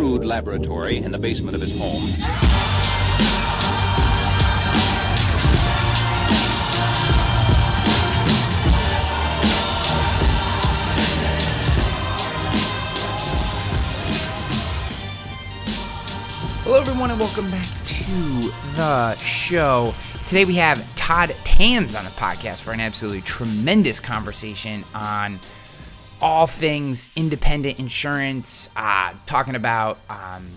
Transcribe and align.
crude 0.00 0.24
laboratory 0.24 0.96
in 0.96 1.12
the 1.12 1.18
basement 1.18 1.54
of 1.54 1.60
his 1.60 1.78
home. 1.78 2.00
Hello, 16.62 16.80
everyone, 16.80 17.10
and 17.10 17.20
welcome 17.20 17.50
back 17.50 17.66
to 17.84 18.50
the 18.76 19.14
show. 19.16 19.94
Today 20.24 20.46
we 20.46 20.54
have 20.54 20.82
Todd 20.96 21.36
Tams 21.44 21.94
on 21.94 22.04
the 22.04 22.10
podcast 22.12 22.62
for 22.62 22.72
an 22.72 22.80
absolutely 22.80 23.20
tremendous 23.20 24.00
conversation 24.00 24.82
on 24.94 25.38
all 26.20 26.46
things 26.46 27.08
independent 27.16 27.78
insurance, 27.78 28.68
uh, 28.76 29.12
talking 29.26 29.54
about 29.54 29.98
um, 30.08 30.48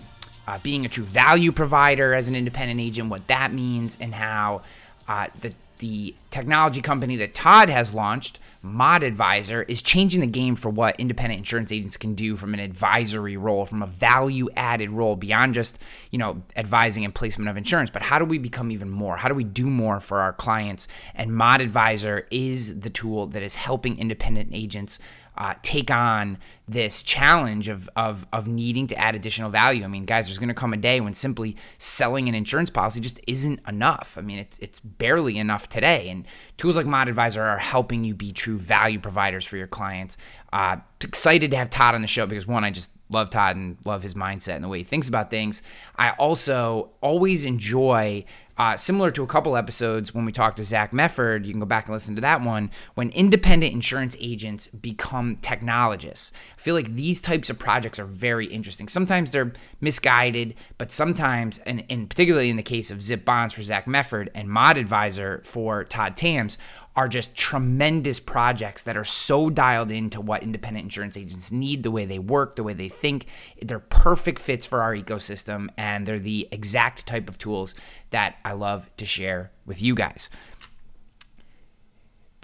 uh, 0.46 0.58
being 0.62 0.84
a 0.84 0.88
true 0.88 1.04
value 1.04 1.52
provider 1.52 2.14
as 2.14 2.28
an 2.28 2.36
independent 2.36 2.80
agent, 2.80 3.08
what 3.08 3.26
that 3.28 3.52
means, 3.52 3.96
and 4.00 4.14
how 4.14 4.62
uh, 5.08 5.28
the 5.40 5.52
the 5.78 6.14
technology 6.30 6.80
company 6.80 7.16
that 7.16 7.34
Todd 7.34 7.68
has 7.68 7.92
launched, 7.92 8.38
Mod 8.62 9.02
Advisor, 9.02 9.64
is 9.64 9.82
changing 9.82 10.20
the 10.20 10.26
game 10.26 10.56
for 10.56 10.70
what 10.70 10.98
independent 10.98 11.38
insurance 11.38 11.72
agents 11.72 11.96
can 11.96 12.14
do 12.14 12.36
from 12.36 12.54
an 12.54 12.60
advisory 12.60 13.36
role, 13.36 13.66
from 13.66 13.82
a 13.82 13.86
value 13.86 14.48
added 14.56 14.90
role 14.90 15.16
beyond 15.16 15.52
just, 15.52 15.78
you 16.10 16.18
know, 16.18 16.42
advising 16.56 17.04
and 17.04 17.14
placement 17.14 17.50
of 17.50 17.56
insurance. 17.56 17.90
But 17.90 18.02
how 18.02 18.18
do 18.18 18.24
we 18.24 18.38
become 18.38 18.70
even 18.70 18.88
more? 18.88 19.16
How 19.16 19.28
do 19.28 19.34
we 19.34 19.44
do 19.44 19.66
more 19.66 20.00
for 20.00 20.20
our 20.20 20.32
clients? 20.32 20.86
And 21.14 21.34
Mod 21.34 21.60
Advisor 21.60 22.26
is 22.30 22.80
the 22.80 22.90
tool 22.90 23.26
that 23.26 23.42
is 23.42 23.56
helping 23.56 23.98
independent 23.98 24.50
agents 24.52 24.98
uh, 25.36 25.54
take 25.62 25.90
on 25.90 26.38
this 26.66 27.02
challenge 27.02 27.68
of, 27.68 27.90
of 27.94 28.26
of 28.32 28.48
needing 28.48 28.86
to 28.86 28.96
add 28.96 29.14
additional 29.14 29.50
value. 29.50 29.84
I 29.84 29.86
mean, 29.86 30.04
guys, 30.04 30.26
there's 30.26 30.38
going 30.38 30.48
to 30.48 30.54
come 30.54 30.72
a 30.72 30.78
day 30.78 31.00
when 31.00 31.12
simply 31.12 31.56
selling 31.76 32.28
an 32.28 32.34
insurance 32.34 32.70
policy 32.70 33.00
just 33.00 33.20
isn't 33.26 33.60
enough. 33.68 34.16
I 34.16 34.22
mean, 34.22 34.38
it's 34.38 34.58
it's 34.60 34.80
barely 34.80 35.38
enough 35.38 35.68
today, 35.68 36.08
and 36.08 36.26
tools 36.56 36.76
like 36.76 36.86
Mod 36.86 37.08
Advisor 37.08 37.42
are 37.42 37.58
helping 37.58 38.04
you 38.04 38.14
be 38.14 38.32
true 38.32 38.58
value 38.58 38.98
providers 38.98 39.44
for 39.44 39.56
your 39.56 39.66
clients. 39.66 40.16
Uh, 40.52 40.76
excited 41.02 41.50
to 41.50 41.56
have 41.56 41.68
Todd 41.68 41.94
on 41.94 42.00
the 42.00 42.06
show 42.06 42.26
because 42.26 42.46
one, 42.46 42.64
I 42.64 42.70
just 42.70 42.90
love 43.10 43.30
Todd 43.30 43.56
and 43.56 43.76
love 43.84 44.02
his 44.02 44.14
mindset 44.14 44.54
and 44.54 44.64
the 44.64 44.68
way 44.68 44.78
he 44.78 44.84
thinks 44.84 45.08
about 45.08 45.30
things. 45.30 45.62
I 45.96 46.10
also 46.12 46.90
always 47.00 47.44
enjoy 47.44 48.24
uh, 48.56 48.76
similar 48.76 49.10
to 49.10 49.22
a 49.22 49.26
couple 49.26 49.56
episodes 49.56 50.14
when 50.14 50.24
we 50.24 50.32
talked 50.32 50.58
to 50.58 50.64
Zach 50.64 50.92
Mefford, 50.92 51.44
you 51.44 51.52
can 51.52 51.60
go 51.60 51.66
back 51.66 51.86
and 51.86 51.92
listen 51.92 52.14
to 52.14 52.20
that 52.20 52.40
one. 52.40 52.70
When 52.94 53.10
independent 53.10 53.72
insurance 53.72 54.16
agents 54.20 54.68
become 54.68 55.36
technologists, 55.36 56.32
I 56.56 56.60
feel 56.60 56.74
like 56.74 56.94
these 56.94 57.20
types 57.20 57.50
of 57.50 57.58
projects 57.58 57.98
are 57.98 58.04
very 58.04 58.46
interesting. 58.46 58.86
Sometimes 58.88 59.32
they're 59.32 59.52
misguided, 59.80 60.54
but 60.78 60.92
sometimes, 60.92 61.58
and, 61.60 61.84
and 61.90 62.08
particularly 62.08 62.50
in 62.50 62.56
the 62.56 62.62
case 62.62 62.90
of 62.90 63.02
Zip 63.02 63.24
Bonds 63.24 63.52
for 63.54 63.62
Zach 63.62 63.86
Mefford 63.86 64.28
and 64.34 64.48
Mod 64.48 64.78
Advisor 64.78 65.42
for 65.44 65.84
Todd 65.84 66.16
Tams, 66.16 66.56
are 66.96 67.08
just 67.08 67.34
tremendous 67.34 68.20
projects 68.20 68.84
that 68.84 68.96
are 68.96 69.04
so 69.04 69.50
dialed 69.50 69.90
into 69.90 70.20
what 70.20 70.44
independent 70.44 70.84
insurance 70.84 71.16
agents 71.16 71.50
need, 71.50 71.82
the 71.82 71.90
way 71.90 72.04
they 72.04 72.20
work, 72.20 72.54
the 72.54 72.62
way 72.62 72.72
they 72.72 72.88
think. 72.88 73.26
They're 73.60 73.80
perfect 73.80 74.38
fits 74.38 74.64
for 74.64 74.80
our 74.80 74.94
ecosystem, 74.94 75.68
and 75.76 76.06
they're 76.06 76.20
the 76.20 76.48
exact 76.52 77.04
type 77.04 77.28
of 77.28 77.36
tools 77.36 77.74
that 78.10 78.36
I 78.44 78.52
love 78.52 78.88
to 78.96 79.06
share 79.06 79.50
with 79.66 79.80
you 79.80 79.94
guys. 79.94 80.30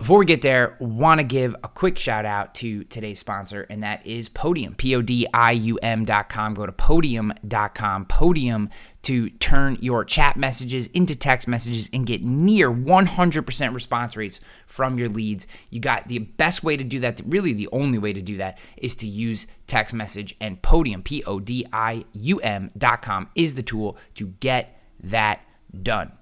Before 0.01 0.19
we 0.19 0.25
get 0.25 0.41
there, 0.41 0.79
want 0.81 1.19
to 1.19 1.25
give 1.25 1.55
a 1.63 1.69
quick 1.69 1.99
shout 1.99 2.25
out 2.25 2.55
to 2.55 2.85
today's 2.85 3.19
sponsor, 3.19 3.67
and 3.69 3.83
that 3.83 4.07
is 4.07 4.31
Podium, 4.31 4.75
P 4.75 4.95
O 4.97 5.03
D 5.03 5.27
I 5.35 5.53
U 5.53 5.79
M.com. 5.83 6.55
Go 6.55 6.65
to 6.65 6.73
podium.com, 6.73 8.07
Podium, 8.07 8.71
to 9.03 9.29
turn 9.29 9.77
your 9.83 10.07
chat 10.07 10.39
messages 10.39 10.87
into 10.95 11.15
text 11.15 11.47
messages 11.47 11.91
and 11.93 12.07
get 12.07 12.23
near 12.23 12.71
100% 12.71 13.75
response 13.75 14.17
rates 14.17 14.41
from 14.65 14.97
your 14.97 15.11
leads. 15.11 15.47
You 15.69 15.81
got 15.81 16.09
the 16.09 16.21
best 16.21 16.65
way 16.65 16.79
to 16.79 16.85
do 16.85 16.99
that, 17.01 17.21
really, 17.27 17.53
the 17.53 17.69
only 17.71 17.99
way 17.99 18.15
to 18.15 18.23
do 18.23 18.39
that 18.39 18.57
is 18.79 18.95
to 18.97 19.07
use 19.07 19.47
text 19.67 19.93
message, 19.93 20.35
and 20.41 20.63
Podium, 20.63 21.03
P 21.03 21.23
O 21.25 21.41
D 21.41 21.67
I 21.75 22.07
U 22.15 22.39
M.com, 22.39 23.29
is 23.35 23.55
the 23.55 23.63
tool 23.63 23.99
to 24.15 24.29
get 24.41 24.81
that 25.03 25.45
done. 25.83 26.13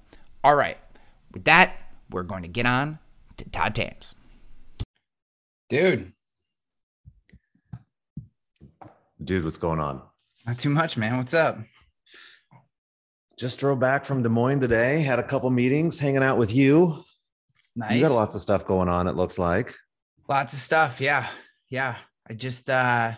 All 0.44 0.54
right, 0.54 0.78
with 1.32 1.44
that, 1.44 1.76
we're 2.10 2.22
going 2.22 2.42
to 2.42 2.48
get 2.48 2.66
on 2.66 2.98
to 3.36 3.48
Todd 3.50 3.74
Tams. 3.74 4.14
Dude. 5.68 6.12
Dude, 9.22 9.44
what's 9.44 9.58
going 9.58 9.80
on? 9.80 10.00
Not 10.46 10.58
too 10.58 10.70
much, 10.70 10.96
man. 10.96 11.18
What's 11.18 11.34
up? 11.34 11.58
Just 13.38 13.58
drove 13.58 13.78
back 13.78 14.04
from 14.04 14.22
Des 14.22 14.28
Moines 14.28 14.60
today, 14.60 15.00
had 15.00 15.18
a 15.18 15.22
couple 15.22 15.50
meetings, 15.50 15.98
hanging 15.98 16.22
out 16.22 16.38
with 16.38 16.52
you. 16.52 17.04
Nice. 17.76 17.96
You 17.96 18.02
got 18.02 18.12
lots 18.12 18.34
of 18.34 18.40
stuff 18.40 18.66
going 18.66 18.88
on, 18.88 19.06
it 19.06 19.14
looks 19.14 19.38
like. 19.38 19.74
Lots 20.28 20.52
of 20.54 20.58
stuff. 20.58 21.00
Yeah. 21.00 21.28
Yeah. 21.68 21.96
I 22.28 22.34
just, 22.34 22.68
uh, 22.68 23.12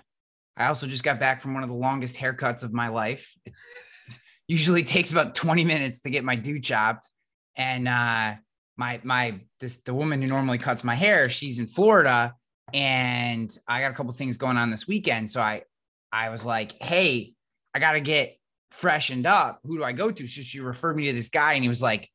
I 0.57 0.67
also 0.67 0.87
just 0.87 1.05
got 1.05 1.19
back 1.19 1.41
from 1.41 1.55
one 1.55 1.63
of 1.63 1.71
the 1.71 1.75
longest 1.75 2.17
haircuts 2.17 2.63
of 2.63 2.73
my 2.73 2.89
life. 2.89 3.35
Usually 4.51 4.83
takes 4.83 5.13
about 5.13 5.35
20 5.35 5.65
minutes 5.65 6.01
to 6.03 6.11
get 6.11 6.25
my 6.25 6.35
do 6.35 6.59
chopped. 6.59 7.09
And, 7.57 7.87
uh, 7.87 8.35
my 8.81 8.99
my 9.05 9.39
this 9.61 9.77
the 9.83 9.93
woman 9.93 10.23
who 10.23 10.27
normally 10.27 10.57
cuts 10.57 10.83
my 10.83 10.95
hair 10.95 11.29
she's 11.29 11.59
in 11.59 11.67
florida 11.67 12.35
and 12.73 13.57
i 13.69 13.81
got 13.81 13.93
a 13.93 13.95
couple 13.95 14.13
things 14.13 14.39
going 14.39 14.57
on 14.57 14.71
this 14.71 14.89
weekend. 14.89 15.31
So 15.31 15.41
i 15.41 15.63
i 16.11 16.31
was 16.31 16.45
like 16.45 16.83
hey 16.83 17.35
i 17.75 17.79
gotta 17.79 18.01
get 18.01 18.37
freshened 18.71 19.27
up. 19.27 19.61
Who 19.65 19.77
do 19.77 19.85
i 19.85 19.93
go 19.93 20.11
to? 20.11 20.27
So 20.27 20.41
she 20.41 20.61
referred 20.61 20.97
me 20.97 21.07
to 21.07 21.13
this 21.13 21.29
guy 21.29 21.53
and 21.53 21.63
he 21.63 21.69
was 21.69 21.83
like 21.83 22.09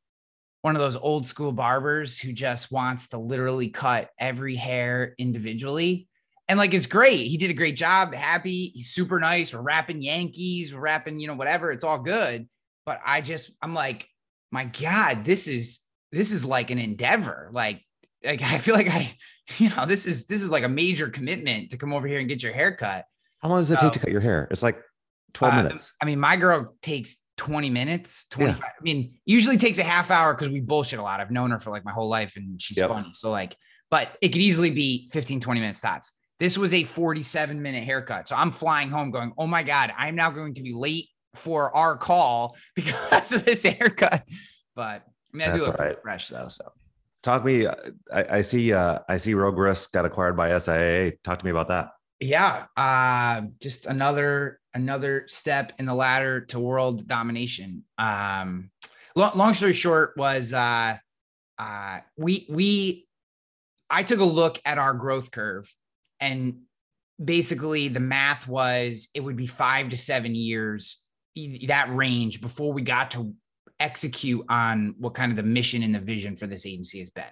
one 0.63 0.75
of 0.75 0.81
those 0.81 0.97
old 0.97 1.28
school 1.28 1.52
barbers 1.52 2.17
who 2.17 2.34
just 2.34 2.72
wants 2.72 3.09
to 3.09 3.19
literally 3.19 3.69
cut 3.69 4.09
every 4.19 4.56
hair 4.56 5.13
individually 5.19 6.07
and 6.47 6.57
like 6.57 6.73
it's 6.73 6.88
great 6.88 7.28
he 7.28 7.38
did 7.38 7.50
a 7.50 7.53
great 7.53 7.75
job 7.75 8.13
happy 8.13 8.72
he's 8.75 8.91
super 8.91 9.19
nice 9.19 9.53
we're 9.53 9.61
rapping 9.61 10.01
yankees 10.01 10.73
we're 10.73 10.79
rapping 10.79 11.19
you 11.19 11.28
know 11.28 11.35
whatever 11.35 11.72
it's 11.72 11.83
all 11.83 11.97
good 11.97 12.47
but 12.85 13.00
i 13.06 13.22
just 13.22 13.51
i'm 13.61 13.73
like 13.73 14.07
my 14.51 14.66
god 14.66 15.25
this 15.25 15.47
is 15.47 15.85
this 16.16 16.31
is 16.31 16.45
like 16.45 16.72
an 16.72 16.79
endeavor. 16.79 17.50
Like, 17.51 17.81
like 18.23 18.41
I 18.41 18.57
feel 18.57 18.73
like 18.73 18.89
I, 18.89 19.16
you 19.57 19.69
know, 19.69 19.85
this 19.85 20.05
is 20.05 20.25
this 20.25 20.41
is 20.41 20.50
like 20.50 20.63
a 20.63 20.69
major 20.69 21.09
commitment 21.09 21.72
to 21.72 21.78
come 21.78 21.94
over 21.94 22.07
here 22.07 22.19
and 22.19 22.28
get 22.28 22.41
your 22.41 22.53
hair 22.53 22.75
cut. 22.75 23.05
How 23.41 23.50
long 23.50 23.59
does 23.59 23.69
it 23.69 23.79
take 23.79 23.91
to 23.91 24.00
cut 24.00 24.09
your 24.09 24.22
hair? 24.22 24.47
It's 24.50 24.63
like 24.63 24.81
12 25.34 25.53
uh, 25.53 25.63
minutes. 25.63 25.94
I 26.01 26.05
mean, 26.05 26.19
my 26.19 26.35
girl 26.35 26.75
takes 26.81 27.23
20 27.38 27.69
minutes, 27.69 28.25
25. 28.29 28.57
Yeah. 28.57 28.66
I 28.66 28.81
mean, 28.81 29.16
usually 29.25 29.57
takes 29.57 29.78
a 29.78 29.84
half 29.84 30.09
hour 30.09 30.34
because 30.34 30.50
we 30.50 30.61
bullshit 30.61 31.00
a 31.00 31.03
lot. 31.03 31.19
I've 31.19 31.31
known 31.31 31.51
her 31.51 31.59
for 31.59 31.69
like 31.69 31.85
my 31.85 31.91
whole 31.91 32.09
life 32.09 32.38
and 32.38 32.59
she's 32.59 32.78
yep. 32.78 32.89
funny. 32.89 33.09
So 33.11 33.29
like, 33.29 33.55
but 33.91 34.17
it 34.22 34.29
could 34.29 34.41
easily 34.41 34.72
be 34.72 35.09
15, 35.11 35.41
20 35.41 35.59
minutes 35.59 35.81
tops. 35.81 36.13
This 36.40 36.57
was 36.57 36.73
a 36.73 36.84
47 36.84 37.62
minute 37.62 37.84
haircut. 37.84 38.28
So 38.28 38.35
I'm 38.35 38.51
flying 38.51 38.90
home 38.90 39.12
going, 39.12 39.34
oh 39.38 39.47
my 39.47 39.63
God, 39.63 39.94
I'm 39.97 40.16
now 40.16 40.31
going 40.31 40.53
to 40.56 40.62
be 40.62 40.73
late 40.73 41.07
for 41.34 41.75
our 41.75 41.97
call 41.97 42.56
because 42.75 43.31
of 43.31 43.46
this 43.46 43.63
haircut. 43.63 44.23
But 44.75 45.03
I 45.34 45.38
mean, 45.38 45.47
I 45.47 45.51
That's 45.51 45.66
do 45.66 45.72
look 45.72 45.79
right. 45.79 46.01
fresh 46.01 46.29
though. 46.29 46.47
So 46.47 46.72
talk 47.23 47.46
me. 47.46 47.68
I, 47.68 47.73
I 48.12 48.41
see. 48.41 48.73
Uh, 48.73 49.00
I 49.07 49.18
see 49.18 49.34
Rogue 49.34 49.57
Risk 49.57 49.91
got 49.91 50.06
acquired 50.06 50.35
by 50.35 50.57
SIA. 50.57 51.13
Talk 51.23 51.40
to 51.40 51.46
me 51.46 51.51
about 51.51 51.68
that. 51.69 51.90
Yeah, 52.19 52.66
uh, 52.78 53.41
just 53.62 53.85
another 53.85 54.59
another 54.73 55.25
step 55.28 55.73
in 55.79 55.85
the 55.85 55.94
ladder 55.94 56.41
to 56.41 56.59
world 56.59 57.07
domination. 57.07 57.84
Um, 57.97 58.72
long, 59.16 59.38
long 59.38 59.53
story 59.53 59.73
short 59.73 60.13
was 60.17 60.53
uh, 60.53 60.97
uh, 61.58 61.99
we 62.17 62.47
we 62.49 63.08
I 63.90 64.03
took 64.03 64.20
a 64.20 64.26
look 64.26 64.59
at 64.66 64.78
our 64.78 64.93
growth 64.93 65.32
curve 65.32 65.73
and 66.20 66.62
basically 67.23 67.88
the 67.88 68.00
math 68.00 68.47
was 68.47 69.08
it 69.14 69.22
would 69.22 69.35
be 69.35 69.47
five 69.47 69.90
to 69.90 69.97
seven 69.97 70.35
years 70.35 71.03
that 71.67 71.94
range 71.94 72.41
before 72.41 72.73
we 72.73 72.82
got 72.82 73.12
to 73.12 73.34
execute 73.79 74.46
on 74.50 74.96
what 75.00 75.14
kind 75.14 75.32
of 75.32 75.38
the 75.38 75.44
mission 75.44 75.84
and 75.84 75.94
the 75.94 76.00
vision 76.00 76.35
for 76.35 76.47
this 76.47 76.66
agency 76.66 77.00
has 77.00 77.09
been, 77.09 77.23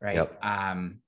right? 0.00 0.16
Yep. 0.16 0.44
Um, 0.44 0.98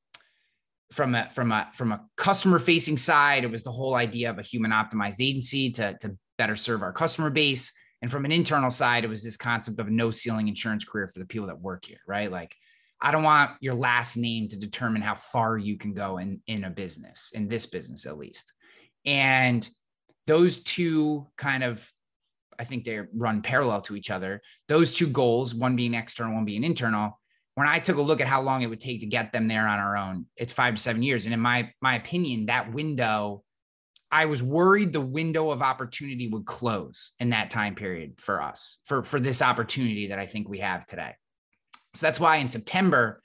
from 0.93 1.15
a 1.15 1.29
from 1.31 1.51
a 1.51 1.69
from 1.75 1.93
a 1.93 2.05
customer 2.17 2.59
facing 2.59 2.97
side, 2.97 3.43
it 3.43 3.51
was 3.51 3.65
the 3.65 3.73
whole 3.73 3.97
idea 3.97 4.31
of 4.31 4.39
a 4.39 4.43
human 4.43 4.71
optimized 4.71 5.21
agency 5.21 5.71
to 5.73 5.97
to 6.01 6.17
better 6.39 6.57
serve 6.57 6.83
our 6.83 6.93
customer 6.93 7.31
base. 7.31 7.73
And 8.03 8.11
from 8.11 8.25
an 8.25 8.33
internal 8.33 8.71
side, 8.71 9.05
it 9.05 9.11
was 9.11 9.25
this 9.25 9.37
concept 9.37 9.81
of 9.81 9.89
no 9.89 10.11
ceiling 10.11 10.49
insurance 10.49 10.85
career 10.85 11.09
for 11.09 11.19
the 11.19 11.25
people 11.25 11.47
that 11.49 11.59
work 11.59 11.87
here, 11.87 11.99
right? 12.07 12.31
Like, 12.31 12.55
I 13.01 13.11
don't 13.11 13.23
want 13.23 13.53
your 13.61 13.75
last 13.75 14.17
name 14.17 14.49
to 14.49 14.57
determine 14.57 15.03
how 15.03 15.15
far 15.15 15.59
you 15.59 15.77
can 15.77 15.93
go 15.93 16.19
in 16.19 16.41
in 16.47 16.65
a 16.65 16.71
business, 16.71 17.33
in 17.35 17.49
this 17.49 17.67
business 17.67 18.07
at 18.07 18.19
least. 18.19 18.53
And 19.05 19.69
those 20.27 20.63
two 20.63 21.27
kind 21.37 21.63
of 21.63 21.89
I 22.59 22.65
think 22.65 22.85
they 22.85 23.01
run 23.15 23.43
parallel 23.43 23.83
to 23.83 23.97
each 23.97 24.11
other. 24.11 24.41
Those 24.67 24.95
two 24.95 25.09
goals, 25.09 25.55
one 25.55 25.77
being 25.77 25.93
external, 25.93 26.35
one 26.35 26.47
being 26.47 26.65
internal. 26.65 27.21
When 27.55 27.69
I 27.69 27.79
took 27.79 27.99
a 27.99 28.03
look 28.03 28.23
at 28.23 28.27
how 28.27 28.41
long 28.41 28.63
it 28.63 28.67
would 28.67 28.81
take 28.81 29.01
to 29.01 29.07
get 29.07 29.33
them 29.33 29.47
there 29.47 29.69
on 29.69 29.79
our 29.79 29.97
own, 29.97 30.27
it's 30.37 30.55
five 30.55 30.75
to 30.75 30.81
seven 30.81 31.03
years. 31.03 31.27
And 31.27 31.35
in 31.35 31.41
my 31.41 31.71
my 31.81 31.97
opinion, 31.97 32.47
that 32.47 32.73
window 32.73 33.45
I 34.11 34.27
was 34.27 34.43
worried 34.43 34.93
the 34.93 35.01
window 35.01 35.51
of 35.51 35.63
opportunity 35.63 36.29
would 36.29 36.47
close 36.47 37.13
in 37.19 37.31
that 37.31 37.51
time 37.51 37.75
period 37.75 38.21
for 38.21 38.41
us 38.41 38.79
for 38.85 39.03
for 39.03 39.21
this 39.21 39.43
opportunity 39.43 40.09
that 40.09 40.19
I 40.19 40.27
think 40.27 40.49
we 40.49 40.59
have 40.59 40.87
today. 40.87 41.15
So 41.97 42.07
that's 42.07 42.21
why 42.21 42.37
in 42.37 42.49
September, 42.49 43.23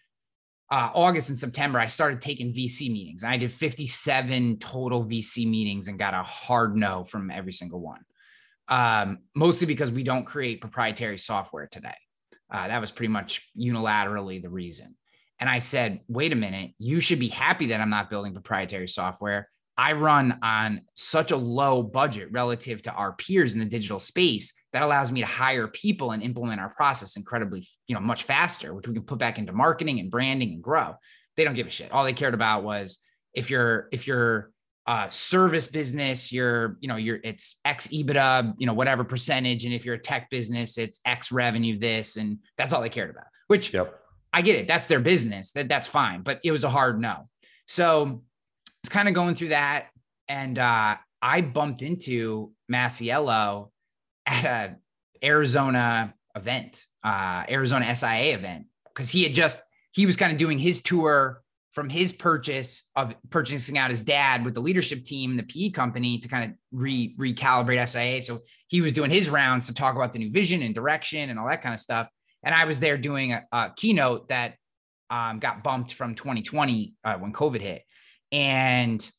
uh, 0.71 0.89
August 0.94 1.29
and 1.29 1.38
September, 1.38 1.79
I 1.79 1.88
started 1.88 2.21
taking 2.21 2.53
VC 2.53 2.91
meetings. 2.91 3.23
I 3.23 3.38
did 3.38 3.51
57 3.51 4.57
total 4.59 5.03
VC 5.03 5.50
meetings 5.50 5.89
and 5.89 6.00
got 6.00 6.13
a 6.13 6.23
hard 6.23 6.77
no 6.77 7.03
from 7.03 7.29
every 7.29 7.51
single 7.51 7.81
one. 7.81 8.01
Um, 8.69 9.19
mostly 9.35 9.68
because 9.68 9.91
we 9.91 10.03
don't 10.03 10.25
create 10.25 10.62
proprietary 10.62 11.18
software 11.18 11.68
today. 11.68 11.97
Uh, 12.50 12.68
that 12.69 12.79
was 12.79 12.91
pretty 12.91 13.12
much 13.12 13.50
unilaterally 13.57 14.41
the 14.41 14.50
reason. 14.50 14.95
And 15.39 15.50
I 15.50 15.59
said, 15.59 16.01
wait 16.07 16.31
a 16.31 16.35
minute, 16.35 16.71
you 16.77 17.00
should 17.00 17.19
be 17.19 17.27
happy 17.27 17.68
that 17.68 17.81
I'm 17.81 17.89
not 17.89 18.09
building 18.09 18.33
proprietary 18.33 18.88
software. 18.88 19.50
I 19.77 19.94
run 19.94 20.39
on 20.44 20.81
such 20.94 21.31
a 21.31 21.38
low 21.38 21.81
budget 21.81 22.31
relative 22.31 22.81
to 22.83 22.91
our 22.91 23.13
peers 23.13 23.53
in 23.53 23.59
the 23.59 23.65
digital 23.65 24.00
space 24.00 24.53
that 24.73 24.83
allows 24.83 25.12
me 25.12 25.21
to 25.21 25.25
hire 25.25 25.68
people 25.68 26.12
and 26.12 26.21
implement 26.21 26.62
our 26.62 26.69
process 26.69 27.18
incredibly, 27.18 27.65
you 27.88 27.95
know, 27.95 28.01
much 28.01 28.23
faster, 28.23 28.73
which 28.73 28.88
we 28.88 28.94
can 28.94 29.03
put 29.03 29.18
back 29.18 29.38
into 29.38 29.53
marketing 29.53 30.00
and 30.00 30.12
branding 30.12 30.53
and 30.53 30.63
grow. 30.63 30.95
They 31.38 31.44
don't 31.44 31.53
give 31.53 31.68
a 31.68 31.69
shit. 31.69 31.91
All 31.91 32.03
they 32.03 32.13
cared 32.13 32.33
about 32.33 32.63
was 32.63 33.00
if 33.33 33.50
you're 33.50 33.88
if 33.91 34.07
you're 34.07 34.51
a 34.88 34.91
uh, 34.91 35.09
service 35.09 35.68
business, 35.68 36.31
you're, 36.31 36.77
you 36.81 36.88
know, 36.88 36.95
you're 36.95 37.19
it's 37.23 37.59
X 37.63 37.88
EBITDA, 37.88 38.56
you 38.57 38.65
know, 38.65 38.73
whatever 38.73 39.03
percentage. 39.03 39.63
And 39.63 39.73
if 39.73 39.85
you're 39.85 39.95
a 39.95 40.00
tech 40.00 40.29
business, 40.29 40.77
it's 40.77 41.00
X 41.06 41.31
revenue, 41.31 41.79
this, 41.79 42.18
and 42.18 42.39
that's 42.57 42.73
all 42.73 42.81
they 42.81 42.89
cared 42.89 43.09
about, 43.09 43.25
which 43.47 43.73
Yep. 43.73 43.97
I 44.33 44.41
get 44.41 44.57
it. 44.57 44.68
That's 44.68 44.88
their 44.88 45.00
business. 45.00 45.51
That 45.53 45.69
that's 45.69 45.88
fine. 45.88 46.21
But 46.21 46.39
it 46.44 46.51
was 46.51 46.63
a 46.63 46.69
hard 46.69 47.00
no. 47.00 47.25
So 47.68 48.23
it's 48.83 48.89
kind 48.89 49.07
of 49.07 49.13
going 49.13 49.36
through 49.36 49.50
that. 49.50 49.88
And 50.28 50.57
uh, 50.57 50.95
I 51.22 51.42
bumped 51.42 51.81
into 51.81 52.51
Masiello 52.72 53.69
at 54.25 54.45
a 54.45 54.75
Arizona 55.24 56.13
event, 56.36 56.86
uh, 57.04 57.44
Arizona 57.50 57.94
SIA 57.95 58.33
event, 58.33 58.66
because 58.94 59.10
he 59.10 59.24
had 59.24 59.33
just 59.33 59.62
he 59.92 60.06
was 60.06 60.16
kind 60.16 60.31
of 60.31 60.38
doing 60.38 60.57
his 60.57 60.81
tour 60.81 61.42
from 61.74 61.89
his 61.89 62.12
purchase 62.12 62.89
of 62.95 63.13
purchasing 63.30 63.78
out 63.78 63.89
his 63.89 64.01
dad 64.01 64.44
with 64.44 64.54
the 64.54 64.60
leadership 64.60 65.04
team, 65.04 65.38
the 65.38 65.44
PE 65.44 65.69
company 65.69 66.19
to 66.19 66.28
kind 66.28 66.51
of 66.51 66.57
re 66.72 67.16
recalibrate 67.18 67.88
SIA. 67.88 68.22
So 68.22 68.39
he 68.68 68.81
was 68.81 68.94
doing 68.94 69.12
his 69.12 69.30
rounds 69.30 69.68
to 69.68 69.74
talk 69.74 69.95
about 69.95 70.12
the 70.12 70.19
new 70.19 70.31
vision 70.31 70.62
and 70.63 70.75
direction 70.75 71.30
and 71.30 71.39
all 71.39 71.48
that 71.48 71.62
kind 71.62 71.74
of 71.74 71.80
stuff. 71.80 72.10
And 72.44 72.56
I 72.56 72.66
was 72.66 72.80
there 72.80 72.98
doing 72.98 73.33
a, 73.33 73.45
a 73.51 73.72
keynote 73.75 74.30
that 74.30 74.56
um, 75.10 75.39
got 75.39 75.63
bumped 75.63 75.94
from 75.94 76.16
2020 76.16 76.95
uh, 77.04 77.16
when 77.16 77.31
COVID 77.31 77.62
hit. 77.62 77.83
And 78.31 79.10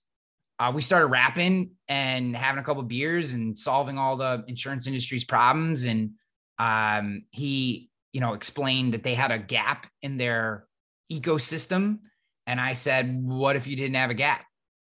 uh, 0.59 0.73
we 0.75 0.82
started 0.82 1.06
rapping 1.06 1.73
and 1.88 2.37
having 2.37 2.61
a 2.61 2.64
couple 2.64 2.82
beers 2.82 3.32
and 3.32 3.56
solving 3.56 3.99
all 3.99 4.17
the 4.17 4.44
insurance 4.47 4.87
industry's 4.87 5.25
problems. 5.25 5.85
And 5.85 6.12
um, 6.59 7.25
he, 7.31 7.91
you 8.12 8.20
know, 8.20 8.35
explained 8.35 8.94
that 8.94 9.03
they 9.03 9.14
had 9.14 9.31
a 9.32 9.38
gap 9.38 9.87
in 10.03 10.17
their 10.17 10.67
ecosystem. 11.11 11.99
And 12.47 12.61
I 12.61 12.75
said, 12.75 13.23
What 13.23 13.56
if 13.56 13.67
you 13.67 13.76
didn't 13.76 13.97
have 13.97 14.11
a 14.11 14.14
gap? 14.14 14.44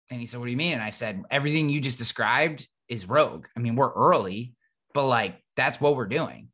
And 0.09 0.19
he 0.19 0.25
said, 0.25 0.39
What 0.39 0.45
do 0.45 0.51
you 0.51 0.57
mean? 0.57 0.73
And 0.73 0.83
I 0.83 0.89
said, 0.89 1.23
Everything 1.31 1.69
you 1.69 1.81
just 1.81 1.97
described 1.97 2.67
is 2.89 3.07
rogue. 3.07 3.47
I 3.55 3.59
mean, 3.59 3.75
we're 3.75 3.93
early, 3.93 4.53
but 4.93 5.07
like 5.07 5.41
that's 5.55 5.79
what 5.79 5.95
we're 5.95 6.07
doing. 6.07 6.49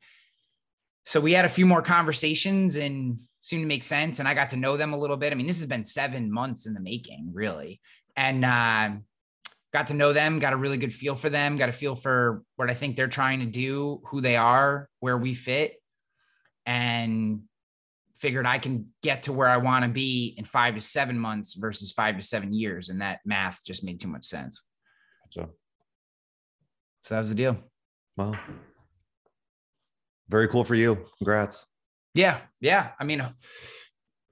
So 1.06 1.20
we 1.20 1.34
had 1.34 1.46
a 1.46 1.50
few 1.50 1.66
more 1.66 1.82
conversations 1.82 2.76
and 2.76 3.20
seemed 3.50 3.64
to 3.64 3.68
make 3.68 3.84
sense. 3.84 4.20
And 4.20 4.28
I 4.28 4.36
got 4.36 4.52
to 4.52 4.58
know 4.58 4.78
them 4.78 4.94
a 4.94 4.98
little 4.98 5.18
bit. 5.18 5.34
I 5.34 5.36
mean, 5.36 5.48
this 5.48 5.60
has 5.60 5.68
been 5.68 5.84
seven 5.84 6.32
months 6.32 6.68
in 6.68 6.74
the 6.76 6.80
making, 6.80 7.32
really. 7.34 7.82
And 8.16 8.46
uh, 8.46 8.92
got 9.74 9.88
to 9.88 9.96
know 9.96 10.14
them, 10.14 10.38
got 10.38 10.54
a 10.54 10.58
really 10.58 10.78
good 10.78 10.94
feel 10.94 11.16
for 11.16 11.30
them, 11.30 11.58
got 11.58 11.68
a 11.68 11.74
feel 11.74 11.96
for 11.96 12.44
what 12.58 12.70
I 12.70 12.76
think 12.76 12.96
they're 12.96 13.08
trying 13.08 13.40
to 13.40 13.48
do, 13.48 14.02
who 14.06 14.22
they 14.22 14.36
are, 14.36 14.88
where 15.00 15.18
we 15.18 15.34
fit, 15.34 15.82
and 16.68 17.42
figured 18.20 18.46
I 18.46 18.60
can 18.60 18.88
get 19.02 19.24
to 19.24 19.34
where 19.34 19.48
I 19.48 19.58
want 19.58 19.84
to 19.84 19.90
be 19.90 20.36
in 20.38 20.46
five 20.46 20.76
to 20.76 20.82
seven 20.82 21.18
months 21.18 21.56
versus 21.56 21.92
five 21.92 22.18
to 22.18 22.22
seven 22.22 22.54
years. 22.54 22.90
And 22.90 23.02
that 23.02 23.20
math 23.26 23.66
just 23.66 23.84
made 23.84 24.00
too 24.00 24.10
much 24.10 24.26
sense. 24.26 24.64
So, 25.32 25.50
So 27.04 27.16
that 27.16 27.20
was 27.20 27.30
the 27.30 27.36
deal. 27.36 27.58
well, 28.16 28.38
very 30.28 30.48
cool 30.48 30.64
for 30.64 30.76
you. 30.76 31.06
Congrats. 31.18 31.66
Yeah, 32.14 32.40
yeah. 32.60 32.90
I 33.00 33.04
mean, 33.04 33.24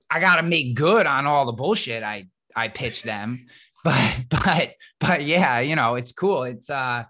I 0.09 0.19
got 0.19 0.37
to 0.37 0.43
make 0.43 0.75
good 0.75 1.05
on 1.05 1.25
all 1.25 1.45
the 1.45 1.51
bullshit 1.51 2.03
I 2.03 2.27
I 2.55 2.69
pitched 2.69 3.03
them, 3.03 3.45
but 3.83 4.23
but 4.29 4.73
but 4.99 5.23
yeah, 5.23 5.59
you 5.59 5.75
know, 5.75 5.95
it's 5.95 6.11
cool. 6.11 6.43
It's 6.43 6.69
uh, 6.69 7.03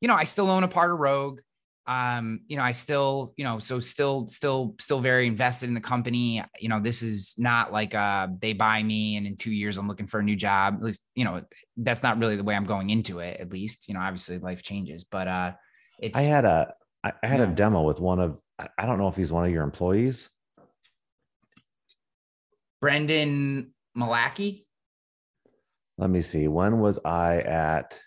you 0.00 0.08
know, 0.08 0.14
I 0.14 0.24
still 0.24 0.50
own 0.50 0.64
a 0.64 0.68
part 0.68 0.90
of 0.90 0.98
Rogue. 0.98 1.40
Um, 1.86 2.42
you 2.46 2.56
know, 2.56 2.62
I 2.62 2.70
still, 2.70 3.32
you 3.36 3.42
know, 3.42 3.58
so 3.58 3.80
still, 3.80 4.28
still, 4.28 4.76
still 4.78 5.00
very 5.00 5.26
invested 5.26 5.68
in 5.68 5.74
the 5.74 5.80
company. 5.80 6.40
You 6.60 6.68
know, 6.68 6.78
this 6.78 7.02
is 7.02 7.34
not 7.36 7.72
like 7.72 7.96
uh 7.96 8.28
they 8.40 8.52
buy 8.52 8.80
me 8.82 9.16
and 9.16 9.26
in 9.26 9.36
two 9.36 9.50
years 9.50 9.76
I'm 9.76 9.88
looking 9.88 10.06
for 10.06 10.20
a 10.20 10.22
new 10.22 10.36
job. 10.36 10.74
At 10.76 10.82
least, 10.82 11.04
you 11.16 11.24
know, 11.24 11.42
that's 11.76 12.04
not 12.04 12.18
really 12.18 12.36
the 12.36 12.44
way 12.44 12.54
I'm 12.54 12.64
going 12.64 12.90
into 12.90 13.18
it. 13.18 13.40
At 13.40 13.50
least, 13.50 13.88
you 13.88 13.94
know, 13.94 14.00
obviously 14.00 14.38
life 14.38 14.62
changes, 14.62 15.04
but 15.04 15.26
uh, 15.26 15.52
it's 15.98 16.16
I 16.16 16.22
had 16.22 16.44
a 16.44 16.74
I 17.02 17.12
had 17.22 17.40
a 17.40 17.46
demo 17.46 17.82
with 17.82 17.98
one 17.98 18.20
of 18.20 18.38
I- 18.78 18.86
don't 18.86 18.98
know 18.98 19.08
if 19.08 19.16
he's 19.16 19.32
one 19.32 19.44
of 19.44 19.52
your 19.52 19.62
employees. 19.62 20.28
Brendan 22.80 23.74
Malaki. 23.96 24.64
Let 25.98 26.10
me 26.10 26.22
see. 26.22 26.48
When 26.48 26.80
was 26.80 26.98
I 27.04 27.40
at 27.40 28.00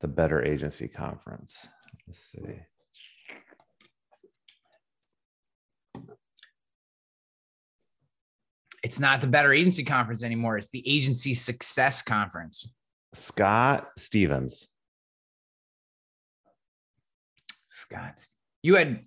the 0.00 0.08
Better 0.08 0.42
Agency 0.44 0.88
conference? 0.88 1.66
Let's 2.06 2.30
see. 2.32 2.60
it's 8.82 8.98
not 8.98 9.20
the 9.20 9.26
Better 9.26 9.52
Agency 9.52 9.84
Conference 9.84 10.22
anymore. 10.22 10.56
It's 10.56 10.70
the 10.70 10.82
Agency 10.88 11.34
Success 11.34 12.02
Conference. 12.02 12.72
Scott 13.12 13.88
Stevens. 13.96 14.68
Scott, 17.68 18.24
you 18.62 18.76
had 18.76 19.04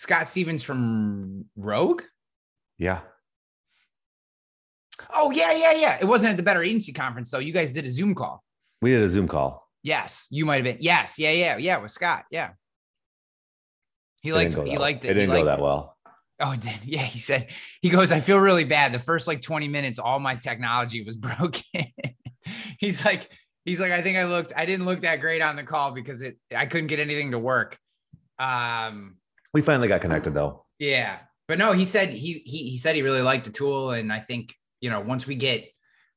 Scott 0.00 0.30
Stevens 0.30 0.62
from 0.62 1.44
Rogue. 1.56 2.00
Yeah. 2.78 3.00
Oh 5.14 5.30
yeah, 5.30 5.52
yeah, 5.52 5.72
yeah. 5.72 5.98
It 6.00 6.06
wasn't 6.06 6.30
at 6.30 6.36
the 6.38 6.42
Better 6.42 6.62
Agency 6.62 6.90
Conference 6.94 7.30
though. 7.30 7.38
You 7.38 7.52
guys 7.52 7.72
did 7.74 7.84
a 7.84 7.90
Zoom 7.90 8.14
call. 8.14 8.42
We 8.80 8.92
did 8.92 9.02
a 9.02 9.08
Zoom 9.10 9.28
call. 9.28 9.68
Yes, 9.82 10.26
you 10.30 10.46
might 10.46 10.56
have 10.56 10.64
been. 10.64 10.78
Yes, 10.80 11.18
yeah, 11.18 11.32
yeah, 11.32 11.58
yeah. 11.58 11.76
With 11.76 11.90
Scott, 11.90 12.24
yeah. 12.30 12.52
He 14.22 14.30
It 14.30 14.34
liked. 14.34 14.50
didn't 14.52 14.66
He 14.68 14.72
that- 14.72 14.80
liked 14.80 15.04
It 15.04 15.10
it. 15.10 15.14
Didn't 15.14 15.34
go 15.36 15.44
that 15.44 15.58
it. 15.58 15.62
well. 15.62 15.98
Oh, 16.40 16.52
it 16.52 16.60
did. 16.60 16.78
Yeah, 16.84 17.02
he 17.02 17.18
said. 17.18 17.50
He 17.82 17.90
goes. 17.90 18.10
I 18.10 18.20
feel 18.20 18.38
really 18.38 18.64
bad. 18.64 18.94
The 18.94 18.98
first 18.98 19.28
like 19.28 19.42
twenty 19.42 19.68
minutes, 19.68 19.98
all 19.98 20.18
my 20.18 20.34
technology 20.36 21.04
was 21.04 21.16
broken. 21.28 21.62
he's 22.78 23.04
like. 23.04 23.28
He's 23.66 23.80
like. 23.80 23.92
I 23.92 24.00
think 24.00 24.16
I 24.16 24.24
looked. 24.24 24.54
I 24.56 24.64
didn't 24.64 24.86
look 24.86 25.02
that 25.02 25.20
great 25.20 25.42
on 25.42 25.56
the 25.56 25.62
call 25.62 25.92
because 25.92 26.22
it. 26.22 26.38
I 26.56 26.64
couldn't 26.64 26.86
get 26.86 27.00
anything 27.00 27.32
to 27.32 27.38
work. 27.38 27.78
Um. 28.38 29.16
We 29.52 29.62
finally 29.62 29.88
got 29.88 30.00
connected 30.00 30.34
though. 30.34 30.64
Yeah, 30.78 31.18
but 31.48 31.58
no, 31.58 31.72
he 31.72 31.84
said 31.84 32.10
he 32.10 32.42
he 32.44 32.70
he 32.70 32.76
said 32.76 32.94
he 32.94 33.02
really 33.02 33.22
liked 33.22 33.44
the 33.46 33.52
tool, 33.52 33.90
and 33.92 34.12
I 34.12 34.20
think 34.20 34.54
you 34.80 34.90
know 34.90 35.00
once 35.00 35.26
we 35.26 35.34
get 35.34 35.68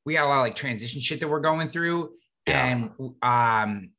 we 0.06 0.14
got 0.14 0.26
a 0.26 0.30
lot 0.30 0.38
of 0.38 0.42
like 0.44 0.56
transition 0.56 1.02
shit 1.02 1.20
that 1.20 1.28
we're 1.28 1.40
going 1.40 1.68
through, 1.68 2.12
Yeah. 2.48 2.66
and 2.66 3.14
um, 3.22 3.92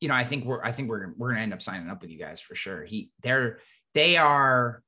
you 0.00 0.08
know 0.08 0.14
I 0.14 0.24
think 0.24 0.44
we're 0.44 0.62
I 0.62 0.72
think 0.72 0.88
we're 0.90 1.14
we're 1.16 1.30
gonna 1.30 1.42
end 1.42 1.54
up 1.54 1.62
signing 1.62 1.88
up 1.88 2.02
with 2.02 2.10
you 2.10 2.18
guys 2.18 2.40
for 2.40 2.54
sure. 2.54 2.84
He 2.84 3.10
they're 3.22 3.60
they 3.94 4.16
are, 4.16 4.82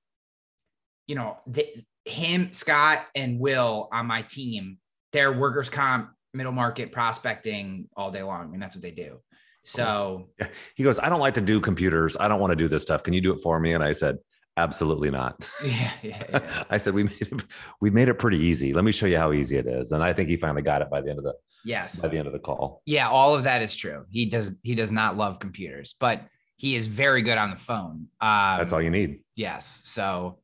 you 1.07 1.15
know, 1.15 1.39
they, 1.47 1.85
him 2.05 2.53
Scott 2.53 3.01
and 3.15 3.39
Will 3.39 3.89
on 3.93 4.07
my 4.07 4.23
team. 4.23 4.79
They're 5.13 5.33
workers 5.33 5.71
comp 5.71 6.11
middle 6.33 6.53
market 6.53 6.91
prospecting 6.93 7.89
all 7.97 8.11
day 8.11 8.23
long, 8.23 8.53
and 8.53 8.63
that's 8.63 8.75
what 8.75 8.83
they 8.83 8.91
do. 8.91 9.21
So 9.65 10.29
He 10.77 10.85
goes, 10.85 10.99
I 10.99 11.09
don't 11.09 11.21
like 11.21 11.35
to 11.35 11.41
do 11.41 11.61
computers. 11.61 12.17
I 12.19 12.29
don't 12.29 12.41
want 12.41 12.53
to 12.53 12.57
do 12.57 12.69
this 12.69 12.83
stuff. 12.83 13.03
Can 13.03 13.15
you 13.15 13.21
do 13.21 13.33
it 13.33 13.41
for 13.43 13.59
me? 13.59 13.73
And 13.73 13.83
I 13.83 13.93
said, 13.93 14.19
absolutely 14.57 15.11
not. 15.11 15.43
yeah, 15.65 15.91
yeah, 16.03 16.23
yeah. 16.29 16.65
I 16.71 16.79
said, 16.79 16.95
we 16.95 17.05
made 17.05 17.21
it, 17.21 17.45
we 17.81 17.91
made 17.91 18.09
it 18.09 18.15
pretty 18.15 18.39
easy. 18.39 18.73
Let 18.73 18.85
me 18.85 18.93
show 18.93 19.07
you 19.07 19.19
how 19.19 19.33
easy 19.33 19.57
it 19.57 19.67
is. 19.67 19.93
And 19.93 20.03
I 20.03 20.13
think 20.13 20.29
he 20.29 20.37
finally 20.37 20.63
got 20.63 20.83
it 20.83 20.91
by 20.91 21.01
the 21.01 21.11
end 21.11 21.19
of 21.19 21.25
the 21.25 21.35
yes. 21.65 22.01
by 22.01 22.09
the 22.09 22.19
end 22.19 22.27
of 22.27 22.33
the 22.33 22.39
call. 22.39 22.83
Yeah, 22.87 23.09
all 23.09 23.35
of 23.35 23.43
that 23.45 23.63
is 23.63 23.75
true. 23.77 24.05
He 24.11 24.27
does 24.27 24.57
he 24.63 24.75
does 24.75 24.93
not 24.93 25.17
love 25.17 25.39
computers, 25.39 25.95
but 25.99 26.23
he 26.57 26.77
is 26.77 26.87
very 26.87 27.23
good 27.23 27.39
on 27.39 27.51
the 27.51 27.57
phone. 27.57 28.09
Um, 28.21 28.59
That's 28.59 28.73
all 28.73 28.83
you 28.83 28.91
need. 28.91 29.21
Yes. 29.35 29.81
So 29.85 30.39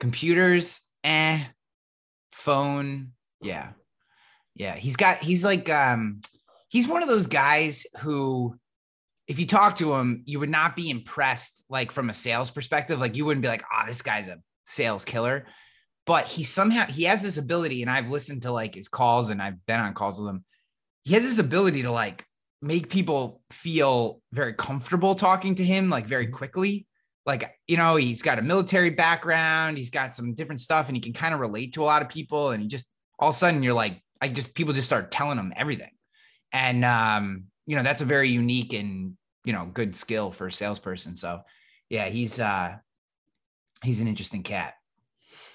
computers, 0.00 0.80
eh. 1.02 1.40
Phone, 2.32 3.12
yeah, 3.40 3.70
yeah. 4.56 4.74
He's 4.74 4.96
got. 4.96 5.18
He's 5.18 5.44
like. 5.44 5.70
Um, 5.70 6.20
he's 6.74 6.88
one 6.88 7.04
of 7.04 7.08
those 7.08 7.28
guys 7.28 7.86
who, 8.00 8.58
if 9.26 9.38
you 9.38 9.46
talk 9.46 9.76
to 9.76 9.94
him, 9.94 10.22
you 10.26 10.38
would 10.40 10.50
not 10.50 10.76
be 10.76 10.90
impressed. 10.90 11.64
Like 11.68 11.92
from 11.92 12.10
a 12.10 12.14
sales 12.14 12.50
perspective, 12.50 12.98
like 12.98 13.16
you 13.16 13.24
wouldn't 13.24 13.42
be 13.42 13.48
like, 13.48 13.64
"Oh, 13.72 13.86
this 13.86 14.02
guy's 14.02 14.28
a 14.28 14.38
sales 14.66 15.04
killer." 15.04 15.46
But 16.06 16.26
he 16.26 16.42
somehow 16.42 16.86
he 16.86 17.04
has 17.04 17.22
this 17.22 17.38
ability, 17.38 17.82
and 17.82 17.90
I've 17.90 18.08
listened 18.08 18.42
to 18.42 18.52
like 18.52 18.74
his 18.74 18.88
calls, 18.88 19.30
and 19.30 19.40
I've 19.40 19.64
been 19.66 19.80
on 19.80 19.94
calls 19.94 20.20
with 20.20 20.28
him. 20.28 20.44
He 21.04 21.14
has 21.14 21.22
this 21.22 21.38
ability 21.38 21.82
to 21.82 21.90
like 21.90 22.24
make 22.60 22.88
people 22.88 23.42
feel 23.50 24.20
very 24.32 24.54
comfortable 24.54 25.14
talking 25.14 25.54
to 25.56 25.64
him 25.64 25.90
like 25.90 26.06
very 26.06 26.26
quickly. 26.26 26.86
Like, 27.26 27.54
you 27.66 27.78
know, 27.78 27.96
he's 27.96 28.20
got 28.20 28.38
a 28.38 28.42
military 28.42 28.90
background, 28.90 29.78
he's 29.78 29.90
got 29.90 30.14
some 30.14 30.34
different 30.34 30.60
stuff, 30.60 30.88
and 30.88 30.96
he 30.96 31.00
can 31.00 31.14
kind 31.14 31.32
of 31.32 31.40
relate 31.40 31.74
to 31.74 31.82
a 31.82 31.84
lot 31.84 32.02
of 32.02 32.10
people. 32.10 32.50
And 32.50 32.62
he 32.62 32.68
just 32.68 32.90
all 33.18 33.30
of 33.30 33.34
a 33.34 33.38
sudden 33.38 33.62
you're 33.62 33.72
like, 33.72 34.02
I 34.20 34.28
just 34.28 34.54
people 34.54 34.74
just 34.74 34.86
start 34.86 35.10
telling 35.10 35.38
him 35.38 35.52
everything. 35.56 35.90
And 36.52 36.84
um, 36.84 37.44
you 37.66 37.76
know, 37.76 37.82
that's 37.82 38.00
a 38.00 38.04
very 38.04 38.28
unique 38.28 38.72
and 38.72 39.16
you 39.44 39.52
know, 39.52 39.66
good 39.72 39.94
skill 39.94 40.30
for 40.32 40.46
a 40.46 40.52
salesperson. 40.52 41.16
So 41.16 41.40
yeah, 41.90 42.06
he's 42.06 42.40
uh 42.40 42.76
he's 43.82 44.00
an 44.00 44.08
interesting 44.08 44.42
cat. 44.42 44.74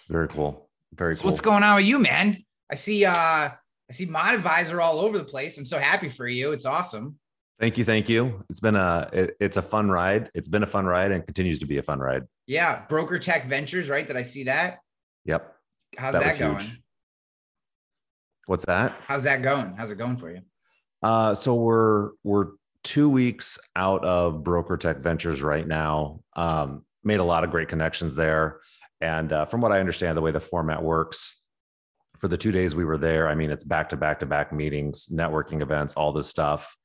Very 0.10 0.28
cool. 0.28 0.70
Very 0.94 1.16
So 1.16 1.24
cool. 1.24 1.32
what's 1.32 1.42
going 1.42 1.64
on 1.64 1.76
with 1.78 1.86
you, 1.86 2.00
man? 2.00 2.38
I 2.72 2.76
see 2.76 3.06
uh 3.06 3.12
I 3.12 3.94
see 3.94 4.06
Mod 4.06 4.36
Advisor 4.36 4.80
all 4.82 5.00
over 5.00 5.18
the 5.18 5.24
place. 5.24 5.58
I'm 5.58 5.66
so 5.66 5.80
happy 5.80 6.10
for 6.10 6.28
you. 6.28 6.52
It's 6.52 6.66
awesome. 6.66 7.18
Thank 7.60 7.78
you, 7.78 7.84
thank 7.84 8.08
you. 8.08 8.44
It's 8.50 8.60
been 8.60 8.76
a 8.76 9.10
it, 9.12 9.36
it's 9.40 9.58
a 9.58 9.62
fun 9.62 9.90
ride. 9.90 10.30
It's 10.34 10.48
been 10.48 10.64
a 10.64 10.68
fun 10.68 10.86
ride 10.86 11.12
and 11.12 11.26
continues 11.26 11.60
to 11.60 11.66
be 11.66 11.78
a 11.80 11.84
fun 11.84 12.00
ride. 12.00 12.24
Yeah, 12.48 12.86
Broker 12.88 13.18
Tech 13.20 13.48
Ventures, 13.48 13.90
right? 13.90 14.06
Did 14.08 14.16
I 14.18 14.24
see 14.24 14.44
that? 14.46 14.80
Yep. 15.26 15.56
How's 15.98 16.14
That 16.14 16.24
that, 16.24 16.40
going? 16.40 16.60
huge. 16.60 16.82
What's 18.46 18.66
that? 18.66 18.96
How's 19.06 19.24
that 19.24 19.42
going? 19.42 19.74
How's 19.76 19.92
it 19.92 19.98
going 19.98 20.18
for 20.18 20.32
you? 20.32 20.42
Uh, 21.02 21.34
so 21.34 21.56
we're 21.56 22.12
we're 22.24 22.48
two 22.84 23.10
weeks 23.10 23.60
out 23.76 24.04
of 24.04 24.44
Broker 24.44 24.78
Tech 24.78 24.98
Ventures 24.98 25.42
right 25.42 25.68
now. 25.68 26.22
Um, 26.36 26.86
made 27.04 27.20
a 27.20 27.24
lot 27.24 27.44
of 27.44 27.52
great 27.52 27.70
connections 27.70 28.16
there, 28.16 28.60
and 29.02 29.32
uh, 29.32 29.46
from 29.46 29.62
what 29.62 29.72
I 29.72 29.80
understand, 29.80 30.18
the 30.18 30.22
way 30.22 30.32
the 30.32 30.40
format 30.40 30.84
works 30.84 31.42
for 32.20 32.28
the 32.28 32.38
two 32.38 32.52
days 32.52 32.76
we 32.76 32.84
were 32.84 32.98
there, 32.98 33.30
I 33.30 33.36
mean, 33.36 33.50
it's 33.50 33.64
back 33.64 33.90
to 33.90 33.98
back 33.98 34.20
to 34.20 34.26
back 34.26 34.52
meetings, 34.52 35.08
networking 35.08 35.62
events, 35.62 35.94
all 35.94 36.12
this 36.12 36.28
stuff, 36.28 36.76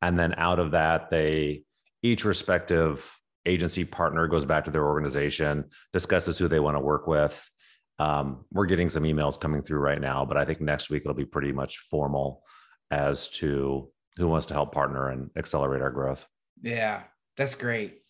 and 0.00 0.18
then 0.18 0.34
out 0.38 0.58
of 0.58 0.70
that, 0.70 1.10
they 1.10 1.62
each 2.02 2.24
respective 2.24 3.10
agency 3.44 3.84
partner 3.84 4.26
goes 4.26 4.44
back 4.44 4.64
to 4.64 4.70
their 4.70 4.86
organization, 4.86 5.64
discusses 5.92 6.38
who 6.38 6.48
they 6.48 6.60
want 6.60 6.76
to 6.76 6.80
work 6.80 7.06
with. 7.06 7.50
Um, 7.98 8.44
we're 8.52 8.66
getting 8.66 8.88
some 8.88 9.02
emails 9.02 9.40
coming 9.40 9.62
through 9.62 9.80
right 9.80 10.00
now, 10.00 10.24
but 10.24 10.36
I 10.36 10.44
think 10.44 10.60
next 10.60 10.90
week 10.90 11.02
it'll 11.04 11.14
be 11.14 11.24
pretty 11.24 11.52
much 11.52 11.78
formal 11.78 12.42
as 12.90 13.28
to 13.28 13.90
who 14.16 14.28
wants 14.28 14.46
to 14.46 14.54
help 14.54 14.72
partner 14.72 15.10
and 15.10 15.30
accelerate 15.36 15.82
our 15.82 15.90
growth. 15.90 16.26
Yeah, 16.62 17.02
that's 17.36 17.54
great. 17.54 18.02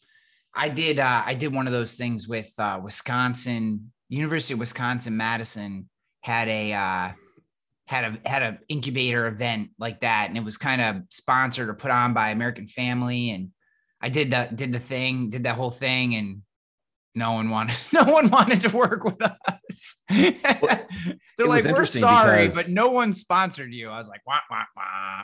I 0.54 0.68
did 0.68 0.98
uh 0.98 1.22
I 1.24 1.34
did 1.34 1.54
one 1.54 1.66
of 1.66 1.72
those 1.72 1.96
things 1.96 2.26
with 2.26 2.50
uh 2.58 2.80
Wisconsin, 2.82 3.92
University 4.08 4.54
of 4.54 4.60
Wisconsin 4.60 5.16
Madison 5.16 5.88
had 6.22 6.48
a 6.48 6.72
uh 6.72 7.12
had 7.86 8.04
a 8.04 8.28
had 8.28 8.42
a 8.42 8.58
incubator 8.68 9.26
event 9.26 9.70
like 9.78 10.00
that 10.00 10.28
and 10.28 10.36
it 10.36 10.44
was 10.44 10.56
kind 10.56 10.80
of 10.80 11.02
sponsored 11.10 11.68
or 11.68 11.74
put 11.74 11.90
on 11.90 12.12
by 12.12 12.30
American 12.30 12.66
Family 12.66 13.30
and 13.30 13.50
I 14.00 14.08
did 14.08 14.30
the 14.30 14.48
did 14.54 14.72
the 14.72 14.78
thing, 14.78 15.30
did 15.30 15.42
that 15.44 15.56
whole 15.56 15.70
thing 15.70 16.14
and 16.14 16.42
no 17.18 17.32
one 17.32 17.50
wanted 17.50 17.76
no 17.92 18.04
one 18.04 18.30
wanted 18.30 18.60
to 18.62 18.68
work 18.70 19.04
with 19.04 19.20
us. 19.20 19.96
They're 20.08 21.46
like, 21.46 21.64
we're 21.64 21.84
sorry, 21.84 22.48
but 22.48 22.68
no 22.68 22.88
one 22.88 23.12
sponsored 23.14 23.72
you. 23.72 23.90
I 23.90 23.98
was 23.98 24.08
like, 24.08 24.22
wah, 24.26 24.40
wah, 24.50 24.64
wah. 24.76 25.22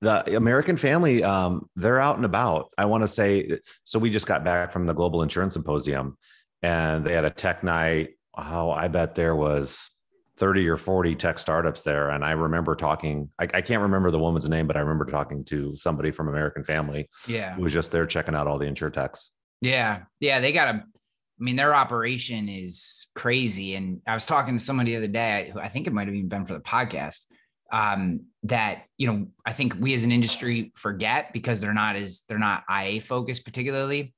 The 0.00 0.36
American 0.36 0.76
family, 0.76 1.22
um, 1.24 1.70
they're 1.74 1.98
out 1.98 2.16
and 2.16 2.24
about. 2.26 2.70
I 2.76 2.84
want 2.84 3.02
to 3.02 3.08
say, 3.08 3.60
so 3.84 3.98
we 3.98 4.10
just 4.10 4.26
got 4.26 4.44
back 4.44 4.70
from 4.70 4.86
the 4.86 4.92
Global 4.92 5.22
Insurance 5.22 5.54
Symposium 5.54 6.18
and 6.62 7.04
they 7.04 7.14
had 7.14 7.24
a 7.24 7.30
tech 7.30 7.64
night. 7.64 8.10
Oh, 8.36 8.70
I 8.70 8.88
bet 8.88 9.14
there 9.14 9.34
was 9.34 9.90
30 10.36 10.68
or 10.68 10.76
40 10.76 11.14
tech 11.14 11.38
startups 11.38 11.82
there. 11.82 12.10
And 12.10 12.22
I 12.24 12.32
remember 12.32 12.76
talking, 12.76 13.30
I, 13.38 13.44
I 13.54 13.60
can't 13.62 13.82
remember 13.82 14.10
the 14.10 14.18
woman's 14.18 14.48
name, 14.48 14.66
but 14.66 14.76
I 14.76 14.80
remember 14.80 15.06
talking 15.06 15.44
to 15.46 15.74
somebody 15.76 16.10
from 16.10 16.28
American 16.28 16.62
Family 16.62 17.08
Yeah. 17.26 17.54
who 17.54 17.62
was 17.62 17.72
just 17.72 17.90
there 17.90 18.04
checking 18.04 18.34
out 18.34 18.46
all 18.46 18.58
the 18.58 18.66
insure 18.66 18.90
techs. 18.90 19.30
Yeah. 19.60 20.02
Yeah. 20.20 20.40
They 20.40 20.52
got 20.52 20.74
a, 20.74 20.78
I 20.78 21.42
mean, 21.42 21.56
their 21.56 21.74
operation 21.74 22.48
is 22.48 23.08
crazy. 23.14 23.74
And 23.74 24.00
I 24.06 24.14
was 24.14 24.24
talking 24.26 24.56
to 24.56 24.62
somebody 24.62 24.92
the 24.92 24.96
other 24.98 25.06
day, 25.06 25.50
who 25.52 25.60
I 25.60 25.68
think 25.68 25.86
it 25.86 25.92
might 25.92 26.06
have 26.06 26.14
even 26.14 26.28
been 26.28 26.46
for 26.46 26.54
the 26.54 26.60
podcast, 26.60 27.24
um, 27.72 28.20
that, 28.44 28.84
you 28.96 29.06
know, 29.06 29.26
I 29.44 29.52
think 29.52 29.74
we 29.78 29.92
as 29.94 30.04
an 30.04 30.12
industry 30.12 30.72
forget 30.76 31.32
because 31.32 31.60
they're 31.60 31.74
not 31.74 31.96
as, 31.96 32.22
they're 32.28 32.38
not 32.38 32.64
IA 32.70 33.00
focused 33.00 33.44
particularly 33.44 34.14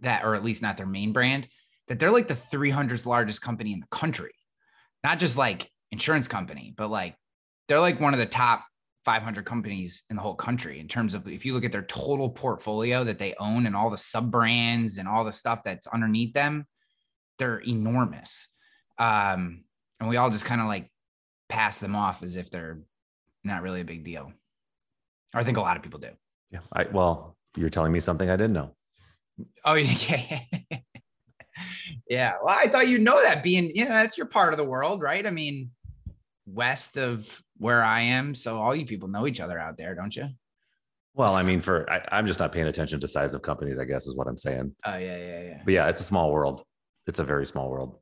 that, 0.00 0.24
or 0.24 0.34
at 0.34 0.44
least 0.44 0.62
not 0.62 0.76
their 0.76 0.86
main 0.86 1.12
brand, 1.12 1.48
that 1.88 1.98
they're 1.98 2.10
like 2.10 2.28
the 2.28 2.34
300th 2.34 3.06
largest 3.06 3.42
company 3.42 3.72
in 3.72 3.80
the 3.80 3.86
country, 3.86 4.32
not 5.02 5.18
just 5.18 5.36
like 5.36 5.70
insurance 5.92 6.28
company, 6.28 6.74
but 6.76 6.88
like 6.88 7.14
they're 7.68 7.80
like 7.80 8.00
one 8.00 8.12
of 8.12 8.20
the 8.20 8.26
top 8.26 8.64
500 9.04 9.44
companies 9.44 10.02
in 10.10 10.16
the 10.16 10.22
whole 10.22 10.34
country 10.34 10.80
in 10.80 10.88
terms 10.88 11.14
of 11.14 11.28
if 11.28 11.44
you 11.44 11.52
look 11.52 11.64
at 11.64 11.72
their 11.72 11.82
total 11.82 12.30
portfolio 12.30 13.04
that 13.04 13.18
they 13.18 13.34
own 13.38 13.66
and 13.66 13.76
all 13.76 13.90
the 13.90 13.98
sub 13.98 14.30
brands 14.30 14.98
and 14.98 15.06
all 15.06 15.24
the 15.24 15.32
stuff 15.32 15.62
that's 15.62 15.86
underneath 15.86 16.32
them, 16.32 16.66
they're 17.38 17.58
enormous. 17.58 18.48
Um, 18.98 19.64
and 20.00 20.08
we 20.08 20.16
all 20.16 20.30
just 20.30 20.44
kind 20.44 20.60
of 20.60 20.66
like 20.66 20.90
pass 21.48 21.80
them 21.80 21.94
off 21.94 22.22
as 22.22 22.36
if 22.36 22.50
they're 22.50 22.80
not 23.42 23.62
really 23.62 23.80
a 23.80 23.84
big 23.84 24.04
deal. 24.04 24.32
Or 25.34 25.40
I 25.40 25.44
think 25.44 25.58
a 25.58 25.62
lot 25.62 25.76
of 25.76 25.82
people 25.82 26.00
do. 26.00 26.10
Yeah. 26.50 26.60
I, 26.72 26.84
well, 26.84 27.36
you're 27.56 27.68
telling 27.68 27.92
me 27.92 28.00
something 28.00 28.30
I 28.30 28.36
didn't 28.36 28.54
know. 28.54 28.74
Oh, 29.64 29.74
yeah. 29.74 30.40
yeah. 32.08 32.32
Well, 32.42 32.56
I 32.56 32.68
thought 32.68 32.88
you 32.88 32.98
know 32.98 33.22
that 33.22 33.42
being, 33.42 33.70
yeah, 33.74 33.82
you 33.82 33.84
know, 33.84 33.94
that's 33.96 34.16
your 34.16 34.26
part 34.26 34.52
of 34.52 34.56
the 34.56 34.64
world, 34.64 35.02
right? 35.02 35.26
I 35.26 35.30
mean, 35.30 35.70
west 36.46 36.96
of 36.96 37.42
where 37.56 37.82
I 37.82 38.02
am. 38.02 38.34
So 38.34 38.60
all 38.60 38.74
you 38.74 38.86
people 38.86 39.08
know 39.08 39.26
each 39.26 39.40
other 39.40 39.58
out 39.58 39.76
there, 39.76 39.94
don't 39.94 40.14
you? 40.14 40.28
Well, 41.14 41.36
I 41.36 41.42
mean, 41.42 41.60
for 41.60 41.88
I, 41.90 42.04
I'm 42.10 42.26
just 42.26 42.40
not 42.40 42.52
paying 42.52 42.66
attention 42.66 42.98
to 43.00 43.08
size 43.08 43.34
of 43.34 43.42
companies, 43.42 43.78
I 43.78 43.84
guess 43.84 44.06
is 44.06 44.16
what 44.16 44.26
I'm 44.26 44.36
saying. 44.36 44.74
Oh, 44.84 44.96
yeah, 44.96 45.16
yeah, 45.16 45.42
yeah. 45.42 45.62
But 45.64 45.74
yeah, 45.74 45.88
it's 45.88 46.00
a 46.00 46.04
small 46.04 46.32
world. 46.32 46.64
It's 47.06 47.20
a 47.20 47.24
very 47.24 47.46
small 47.46 47.70
world. 47.70 47.98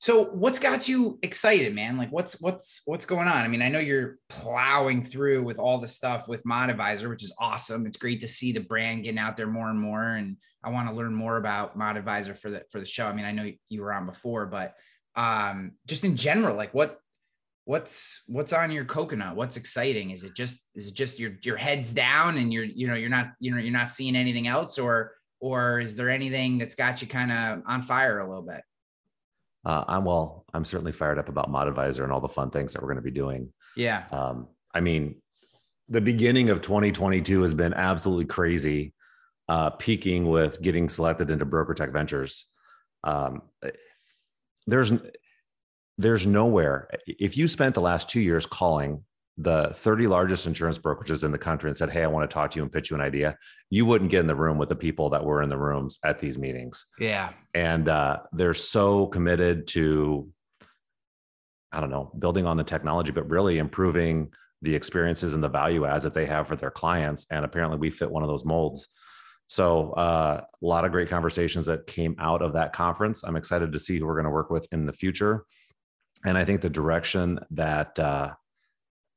So 0.00 0.24
what's 0.24 0.58
got 0.58 0.88
you 0.88 1.18
excited, 1.22 1.74
man? 1.74 1.98
Like 1.98 2.10
what's 2.10 2.40
what's 2.40 2.80
what's 2.86 3.04
going 3.04 3.28
on? 3.28 3.36
I 3.36 3.48
mean, 3.48 3.60
I 3.60 3.68
know 3.68 3.80
you're 3.80 4.16
plowing 4.30 5.04
through 5.04 5.42
with 5.42 5.58
all 5.58 5.78
the 5.78 5.86
stuff 5.86 6.26
with 6.26 6.44
Mod 6.46 6.70
Advisor, 6.70 7.10
which 7.10 7.22
is 7.22 7.34
awesome. 7.38 7.84
It's 7.84 7.98
great 7.98 8.22
to 8.22 8.28
see 8.28 8.52
the 8.52 8.60
brand 8.60 9.04
getting 9.04 9.18
out 9.18 9.36
there 9.36 9.46
more 9.46 9.68
and 9.68 9.78
more. 9.78 10.02
And 10.02 10.38
I 10.64 10.70
want 10.70 10.88
to 10.88 10.94
learn 10.94 11.14
more 11.14 11.36
about 11.36 11.76
Mod 11.76 11.98
Advisor 11.98 12.34
for 12.34 12.50
the 12.50 12.62
for 12.70 12.78
the 12.78 12.86
show. 12.86 13.06
I 13.06 13.12
mean, 13.12 13.26
I 13.26 13.32
know 13.32 13.52
you 13.68 13.82
were 13.82 13.92
on 13.92 14.06
before, 14.06 14.46
but 14.46 14.72
um 15.16 15.72
just 15.86 16.04
in 16.04 16.16
general, 16.16 16.56
like 16.56 16.72
what 16.72 16.98
what's 17.70 18.24
what's 18.26 18.52
on 18.52 18.72
your 18.72 18.84
coconut? 18.84 19.36
What's 19.36 19.56
exciting? 19.56 20.10
Is 20.10 20.24
it 20.24 20.34
just 20.34 20.66
is 20.74 20.88
it 20.88 20.94
just 20.94 21.20
your 21.20 21.34
your 21.44 21.56
head's 21.56 21.92
down 21.92 22.36
and 22.36 22.52
you're 22.52 22.64
you 22.64 22.88
know 22.88 22.94
you're 22.94 23.08
not 23.08 23.28
you 23.38 23.52
know 23.52 23.58
you're 23.58 23.72
not 23.72 23.90
seeing 23.90 24.16
anything 24.16 24.48
else 24.48 24.76
or 24.76 25.12
or 25.38 25.78
is 25.78 25.94
there 25.94 26.10
anything 26.10 26.58
that's 26.58 26.74
got 26.74 27.00
you 27.00 27.06
kind 27.06 27.30
of 27.30 27.62
on 27.68 27.82
fire 27.82 28.18
a 28.18 28.28
little 28.28 28.42
bit? 28.42 28.62
Uh, 29.64 29.84
I'm 29.86 30.04
well, 30.04 30.44
I'm 30.52 30.64
certainly 30.64 30.90
fired 30.90 31.20
up 31.20 31.28
about 31.28 31.48
Mod 31.48 31.68
Advisor 31.68 32.02
and 32.02 32.12
all 32.12 32.20
the 32.20 32.28
fun 32.28 32.50
things 32.50 32.72
that 32.72 32.82
we're 32.82 32.88
going 32.88 32.96
to 32.96 33.02
be 33.02 33.12
doing. 33.12 33.52
Yeah. 33.76 34.02
Um, 34.10 34.48
I 34.74 34.80
mean, 34.80 35.22
the 35.88 36.00
beginning 36.00 36.50
of 36.50 36.62
2022 36.62 37.42
has 37.42 37.54
been 37.54 37.72
absolutely 37.72 38.24
crazy, 38.24 38.94
uh, 39.48 39.70
peaking 39.70 40.28
with 40.28 40.60
getting 40.60 40.88
selected 40.88 41.30
into 41.30 41.44
Broker 41.44 41.74
Tech 41.74 41.92
Ventures. 41.92 42.46
Um, 43.04 43.42
there's 44.66 44.92
there's 46.00 46.26
nowhere 46.26 46.88
if 47.06 47.36
you 47.36 47.46
spent 47.46 47.74
the 47.74 47.80
last 47.80 48.08
two 48.08 48.20
years 48.20 48.46
calling 48.46 49.04
the 49.36 49.70
30 49.74 50.06
largest 50.06 50.46
insurance 50.46 50.78
brokerages 50.78 51.24
in 51.24 51.32
the 51.32 51.38
country 51.38 51.70
and 51.70 51.76
said, 51.76 51.90
Hey, 51.90 52.02
I 52.02 52.06
want 52.06 52.28
to 52.28 52.32
talk 52.32 52.50
to 52.50 52.58
you 52.58 52.62
and 52.62 52.72
pitch 52.72 52.90
you 52.90 52.96
an 52.96 53.02
idea, 53.02 53.36
you 53.70 53.86
wouldn't 53.86 54.10
get 54.10 54.20
in 54.20 54.26
the 54.26 54.34
room 54.34 54.58
with 54.58 54.68
the 54.68 54.76
people 54.76 55.08
that 55.10 55.24
were 55.24 55.42
in 55.42 55.48
the 55.48 55.56
rooms 55.58 55.98
at 56.04 56.18
these 56.18 56.36
meetings. 56.36 56.84
Yeah. 56.98 57.32
And 57.54 57.88
uh, 57.88 58.20
they're 58.32 58.54
so 58.54 59.06
committed 59.06 59.66
to, 59.68 60.28
I 61.72 61.80
don't 61.80 61.90
know, 61.90 62.12
building 62.18 62.46
on 62.46 62.56
the 62.56 62.64
technology, 62.64 63.12
but 63.12 63.30
really 63.30 63.58
improving 63.58 64.30
the 64.62 64.74
experiences 64.74 65.34
and 65.34 65.42
the 65.42 65.48
value 65.48 65.86
adds 65.86 66.04
that 66.04 66.12
they 66.12 66.26
have 66.26 66.46
for 66.46 66.56
their 66.56 66.70
clients. 66.70 67.24
And 67.30 67.44
apparently 67.44 67.78
we 67.78 67.90
fit 67.90 68.10
one 68.10 68.22
of 68.22 68.28
those 68.28 68.44
molds. 68.44 68.88
So 69.46 69.92
uh, 69.92 70.42
a 70.44 70.66
lot 70.66 70.84
of 70.84 70.92
great 70.92 71.08
conversations 71.08 71.66
that 71.66 71.86
came 71.86 72.14
out 72.18 72.42
of 72.42 72.52
that 72.52 72.72
conference. 72.72 73.24
I'm 73.24 73.36
excited 73.36 73.72
to 73.72 73.78
see 73.78 73.98
who 73.98 74.06
we're 74.06 74.14
going 74.14 74.24
to 74.24 74.30
work 74.30 74.50
with 74.50 74.68
in 74.70 74.84
the 74.84 74.92
future. 74.92 75.44
And 76.24 76.36
I 76.36 76.44
think 76.44 76.60
the 76.60 76.70
direction 76.70 77.38
that 77.52 77.98
uh, 77.98 78.32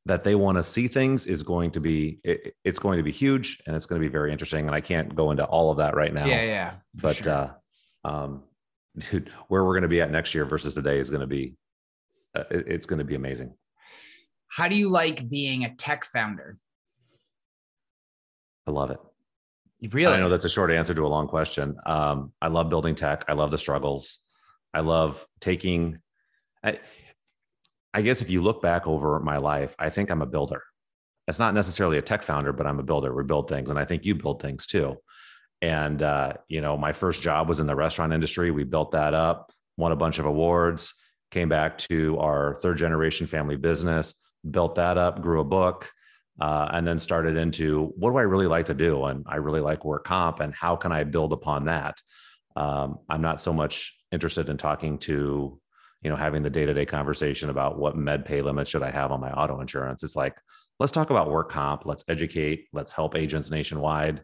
that 0.05 0.23
they 0.23 0.35
want 0.35 0.57
to 0.57 0.63
see 0.63 0.87
things 0.87 1.25
is 1.25 1.43
going 1.43 1.71
to 1.71 1.79
be 1.79 2.19
it, 2.23 2.55
it's 2.63 2.79
going 2.79 2.97
to 2.97 3.03
be 3.03 3.11
huge 3.11 3.61
and 3.65 3.75
it's 3.75 3.85
going 3.85 4.01
to 4.01 4.05
be 4.05 4.11
very 4.11 4.33
interesting 4.33 4.65
and 4.67 4.75
i 4.75 4.81
can't 4.81 5.15
go 5.15 5.31
into 5.31 5.45
all 5.45 5.71
of 5.71 5.77
that 5.77 5.95
right 5.95 6.13
now 6.13 6.25
Yeah, 6.25 6.43
yeah. 6.43 6.73
but 6.95 7.15
sure. 7.15 7.33
uh 7.33 8.07
um 8.09 8.43
dude 8.97 9.29
where 9.47 9.63
we're 9.63 9.71
going 9.73 9.83
to 9.83 9.87
be 9.87 10.01
at 10.01 10.11
next 10.11 10.35
year 10.35 10.43
versus 10.43 10.75
today 10.75 10.99
is 10.99 11.09
going 11.09 11.21
to 11.21 11.27
be 11.27 11.55
uh, 12.35 12.43
it- 12.51 12.67
it's 12.67 12.85
going 12.85 12.99
to 12.99 13.05
be 13.05 13.15
amazing 13.15 13.53
how 14.49 14.67
do 14.67 14.75
you 14.75 14.89
like 14.89 15.27
being 15.29 15.63
a 15.63 15.73
tech 15.75 16.03
founder? 16.03 16.57
i 18.67 18.71
love 18.71 18.91
it 18.91 18.99
Really? 19.93 20.13
i 20.13 20.19
know 20.19 20.27
that's 20.29 20.43
a 20.45 20.49
short 20.49 20.69
answer 20.69 20.93
to 20.93 21.05
a 21.05 21.07
long 21.07 21.29
question 21.29 21.77
um 21.85 22.33
i 22.41 22.49
love 22.49 22.67
building 22.69 22.93
tech 22.95 23.23
i 23.29 23.33
love 23.33 23.51
the 23.51 23.57
struggles 23.57 24.19
i 24.73 24.81
love 24.81 25.25
taking 25.39 25.99
i 26.63 26.79
i 27.93 28.01
guess 28.01 28.21
if 28.21 28.29
you 28.29 28.41
look 28.41 28.61
back 28.61 28.87
over 28.87 29.19
my 29.19 29.37
life 29.37 29.75
i 29.79 29.89
think 29.89 30.09
i'm 30.09 30.21
a 30.21 30.25
builder 30.25 30.63
it's 31.27 31.39
not 31.39 31.53
necessarily 31.53 31.97
a 31.97 32.01
tech 32.01 32.21
founder, 32.21 32.51
but 32.51 32.67
I'm 32.67 32.79
a 32.79 32.83
builder. 32.83 33.13
We 33.13 33.23
build 33.23 33.49
things, 33.49 33.69
and 33.69 33.79
I 33.79 33.85
think 33.85 34.05
you 34.05 34.15
build 34.15 34.41
things 34.41 34.67
too. 34.67 34.97
And 35.61 36.01
uh, 36.01 36.33
you 36.49 36.61
know, 36.61 36.75
my 36.75 36.91
first 36.91 37.21
job 37.21 37.47
was 37.47 37.59
in 37.59 37.67
the 37.67 37.75
restaurant 37.75 38.13
industry. 38.13 38.51
We 38.51 38.65
built 38.65 38.91
that 38.91 39.13
up, 39.13 39.51
won 39.77 39.93
a 39.93 39.95
bunch 39.97 40.19
of 40.19 40.25
awards, 40.25 40.93
came 41.31 41.49
back 41.49 41.77
to 41.77 42.17
our 42.19 42.55
third 42.55 42.77
generation 42.77 43.27
family 43.27 43.55
business, 43.55 44.13
built 44.49 44.75
that 44.75 44.97
up, 44.97 45.21
grew 45.21 45.39
a 45.39 45.45
book, 45.45 45.89
uh, 46.41 46.67
and 46.71 46.85
then 46.85 46.99
started 46.99 47.37
into 47.37 47.93
what 47.95 48.11
do 48.11 48.17
I 48.17 48.23
really 48.23 48.47
like 48.47 48.65
to 48.65 48.73
do? 48.73 49.05
And 49.05 49.23
I 49.27 49.37
really 49.37 49.61
like 49.61 49.85
work 49.85 50.03
comp, 50.03 50.41
and 50.41 50.53
how 50.53 50.75
can 50.75 50.91
I 50.91 51.05
build 51.05 51.31
upon 51.31 51.65
that? 51.65 52.01
Um, 52.57 52.99
I'm 53.09 53.21
not 53.21 53.39
so 53.39 53.53
much 53.53 53.97
interested 54.11 54.49
in 54.49 54.57
talking 54.57 54.97
to, 54.99 55.59
you 56.03 56.09
know, 56.09 56.15
having 56.15 56.43
the 56.43 56.49
day 56.49 56.65
to 56.65 56.73
day 56.73 56.85
conversation 56.85 57.49
about 57.49 57.77
what 57.77 57.95
med 57.95 58.25
pay 58.25 58.41
limits 58.41 58.69
should 58.69 58.83
I 58.83 58.91
have 58.91 59.11
on 59.11 59.21
my 59.21 59.31
auto 59.31 59.61
insurance. 59.61 60.03
It's 60.03 60.15
like, 60.15 60.35
let's 60.79 60.91
talk 60.91 61.09
about 61.09 61.31
work 61.31 61.49
comp. 61.49 61.85
Let's 61.85 62.03
educate. 62.07 62.67
Let's 62.73 62.91
help 62.91 63.15
agents 63.15 63.49
nationwide. 63.49 64.23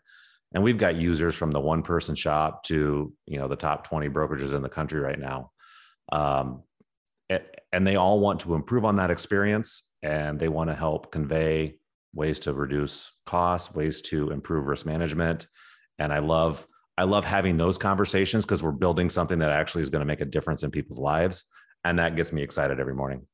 And 0.53 0.63
we've 0.63 0.77
got 0.77 0.95
users 0.95 1.35
from 1.35 1.51
the 1.51 1.59
one 1.59 1.83
person 1.83 2.15
shop 2.15 2.63
to, 2.63 3.13
you 3.27 3.39
know, 3.39 3.47
the 3.47 3.55
top 3.55 3.87
20 3.87 4.09
brokerages 4.09 4.53
in 4.53 4.61
the 4.61 4.69
country 4.69 4.99
right 4.99 5.19
now. 5.19 5.51
Um, 6.11 6.63
and 7.71 7.85
they 7.85 7.95
all 7.95 8.19
want 8.19 8.39
to 8.41 8.55
improve 8.55 8.83
on 8.83 8.95
that 8.95 9.11
experience 9.11 9.83
and 10.01 10.39
they 10.39 10.49
want 10.49 10.69
to 10.71 10.75
help 10.75 11.11
convey 11.11 11.75
ways 12.13 12.39
to 12.41 12.53
reduce 12.53 13.11
costs, 13.27 13.75
ways 13.75 14.01
to 14.01 14.31
improve 14.31 14.65
risk 14.65 14.85
management. 14.85 15.47
And 15.99 16.11
I 16.11 16.19
love 16.19 16.65
I 16.97 17.03
love 17.03 17.23
having 17.23 17.55
those 17.55 17.77
conversations 17.77 18.43
because 18.43 18.61
we're 18.61 18.71
building 18.71 19.09
something 19.09 19.39
that 19.39 19.51
actually 19.51 19.83
is 19.83 19.89
going 19.89 20.01
to 20.01 20.05
make 20.05 20.19
a 20.19 20.25
difference 20.25 20.63
in 20.63 20.71
people's 20.71 20.99
lives. 20.99 21.45
And 21.89 21.97
that 21.97 22.15
gets 22.15 22.31
me 22.31 22.43
excited 22.43 22.79
every 22.79 22.93
morning. 22.93 23.25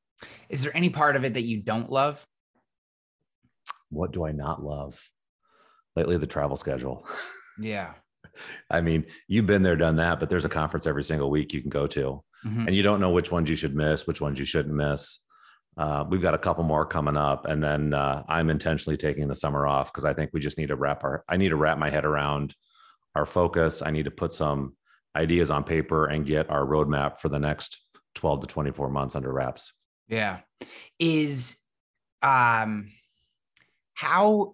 Is 0.48 0.62
there 0.62 0.74
any 0.74 0.88
part 0.88 1.14
of 1.14 1.26
it 1.26 1.34
that 1.34 1.44
you 1.44 1.60
don't 1.60 1.90
love? 1.90 2.26
What 3.90 4.12
do 4.12 4.24
I 4.24 4.32
not 4.32 4.64
love? 4.64 4.98
Lately, 5.94 6.16
the 6.16 6.26
travel 6.26 6.56
schedule. 6.56 7.06
Yeah. 7.58 7.94
I 8.70 8.82
mean, 8.82 9.06
you've 9.28 9.46
been 9.46 9.62
there, 9.62 9.76
done 9.76 9.96
that, 9.96 10.20
but 10.20 10.28
there's 10.28 10.44
a 10.44 10.50
conference 10.50 10.86
every 10.86 11.02
single 11.02 11.30
week 11.30 11.54
you 11.54 11.62
can 11.62 11.70
go 11.70 11.86
to, 11.86 12.22
mm-hmm. 12.44 12.66
and 12.66 12.76
you 12.76 12.82
don't 12.82 13.00
know 13.00 13.08
which 13.08 13.32
ones 13.32 13.48
you 13.48 13.56
should 13.56 13.74
miss, 13.74 14.06
which 14.06 14.20
ones 14.20 14.38
you 14.38 14.44
shouldn't 14.44 14.74
miss. 14.74 15.20
Uh, 15.78 16.04
we've 16.06 16.20
got 16.20 16.34
a 16.34 16.38
couple 16.38 16.64
more 16.64 16.84
coming 16.84 17.16
up, 17.16 17.46
and 17.46 17.64
then 17.64 17.94
uh, 17.94 18.22
I'm 18.28 18.50
intentionally 18.50 18.98
taking 18.98 19.26
the 19.26 19.34
summer 19.34 19.66
off 19.66 19.90
because 19.90 20.04
I 20.04 20.12
think 20.12 20.32
we 20.34 20.40
just 20.40 20.58
need 20.58 20.66
to 20.66 20.76
wrap 20.76 21.02
our. 21.02 21.24
I 21.30 21.38
need 21.38 21.48
to 21.48 21.56
wrap 21.56 21.78
my 21.78 21.88
head 21.88 22.04
around 22.04 22.54
our 23.14 23.24
focus. 23.24 23.80
I 23.80 23.90
need 23.90 24.04
to 24.04 24.10
put 24.10 24.34
some 24.34 24.76
ideas 25.16 25.50
on 25.50 25.64
paper 25.64 26.08
and 26.08 26.26
get 26.26 26.50
our 26.50 26.66
roadmap 26.66 27.20
for 27.20 27.30
the 27.30 27.38
next 27.38 27.85
12 28.16 28.40
to 28.40 28.46
24 28.48 28.90
months 28.90 29.14
under 29.14 29.32
wraps. 29.32 29.72
Yeah, 30.08 30.40
is 30.98 31.58
um, 32.22 32.90
how 33.94 34.52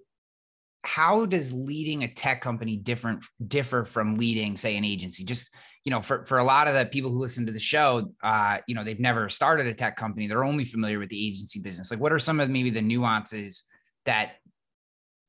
how 0.84 1.26
does 1.26 1.52
leading 1.52 2.02
a 2.02 2.08
tech 2.08 2.40
company 2.40 2.76
different 2.76 3.24
differ 3.46 3.84
from 3.84 4.16
leading 4.16 4.56
say 4.56 4.76
an 4.76 4.84
agency 4.84 5.24
just 5.24 5.54
you 5.84 5.90
know, 5.90 6.00
for, 6.00 6.24
for 6.26 6.38
a 6.38 6.44
lot 6.44 6.68
of 6.68 6.74
the 6.74 6.86
people 6.86 7.10
who 7.10 7.18
listen 7.18 7.46
to 7.46 7.52
the 7.52 7.58
show, 7.58 8.12
uh, 8.22 8.58
you 8.68 8.74
know, 8.74 8.84
they've 8.84 9.00
never 9.00 9.28
started 9.28 9.66
a 9.66 9.74
tech 9.74 9.96
company. 9.96 10.26
They're 10.26 10.44
only 10.44 10.64
familiar 10.64 10.98
with 10.98 11.08
the 11.08 11.26
agency 11.26 11.60
business. 11.60 11.90
Like, 11.90 12.00
what 12.00 12.12
are 12.12 12.20
some 12.20 12.38
of 12.38 12.48
maybe 12.48 12.70
the 12.70 12.82
nuances 12.82 13.64
that 14.04 14.34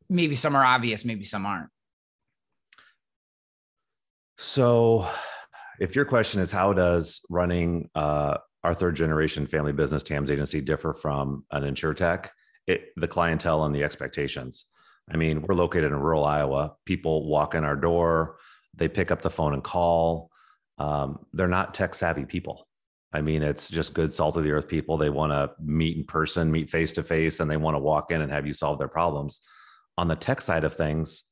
maybe 0.09 0.35
some 0.35 0.55
are 0.55 0.63
obvious, 0.63 1.05
maybe 1.05 1.23
some 1.23 1.45
aren't? 1.45 1.69
So, 4.37 5.07
if 5.79 5.95
your 5.95 6.05
question 6.05 6.41
is 6.41 6.51
how 6.51 6.73
does 6.73 7.21
running 7.29 7.89
uh, 7.95 8.37
our 8.63 8.73
third 8.73 8.95
generation 8.95 9.45
family 9.47 9.73
business 9.73 10.03
TAMS 10.03 10.31
agency 10.31 10.61
differ 10.61 10.93
from 10.93 11.45
an 11.51 11.63
insure 11.63 11.93
tech, 11.93 12.31
it, 12.67 12.89
the 12.95 13.07
clientele 13.07 13.65
and 13.65 13.75
the 13.75 13.83
expectations. 13.83 14.67
I 15.11 15.17
mean, 15.17 15.41
we're 15.41 15.55
located 15.55 15.91
in 15.91 15.99
rural 15.99 16.23
Iowa. 16.23 16.75
People 16.85 17.27
walk 17.27 17.55
in 17.55 17.65
our 17.65 17.75
door, 17.75 18.37
they 18.73 18.87
pick 18.87 19.11
up 19.11 19.21
the 19.21 19.29
phone 19.29 19.53
and 19.53 19.63
call 19.63 20.31
um, 20.77 21.25
they're 21.33 21.47
not 21.47 21.73
tech 21.73 21.93
savvy 21.95 22.25
people. 22.25 22.67
I 23.13 23.21
mean, 23.21 23.43
it's 23.43 23.69
just 23.69 23.93
good 23.93 24.11
salt 24.11 24.37
of 24.37 24.43
the 24.43 24.51
earth 24.51 24.67
people. 24.67 24.97
They 24.97 25.11
want 25.11 25.31
to 25.31 25.51
meet 25.63 25.97
in 25.97 26.03
person, 26.03 26.51
meet 26.51 26.69
face 26.69 26.93
to 26.93 27.03
face, 27.03 27.39
and 27.39 27.49
they 27.49 27.57
want 27.57 27.75
to 27.75 27.79
walk 27.79 28.11
in 28.11 28.21
and 28.21 28.31
have 28.31 28.47
you 28.47 28.53
solve 28.53 28.79
their 28.79 28.87
problems. 28.87 29.41
On 29.97 30.07
the 30.07 30.15
tech 30.15 30.41
side 30.41 30.63
of 30.63 30.73
things, 30.73 31.23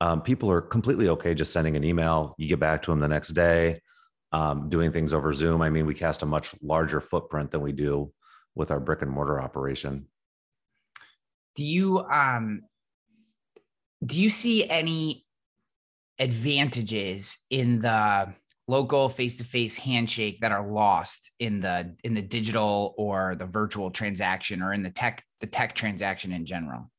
um, 0.00 0.22
people 0.22 0.50
are 0.50 0.60
completely 0.60 1.08
okay 1.08 1.34
just 1.34 1.52
sending 1.52 1.76
an 1.76 1.84
email. 1.84 2.34
You 2.38 2.48
get 2.48 2.60
back 2.60 2.82
to 2.82 2.90
them 2.90 3.00
the 3.00 3.08
next 3.08 3.30
day, 3.30 3.80
um, 4.32 4.68
doing 4.68 4.92
things 4.92 5.12
over 5.12 5.32
Zoom. 5.32 5.62
I 5.62 5.70
mean, 5.70 5.86
we 5.86 5.94
cast 5.94 6.22
a 6.22 6.26
much 6.26 6.54
larger 6.62 7.00
footprint 7.00 7.50
than 7.50 7.60
we 7.60 7.72
do 7.72 8.12
with 8.54 8.70
our 8.70 8.80
brick 8.80 9.02
and 9.02 9.10
mortar 9.10 9.40
operation. 9.40 10.06
Do 11.56 11.64
you 11.64 12.00
um, 12.00 12.62
do 14.04 14.20
you 14.20 14.30
see 14.30 14.68
any 14.68 15.24
advantages 16.20 17.38
in 17.50 17.80
the 17.80 18.32
local 18.68 19.08
face-to-face 19.08 19.76
handshake 19.76 20.40
that 20.40 20.52
are 20.52 20.66
lost 20.66 21.32
in 21.38 21.60
the 21.60 21.96
in 22.04 22.14
the 22.14 22.22
digital 22.22 22.94
or 22.98 23.34
the 23.36 23.46
virtual 23.46 23.90
transaction 23.90 24.62
or 24.62 24.72
in 24.72 24.82
the 24.82 24.90
tech 24.90 25.24
the 25.40 25.46
tech 25.46 25.74
transaction 25.74 26.32
in 26.32 26.44
general 26.44 26.90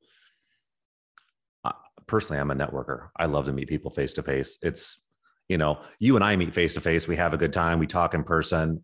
personally 2.09 2.39
i'm 2.39 2.51
a 2.51 2.55
networker. 2.55 3.09
I 3.17 3.25
love 3.25 3.45
to 3.45 3.53
meet 3.53 3.69
people 3.69 3.91
face 3.91 4.13
to 4.13 4.23
face 4.23 4.57
it's 4.61 4.99
you 5.47 5.57
know 5.57 5.79
you 5.99 6.15
and 6.15 6.23
i 6.23 6.35
meet 6.35 6.53
face 6.53 6.73
to 6.73 6.81
face 6.81 7.07
we 7.07 7.15
have 7.15 7.33
a 7.33 7.37
good 7.37 7.53
time. 7.53 7.79
We 7.79 7.87
talk 7.87 8.13
in 8.13 8.23
person. 8.23 8.83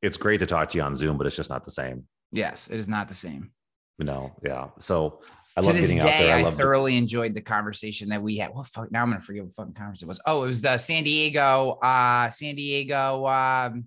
It's 0.00 0.16
great 0.16 0.38
to 0.38 0.46
talk 0.46 0.70
to 0.70 0.78
you 0.78 0.84
on 0.84 0.96
zoom 0.96 1.18
but 1.18 1.26
it's 1.26 1.36
just 1.36 1.50
not 1.50 1.64
the 1.64 1.70
same. 1.70 2.04
Yes 2.32 2.68
it 2.68 2.78
is 2.78 2.88
not 2.88 3.08
the 3.08 3.14
same. 3.14 3.52
No 3.98 4.32
yeah. 4.42 4.68
So 4.78 5.20
I 5.56 5.60
to 5.60 5.72
this 5.72 5.90
day, 5.90 6.32
I, 6.32 6.46
I 6.46 6.50
thoroughly 6.50 6.96
enjoyed 6.96 7.34
the 7.34 7.42
conversation 7.42 8.08
that 8.08 8.22
we 8.22 8.38
had. 8.38 8.54
Well, 8.54 8.64
fuck, 8.64 8.90
now 8.90 9.02
I'm 9.02 9.10
gonna 9.10 9.20
forget 9.20 9.44
what 9.44 9.54
fucking 9.54 9.74
conference 9.74 10.00
it 10.00 10.08
was. 10.08 10.18
Oh, 10.24 10.44
it 10.44 10.46
was 10.46 10.62
the 10.62 10.78
San 10.78 11.04
Diego, 11.04 11.72
uh, 11.82 12.30
San 12.30 12.54
Diego 12.54 13.26
um, 13.26 13.84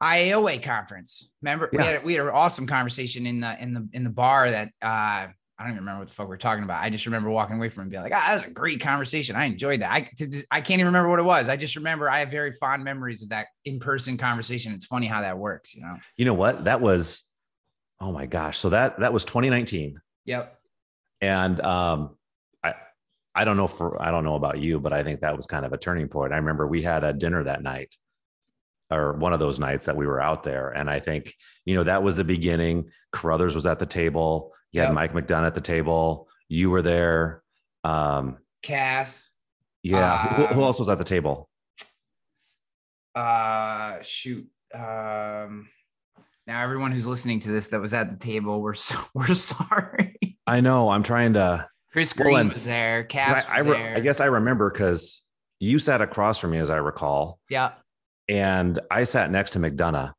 IAOA 0.00 0.62
conference. 0.62 1.32
Remember, 1.42 1.68
yeah. 1.72 1.78
we 1.78 1.84
had 1.84 2.04
we 2.04 2.14
had 2.14 2.26
an 2.26 2.32
awesome 2.32 2.66
conversation 2.66 3.26
in 3.26 3.40
the 3.40 3.60
in 3.60 3.74
the 3.74 3.88
in 3.92 4.04
the 4.04 4.10
bar 4.10 4.50
that 4.50 4.72
uh, 4.80 5.28
I 5.58 5.64
don't 5.64 5.72
even 5.72 5.82
remember 5.82 6.00
what 6.00 6.08
the 6.08 6.14
fuck 6.14 6.28
we 6.28 6.34
are 6.34 6.38
talking 6.38 6.64
about. 6.64 6.82
I 6.82 6.90
just 6.90 7.06
remember 7.06 7.30
walking 7.30 7.56
away 7.56 7.68
from 7.68 7.82
it 7.82 7.84
and 7.84 7.90
being 7.90 8.02
like, 8.02 8.12
ah, 8.14 8.24
that 8.26 8.34
was 8.34 8.44
a 8.44 8.50
great 8.50 8.80
conversation. 8.80 9.36
I 9.36 9.44
enjoyed 9.44 9.80
that. 9.82 9.92
I, 9.92 10.10
to, 10.16 10.42
I 10.50 10.60
can't 10.60 10.80
even 10.80 10.86
remember 10.86 11.08
what 11.08 11.18
it 11.18 11.24
was. 11.24 11.48
I 11.48 11.56
just 11.56 11.76
remember 11.76 12.10
I 12.10 12.20
have 12.20 12.30
very 12.30 12.52
fond 12.52 12.82
memories 12.82 13.22
of 13.22 13.28
that 13.28 13.48
in-person 13.64 14.16
conversation. 14.16 14.72
It's 14.72 14.86
funny 14.86 15.06
how 15.06 15.20
that 15.20 15.38
works, 15.38 15.74
you 15.74 15.82
know? 15.82 15.96
You 16.16 16.24
know 16.24 16.34
what? 16.34 16.64
That 16.64 16.80
was 16.80 17.22
Oh 18.02 18.10
my 18.10 18.26
gosh. 18.26 18.58
So 18.58 18.70
that 18.70 18.98
that 18.98 19.12
was 19.12 19.24
2019. 19.24 20.00
Yep. 20.24 20.58
And 21.20 21.60
um 21.60 22.16
I 22.64 22.74
I 23.32 23.44
don't 23.44 23.56
know 23.56 23.68
for 23.68 24.02
I 24.02 24.10
don't 24.10 24.24
know 24.24 24.34
about 24.34 24.58
you, 24.58 24.80
but 24.80 24.92
I 24.92 25.04
think 25.04 25.20
that 25.20 25.36
was 25.36 25.46
kind 25.46 25.64
of 25.64 25.72
a 25.72 25.78
turning 25.78 26.08
point. 26.08 26.32
I 26.32 26.36
remember 26.38 26.66
we 26.66 26.82
had 26.82 27.04
a 27.04 27.12
dinner 27.12 27.44
that 27.44 27.62
night 27.62 27.94
or 28.90 29.12
one 29.12 29.32
of 29.32 29.38
those 29.38 29.60
nights 29.60 29.84
that 29.84 29.96
we 29.96 30.06
were 30.06 30.20
out 30.20 30.42
there. 30.42 30.70
And 30.70 30.90
I 30.90 30.98
think, 30.98 31.34
you 31.64 31.76
know, 31.76 31.84
that 31.84 32.02
was 32.02 32.16
the 32.16 32.24
beginning. 32.24 32.90
Carruthers 33.12 33.54
was 33.54 33.66
at 33.66 33.78
the 33.78 33.86
table. 33.86 34.52
You 34.72 34.80
yep. 34.80 34.88
had 34.88 34.94
Mike 34.94 35.12
McDonough 35.12 35.46
at 35.46 35.54
the 35.54 35.60
table. 35.60 36.28
You 36.48 36.70
were 36.70 36.82
there. 36.82 37.42
Um 37.84 38.38
Cass. 38.62 39.30
Yeah. 39.82 40.14
Um, 40.14 40.28
who, 40.28 40.46
who 40.46 40.60
um, 40.60 40.66
else 40.66 40.78
was 40.78 40.88
at 40.88 40.98
the 40.98 41.04
table? 41.04 41.48
Uh 43.14 43.96
shoot. 44.02 44.46
Um 44.74 45.68
now, 46.46 46.62
everyone 46.62 46.90
who's 46.90 47.06
listening 47.06 47.40
to 47.40 47.50
this 47.50 47.68
that 47.68 47.80
was 47.80 47.94
at 47.94 48.10
the 48.10 48.16
table, 48.16 48.60
we're 48.60 48.74
so 48.74 48.96
we're 49.14 49.34
sorry. 49.34 50.38
I 50.46 50.60
know. 50.60 50.90
I'm 50.90 51.02
trying 51.02 51.34
to. 51.34 51.68
Chris 51.92 52.12
Green 52.12 52.32
well, 52.32 52.48
was 52.48 52.64
there. 52.64 53.04
Cass 53.04 53.44
I, 53.48 53.58
I, 53.58 53.60
re- 53.60 53.70
there. 53.70 53.96
I 53.96 54.00
guess 54.00 54.20
I 54.20 54.26
remember 54.26 54.70
because 54.70 55.22
you 55.60 55.78
sat 55.78 56.00
across 56.00 56.38
from 56.38 56.50
me, 56.52 56.58
as 56.58 56.70
I 56.70 56.76
recall. 56.76 57.38
Yeah. 57.50 57.72
And 58.28 58.80
I 58.90 59.04
sat 59.04 59.30
next 59.30 59.50
to 59.52 59.58
McDonough, 59.58 60.12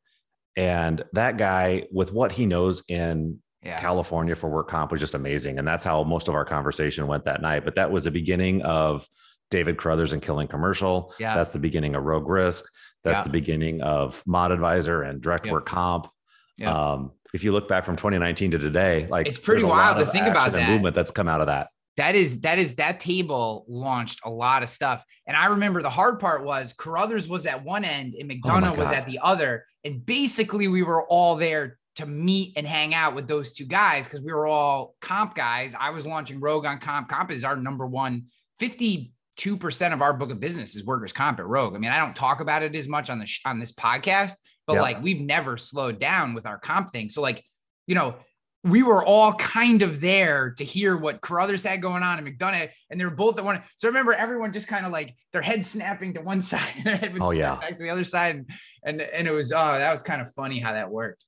and 0.56 1.04
that 1.14 1.36
guy, 1.36 1.86
with 1.90 2.12
what 2.12 2.32
he 2.32 2.46
knows 2.46 2.82
in 2.88 3.40
yeah. 3.64 3.78
California 3.78 4.34
for 4.34 4.48
work 4.48 4.68
comp, 4.68 4.90
was 4.90 5.00
just 5.00 5.14
amazing. 5.14 5.58
And 5.58 5.66
that's 5.66 5.84
how 5.84 6.02
most 6.04 6.28
of 6.28 6.34
our 6.34 6.44
conversation 6.44 7.06
went 7.06 7.24
that 7.24 7.42
night. 7.42 7.64
But 7.64 7.76
that 7.76 7.90
was 7.90 8.04
the 8.04 8.10
beginning 8.10 8.62
of 8.62 9.08
David 9.50 9.78
Carruthers 9.78 10.12
and 10.12 10.20
Killing 10.20 10.48
Commercial. 10.48 11.14
Yeah. 11.18 11.36
That's 11.36 11.52
the 11.52 11.58
beginning 11.58 11.94
of 11.94 12.04
Rogue 12.04 12.28
Risk. 12.28 12.64
That's 13.02 13.18
yeah. 13.18 13.24
the 13.24 13.30
beginning 13.30 13.82
of 13.82 14.22
Mod 14.26 14.50
Advisor 14.50 15.02
and 15.02 15.20
Direct 15.20 15.46
yep. 15.46 15.52
Work 15.52 15.66
Comp. 15.66 16.08
Yeah. 16.56 16.92
Um, 16.92 17.12
if 17.32 17.42
you 17.42 17.52
look 17.52 17.68
back 17.68 17.84
from 17.84 17.96
2019 17.96 18.52
to 18.52 18.58
today, 18.58 19.06
like 19.10 19.26
it's 19.26 19.38
pretty 19.38 19.64
wild 19.64 19.98
to 19.98 20.10
think 20.12 20.26
about 20.26 20.52
that 20.52 20.70
movement 20.70 20.94
that's 20.94 21.10
come 21.10 21.28
out 21.28 21.40
of 21.40 21.48
that. 21.48 21.68
That 21.96 22.14
is 22.14 22.40
that 22.40 22.58
is 22.58 22.76
that 22.76 23.00
table 23.00 23.64
launched 23.68 24.20
a 24.24 24.30
lot 24.30 24.62
of 24.62 24.68
stuff. 24.68 25.04
And 25.26 25.36
I 25.36 25.46
remember 25.46 25.82
the 25.82 25.90
hard 25.90 26.20
part 26.20 26.44
was 26.44 26.72
Carruthers 26.72 27.28
was 27.28 27.46
at 27.46 27.64
one 27.64 27.84
end 27.84 28.14
and 28.14 28.30
oh 28.30 28.34
McDonough 28.34 28.76
oh 28.76 28.80
was 28.80 28.90
at 28.90 29.06
the 29.06 29.20
other. 29.22 29.64
And 29.84 30.04
basically 30.04 30.68
we 30.68 30.82
were 30.82 31.04
all 31.06 31.36
there 31.36 31.78
to 31.96 32.06
meet 32.06 32.52
and 32.56 32.66
hang 32.66 32.94
out 32.94 33.14
with 33.14 33.28
those 33.28 33.52
two 33.52 33.66
guys 33.66 34.06
because 34.06 34.20
we 34.22 34.32
were 34.32 34.46
all 34.46 34.94
comp 35.00 35.34
guys. 35.34 35.74
I 35.78 35.90
was 35.90 36.04
launching 36.04 36.40
Rogue 36.40 36.66
on 36.66 36.78
comp. 36.78 37.08
Comp 37.08 37.30
is 37.30 37.44
our 37.44 37.56
number 37.56 37.86
one 37.86 38.26
52% 38.60 39.92
of 39.92 40.02
our 40.02 40.12
book 40.12 40.30
of 40.30 40.40
business 40.40 40.76
is 40.76 40.84
workers 40.84 41.12
comp 41.12 41.38
at 41.40 41.46
Rogue. 41.46 41.74
I 41.74 41.78
mean, 41.78 41.90
I 41.90 41.98
don't 41.98 42.14
talk 42.16 42.40
about 42.40 42.62
it 42.62 42.74
as 42.74 42.88
much 42.88 43.10
on 43.10 43.18
the 43.18 43.26
sh- 43.26 43.40
on 43.44 43.58
this 43.58 43.72
podcast, 43.72 44.34
but 44.66 44.76
like 44.76 45.02
we've 45.02 45.20
never 45.20 45.56
slowed 45.56 45.98
down 45.98 46.34
with 46.34 46.46
our 46.46 46.58
comp 46.58 46.90
thing. 46.90 47.08
So 47.08 47.20
like, 47.20 47.44
you 47.86 47.94
know, 47.94 48.16
we 48.62 48.82
were 48.82 49.04
all 49.04 49.34
kind 49.34 49.82
of 49.82 50.00
there 50.00 50.54
to 50.56 50.64
hear 50.64 50.96
what 50.96 51.20
Carruthers 51.20 51.64
had 51.64 51.82
going 51.82 52.02
on 52.02 52.18
and 52.18 52.26
McDonough, 52.26 52.70
and 52.90 52.98
they 52.98 53.04
were 53.04 53.10
both 53.10 53.36
at 53.38 53.44
one. 53.44 53.62
So 53.76 53.86
I 53.86 53.90
remember 53.90 54.14
everyone 54.14 54.52
just 54.52 54.68
kind 54.68 54.86
of 54.86 54.92
like 54.92 55.14
their 55.32 55.42
head 55.42 55.66
snapping 55.66 56.14
to 56.14 56.22
one 56.22 56.40
side 56.50 56.66
and 56.76 56.84
their 56.86 56.96
head 56.96 57.12
would 57.12 57.22
Oh, 57.22 57.32
snap 57.32 57.60
yeah. 57.62 57.68
back 57.68 57.76
to 57.78 57.82
the 57.82 57.90
other 57.90 58.04
side. 58.04 58.36
And, 58.36 58.50
and 58.84 59.00
and 59.00 59.28
it 59.28 59.32
was 59.32 59.52
oh, 59.52 59.56
that 59.78 59.92
was 59.92 60.02
kind 60.02 60.22
of 60.22 60.32
funny 60.32 60.60
how 60.60 60.72
that 60.72 60.90
worked. 60.90 61.24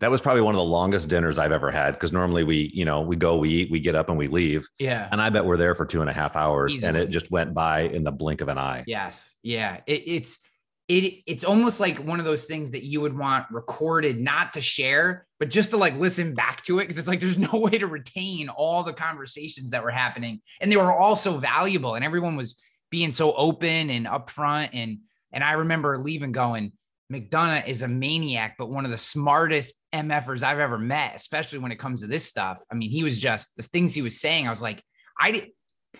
That 0.00 0.10
was 0.10 0.20
probably 0.20 0.42
one 0.42 0.54
of 0.54 0.58
the 0.58 0.64
longest 0.64 1.08
dinners 1.08 1.38
I've 1.38 1.50
ever 1.50 1.70
had 1.70 1.92
because 1.92 2.12
normally 2.12 2.44
we, 2.44 2.70
you 2.72 2.84
know, 2.84 3.00
we 3.00 3.16
go, 3.16 3.36
we 3.36 3.48
eat, 3.48 3.70
we 3.70 3.80
get 3.80 3.96
up 3.96 4.08
and 4.08 4.16
we 4.16 4.28
leave. 4.28 4.68
Yeah. 4.78 5.08
And 5.10 5.20
I 5.20 5.28
bet 5.30 5.44
we're 5.44 5.56
there 5.56 5.74
for 5.74 5.84
two 5.84 6.00
and 6.00 6.08
a 6.08 6.12
half 6.12 6.36
hours 6.36 6.78
and 6.80 6.96
it 6.96 7.10
just 7.10 7.30
went 7.30 7.52
by 7.52 7.82
in 7.82 8.04
the 8.04 8.12
blink 8.12 8.40
of 8.40 8.48
an 8.48 8.58
eye. 8.58 8.84
Yes. 8.86 9.34
Yeah. 9.42 9.80
It, 9.86 10.02
it's 10.06 10.38
it 10.86 11.22
it's 11.26 11.44
almost 11.44 11.80
like 11.80 11.98
one 11.98 12.18
of 12.18 12.24
those 12.24 12.46
things 12.46 12.70
that 12.70 12.84
you 12.84 13.00
would 13.00 13.16
want 13.16 13.46
recorded, 13.50 14.20
not 14.20 14.54
to 14.54 14.62
share, 14.62 15.26
but 15.38 15.50
just 15.50 15.70
to 15.70 15.76
like 15.76 15.94
listen 15.96 16.32
back 16.32 16.62
to 16.64 16.78
it. 16.78 16.86
Cause 16.86 16.96
it's 16.96 17.08
like 17.08 17.20
there's 17.20 17.38
no 17.52 17.58
way 17.58 17.76
to 17.78 17.86
retain 17.86 18.48
all 18.48 18.82
the 18.84 18.92
conversations 18.92 19.70
that 19.70 19.82
were 19.82 19.90
happening. 19.90 20.40
And 20.60 20.70
they 20.70 20.76
were 20.76 20.92
all 20.92 21.16
so 21.16 21.36
valuable 21.36 21.96
and 21.96 22.04
everyone 22.04 22.36
was 22.36 22.56
being 22.90 23.12
so 23.12 23.34
open 23.34 23.90
and 23.90 24.06
upfront. 24.06 24.70
And 24.72 25.00
and 25.32 25.44
I 25.44 25.52
remember 25.52 25.98
leaving 25.98 26.32
going, 26.32 26.72
McDonough 27.12 27.66
is 27.66 27.82
a 27.82 27.88
maniac, 27.88 28.56
but 28.58 28.70
one 28.70 28.84
of 28.84 28.90
the 28.90 28.98
smartest 28.98 29.74
MFers 29.94 30.42
I've 30.42 30.58
ever 30.58 30.78
met, 30.78 31.14
especially 31.14 31.58
when 31.58 31.72
it 31.72 31.78
comes 31.78 32.02
to 32.02 32.06
this 32.06 32.24
stuff. 32.24 32.60
I 32.70 32.74
mean, 32.74 32.90
he 32.90 33.02
was 33.02 33.18
just 33.18 33.56
the 33.56 33.62
things 33.62 33.94
he 33.94 34.02
was 34.02 34.20
saying. 34.20 34.46
I 34.46 34.50
was 34.50 34.62
like, 34.62 34.82
I 35.20 35.30
did, 35.30 35.48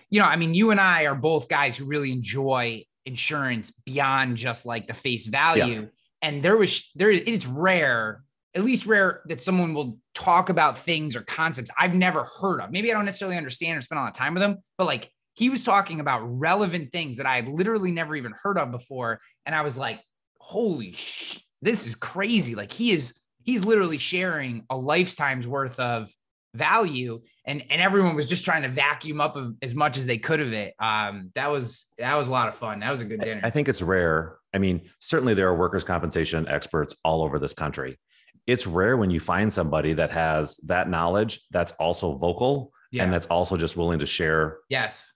you 0.09 0.19
know, 0.19 0.27
I 0.27 0.35
mean, 0.35 0.53
you 0.53 0.71
and 0.71 0.79
I 0.79 1.05
are 1.05 1.15
both 1.15 1.49
guys 1.49 1.77
who 1.77 1.85
really 1.85 2.11
enjoy 2.11 2.85
insurance 3.05 3.71
beyond 3.85 4.37
just 4.37 4.65
like 4.65 4.87
the 4.87 4.93
face 4.93 5.25
value. 5.25 5.89
And 6.21 6.43
there 6.43 6.57
was 6.57 6.91
there, 6.95 7.09
it's 7.09 7.47
rare, 7.47 8.23
at 8.53 8.63
least 8.63 8.85
rare 8.85 9.21
that 9.27 9.41
someone 9.41 9.73
will 9.73 9.97
talk 10.13 10.49
about 10.49 10.77
things 10.77 11.15
or 11.15 11.21
concepts 11.21 11.71
I've 11.77 11.95
never 11.95 12.25
heard 12.39 12.61
of. 12.61 12.71
Maybe 12.71 12.91
I 12.91 12.93
don't 12.93 13.05
necessarily 13.05 13.37
understand 13.37 13.77
or 13.77 13.81
spend 13.81 13.99
a 13.99 14.03
lot 14.03 14.09
of 14.09 14.15
time 14.15 14.33
with 14.33 14.41
them, 14.41 14.57
but 14.77 14.85
like 14.85 15.09
he 15.35 15.49
was 15.49 15.63
talking 15.63 16.01
about 16.01 16.19
relevant 16.21 16.91
things 16.91 17.17
that 17.17 17.25
I 17.25 17.37
had 17.37 17.47
literally 17.47 17.91
never 17.91 18.15
even 18.15 18.33
heard 18.43 18.57
of 18.57 18.71
before. 18.71 19.21
And 19.45 19.55
I 19.55 19.61
was 19.61 19.77
like, 19.77 20.01
holy 20.49 20.93
sh- 20.93 21.43
this 21.61 21.85
is 21.85 21.93
crazy. 21.93 22.55
Like 22.55 22.73
he 22.73 22.91
is, 22.91 23.13
he's 23.43 23.65
literally 23.65 23.99
sharing 23.99 24.63
a 24.71 24.75
lifetime's 24.75 25.47
worth 25.47 25.79
of 25.79 26.09
value 26.55 27.21
and 27.45 27.63
and 27.69 27.79
everyone 27.79 28.15
was 28.15 28.27
just 28.27 28.43
trying 28.43 28.63
to 28.63 28.69
vacuum 28.69 29.21
up 29.21 29.37
as 29.61 29.75
much 29.75 29.97
as 29.97 30.07
they 30.07 30.17
could 30.17 30.39
of 30.39 30.51
it 30.51 30.73
um 30.79 31.29
that 31.35 31.51
was 31.51 31.89
that 31.99 32.15
was 32.15 32.27
a 32.27 32.31
lot 32.31 32.47
of 32.47 32.55
fun 32.55 32.79
that 32.79 32.89
was 32.89 33.01
a 33.01 33.05
good 33.05 33.21
dinner 33.21 33.39
I 33.43 33.51
think 33.51 33.69
it's 33.69 33.83
rare. 33.83 34.37
I 34.51 34.57
mean, 34.57 34.89
certainly 34.99 35.35
there 35.35 35.47
are 35.47 35.55
workers' 35.55 35.83
compensation 35.83 36.47
experts 36.47 36.95
all 37.05 37.21
over 37.21 37.37
this 37.37 37.53
country. 37.53 37.99
It's 38.47 38.65
rare 38.65 38.97
when 38.97 39.11
you 39.11 39.19
find 39.19 39.53
somebody 39.53 39.93
that 39.93 40.09
has 40.09 40.57
that 40.65 40.89
knowledge 40.89 41.41
that's 41.51 41.73
also 41.73 42.15
vocal 42.15 42.73
yeah 42.91 43.03
and 43.03 43.13
that's 43.13 43.27
also 43.27 43.55
just 43.55 43.77
willing 43.77 43.99
to 43.99 44.07
share 44.07 44.57
yes 44.69 45.13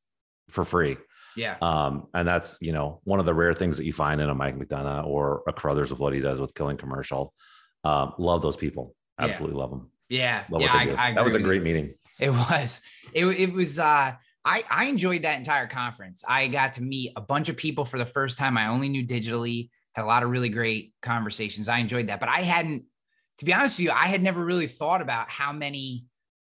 for 0.50 0.64
free. 0.64 0.98
Yeah 1.36 1.58
Um, 1.62 2.08
and 2.14 2.28
that's 2.28 2.58
you 2.62 2.72
know 2.72 3.02
one 3.04 3.20
of 3.20 3.26
the 3.26 3.34
rare 3.34 3.54
things 3.54 3.78
that 3.78 3.86
you 3.86 3.94
find 3.94 4.22
in 4.22 4.30
a 4.30 4.36
Mike 4.36 4.58
McDonough 4.58 5.06
or 5.06 5.44
a 5.48 5.54
Carruthers 5.54 5.92
with 5.92 6.00
what 6.00 6.14
he 6.14 6.20
does 6.20 6.40
with 6.40 6.54
Killing 6.54 6.78
Commercial. 6.78 7.34
Um, 7.84 8.14
love 8.18 8.42
those 8.42 8.58
people. 8.58 8.96
Yeah. 9.20 9.26
Absolutely 9.26 9.58
love 9.58 9.70
them. 9.70 9.92
yeah 10.10 10.44
Love 10.50 10.62
yeah. 10.62 10.74
I, 10.74 11.10
I 11.10 11.14
that 11.14 11.26
was 11.26 11.36
a 11.36 11.40
great 11.40 11.58
you. 11.58 11.64
meeting. 11.64 11.94
It 12.20 12.30
was. 12.30 12.82
It, 13.14 13.26
it 13.26 13.54
was 13.54 13.80
uh 13.80 14.14
I 14.46 14.64
I 14.70 14.86
enjoyed 14.86 15.24
that 15.24 15.38
entire 15.38 15.68
conference. 15.68 16.24
I 16.28 16.48
got 16.48 16.74
to 16.74 16.84
meet 16.84 17.12
a 17.16 17.22
bunch 17.22 17.50
of 17.50 17.58
people 17.58 17.86
for 17.86 17.98
the 17.98 18.06
first 18.06 18.38
time. 18.38 18.58
I 18.58 18.68
only 18.68 18.90
knew 18.90 19.06
digitally, 19.06 19.70
had 19.94 20.04
a 20.04 20.06
lot 20.06 20.24
of 20.24 20.30
really 20.30 20.50
great 20.50 20.94
conversations. 21.02 21.70
I 21.70 21.80
enjoyed 21.80 22.08
that, 22.08 22.20
but 22.20 22.30
I 22.30 22.42
hadn't 22.42 22.86
to 23.40 23.46
be 23.46 23.54
honest 23.54 23.78
with 23.80 23.86
you, 23.86 23.92
I 23.92 24.08
had 24.08 24.22
never 24.22 24.44
really 24.44 24.68
thought 24.68 25.02
about 25.02 25.30
how 25.30 25.52
many 25.52 26.06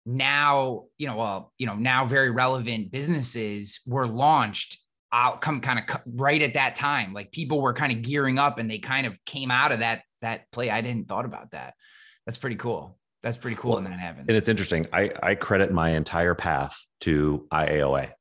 now, 0.05 0.85
you 0.97 1.07
know, 1.07 1.15
well, 1.15 1.53
you 1.57 1.67
know, 1.67 1.75
now 1.75 2.05
very 2.05 2.31
relevant 2.31 2.91
businesses 2.91 3.81
were 3.85 4.07
launched 4.07 4.79
out 5.13 5.41
come 5.41 5.59
kind 5.61 5.79
of 5.79 6.01
right 6.05 6.41
at 6.41 6.53
that 6.53 6.75
time. 6.75 7.13
Like 7.13 7.31
people 7.31 7.61
were 7.61 7.73
kind 7.73 7.91
of 7.91 8.01
gearing 8.01 8.39
up 8.39 8.57
and 8.57 8.69
they 8.69 8.79
kind 8.79 9.05
of 9.05 9.23
came 9.25 9.51
out 9.51 9.71
of 9.71 9.79
that 9.79 10.03
that 10.21 10.51
play. 10.51 10.69
I 10.69 10.81
didn't 10.81 11.07
thought 11.07 11.25
about 11.25 11.51
that. 11.51 11.73
That's 12.25 12.37
pretty 12.37 12.55
cool. 12.55 12.97
That's 13.23 13.37
pretty 13.37 13.57
cool 13.57 13.71
Well, 13.71 13.81
when 13.81 13.91
that 13.91 13.99
happens. 13.99 14.25
And 14.27 14.37
it's 14.37 14.49
interesting. 14.49 14.87
I, 14.91 15.11
I 15.21 15.35
credit 15.35 15.71
my 15.71 15.91
entire 15.91 16.33
path 16.33 16.75
to 17.01 17.47
IAOA. 17.51 18.11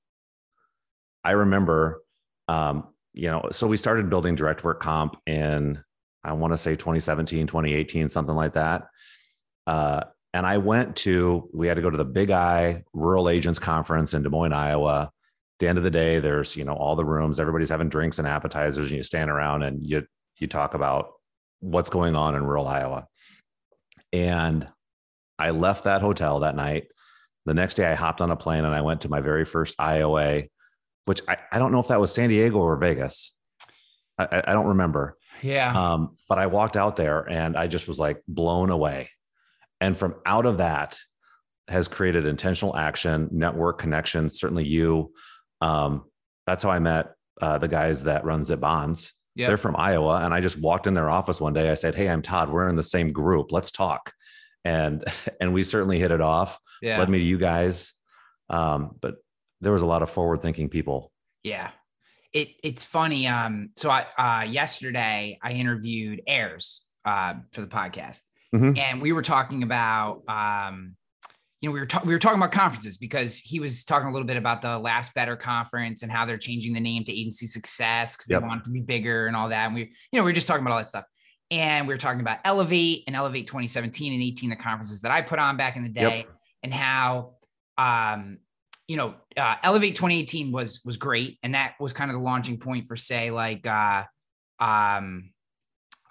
I 1.24 1.30
remember, 1.32 2.02
um, 2.48 2.88
you 3.12 3.30
know, 3.30 3.48
so 3.52 3.66
we 3.66 3.76
started 3.76 4.10
building 4.10 4.34
direct 4.34 4.64
work 4.64 4.80
comp 4.80 5.16
in, 5.26 5.82
I 6.22 6.32
want 6.32 6.52
to 6.52 6.58
say 6.58 6.72
2017, 6.72 7.46
2018, 7.46 8.08
something 8.08 8.34
like 8.34 8.54
that. 8.54 8.88
Uh, 9.66 10.04
and 10.34 10.46
I 10.46 10.58
went 10.58 10.96
to, 10.96 11.48
we 11.52 11.66
had 11.66 11.74
to 11.74 11.82
go 11.82 11.90
to 11.90 11.96
the 11.96 12.04
Big 12.04 12.30
I 12.30 12.84
Rural 12.92 13.28
Agents 13.28 13.58
Conference 13.58 14.14
in 14.14 14.22
Des 14.22 14.28
Moines, 14.30 14.52
Iowa. 14.52 15.02
At 15.02 15.10
the 15.58 15.68
end 15.68 15.78
of 15.78 15.84
the 15.84 15.90
day, 15.90 16.20
there's, 16.20 16.56
you 16.56 16.64
know, 16.64 16.74
all 16.74 16.96
the 16.96 17.04
rooms, 17.04 17.38
everybody's 17.40 17.68
having 17.68 17.88
drinks 17.88 18.18
and 18.18 18.26
appetizers, 18.28 18.88
and 18.88 18.96
you 18.96 19.02
stand 19.02 19.30
around 19.30 19.62
and 19.62 19.84
you, 19.84 20.06
you 20.38 20.46
talk 20.46 20.74
about 20.74 21.12
what's 21.60 21.90
going 21.90 22.16
on 22.16 22.34
in 22.34 22.44
rural 22.44 22.66
Iowa. 22.66 23.06
And 24.12 24.66
I 25.38 25.50
left 25.50 25.84
that 25.84 26.00
hotel 26.00 26.40
that 26.40 26.56
night. 26.56 26.88
The 27.46 27.54
next 27.54 27.74
day, 27.74 27.86
I 27.90 27.94
hopped 27.94 28.20
on 28.20 28.30
a 28.30 28.36
plane 28.36 28.64
and 28.64 28.74
I 28.74 28.80
went 28.82 29.02
to 29.02 29.08
my 29.08 29.20
very 29.20 29.44
first 29.44 29.76
IOA, 29.78 30.48
which 31.06 31.22
I, 31.28 31.36
I 31.52 31.58
don't 31.58 31.72
know 31.72 31.80
if 31.80 31.88
that 31.88 32.00
was 32.00 32.12
San 32.12 32.28
Diego 32.28 32.58
or 32.58 32.76
Vegas. 32.76 33.34
I, 34.18 34.24
I- 34.30 34.44
I 34.48 34.52
don't 34.52 34.68
remember. 34.68 35.16
yeah. 35.42 35.72
Um, 35.92 36.16
but 36.28 36.38
I 36.38 36.46
walked 36.46 36.76
out 36.76 36.96
there 36.96 37.20
and 37.28 37.56
I 37.56 37.66
just 37.66 37.88
was 37.88 37.98
like 37.98 38.22
blown 38.28 38.70
away. 38.70 39.08
And 39.80 39.96
from 39.96 40.16
out 40.26 40.46
of 40.46 40.58
that 40.58 40.98
has 41.68 41.88
created 41.88 42.26
intentional 42.26 42.76
action, 42.76 43.28
network 43.32 43.78
connections. 43.78 44.38
Certainly, 44.38 44.66
you. 44.66 45.12
Um, 45.60 46.04
that's 46.46 46.62
how 46.62 46.70
I 46.70 46.78
met 46.78 47.14
uh, 47.40 47.58
the 47.58 47.68
guys 47.68 48.02
that 48.04 48.24
run 48.24 48.44
Zip 48.44 48.60
Bonds. 48.60 49.12
Yeah. 49.34 49.48
They're 49.48 49.58
from 49.58 49.76
Iowa, 49.76 50.22
and 50.24 50.34
I 50.34 50.40
just 50.40 50.58
walked 50.58 50.86
in 50.86 50.94
their 50.94 51.08
office 51.08 51.40
one 51.40 51.52
day. 51.52 51.70
I 51.70 51.74
said, 51.74 51.94
"Hey, 51.94 52.08
I'm 52.08 52.22
Todd. 52.22 52.50
We're 52.50 52.68
in 52.68 52.76
the 52.76 52.82
same 52.82 53.12
group. 53.12 53.52
Let's 53.52 53.70
talk." 53.70 54.12
And 54.64 55.04
and 55.40 55.54
we 55.54 55.64
certainly 55.64 55.98
hit 55.98 56.10
it 56.10 56.20
off. 56.20 56.58
Yeah. 56.82 56.98
Led 56.98 57.08
me 57.08 57.18
to 57.18 57.24
you 57.24 57.38
guys. 57.38 57.94
Um, 58.48 58.96
but 59.00 59.16
there 59.60 59.72
was 59.72 59.82
a 59.82 59.86
lot 59.86 60.02
of 60.02 60.10
forward 60.10 60.42
thinking 60.42 60.68
people. 60.68 61.12
Yeah. 61.42 61.70
It 62.32 62.50
it's 62.62 62.84
funny. 62.84 63.26
Um, 63.26 63.70
so 63.76 63.90
I 63.90 64.06
uh 64.18 64.44
yesterday 64.44 65.38
I 65.42 65.52
interviewed 65.52 66.22
Ayers 66.26 66.84
uh 67.04 67.34
for 67.52 67.60
the 67.60 67.66
podcast. 67.66 68.20
Mhm. 68.54 68.78
And 68.78 69.00
we 69.02 69.12
were 69.12 69.22
talking 69.22 69.62
about 69.62 70.22
um 70.28 70.96
you 71.60 71.68
know, 71.68 71.74
we 71.74 71.80
were 71.80 71.86
talking 71.86 72.08
we 72.08 72.14
were 72.14 72.18
talking 72.18 72.38
about 72.38 72.52
conferences 72.52 72.96
because 72.96 73.38
he 73.38 73.60
was 73.60 73.84
talking 73.84 74.08
a 74.08 74.12
little 74.12 74.26
bit 74.26 74.38
about 74.38 74.62
the 74.62 74.78
last 74.78 75.12
better 75.14 75.36
conference 75.36 76.02
and 76.02 76.10
how 76.10 76.24
they're 76.24 76.38
changing 76.38 76.72
the 76.72 76.80
name 76.80 77.04
to 77.04 77.12
agency 77.12 77.46
success 77.46 78.16
because 78.16 78.30
Yep. 78.30 78.40
they 78.40 78.48
want 78.48 78.60
it 78.62 78.64
to 78.64 78.70
be 78.70 78.80
bigger 78.80 79.26
and 79.26 79.36
all 79.36 79.50
that. 79.50 79.66
And 79.66 79.74
we, 79.74 79.82
you 79.82 79.88
know, 80.18 80.22
we 80.24 80.30
were 80.30 80.34
just 80.34 80.46
talking 80.46 80.62
about 80.62 80.72
all 80.72 80.78
that 80.78 80.88
stuff. 80.88 81.04
And 81.50 81.86
we 81.86 81.92
were 81.92 81.98
talking 81.98 82.20
about 82.22 82.38
Elevate 82.44 83.04
and 83.06 83.14
Elevate 83.14 83.46
2017 83.46 84.14
and 84.14 84.22
18, 84.22 84.50
the 84.50 84.56
conferences 84.56 85.02
that 85.02 85.10
I 85.10 85.20
put 85.20 85.38
on 85.38 85.56
back 85.58 85.76
in 85.76 85.82
the 85.82 85.88
day, 85.90 86.18
Yep. 86.18 86.28
and 86.62 86.72
how 86.74 87.34
um 87.76 88.38
you 88.88 88.96
know, 88.96 89.14
uh, 89.36 89.54
Elevate 89.62 89.94
2018 89.94 90.50
was 90.50 90.80
was 90.84 90.96
great, 90.96 91.38
and 91.44 91.54
that 91.54 91.74
was 91.78 91.92
kind 91.92 92.10
of 92.10 92.16
the 92.16 92.22
launching 92.22 92.58
point 92.58 92.88
for 92.88 92.96
say 92.96 93.30
like 93.30 93.64
uh, 93.66 94.02
um, 94.58 95.30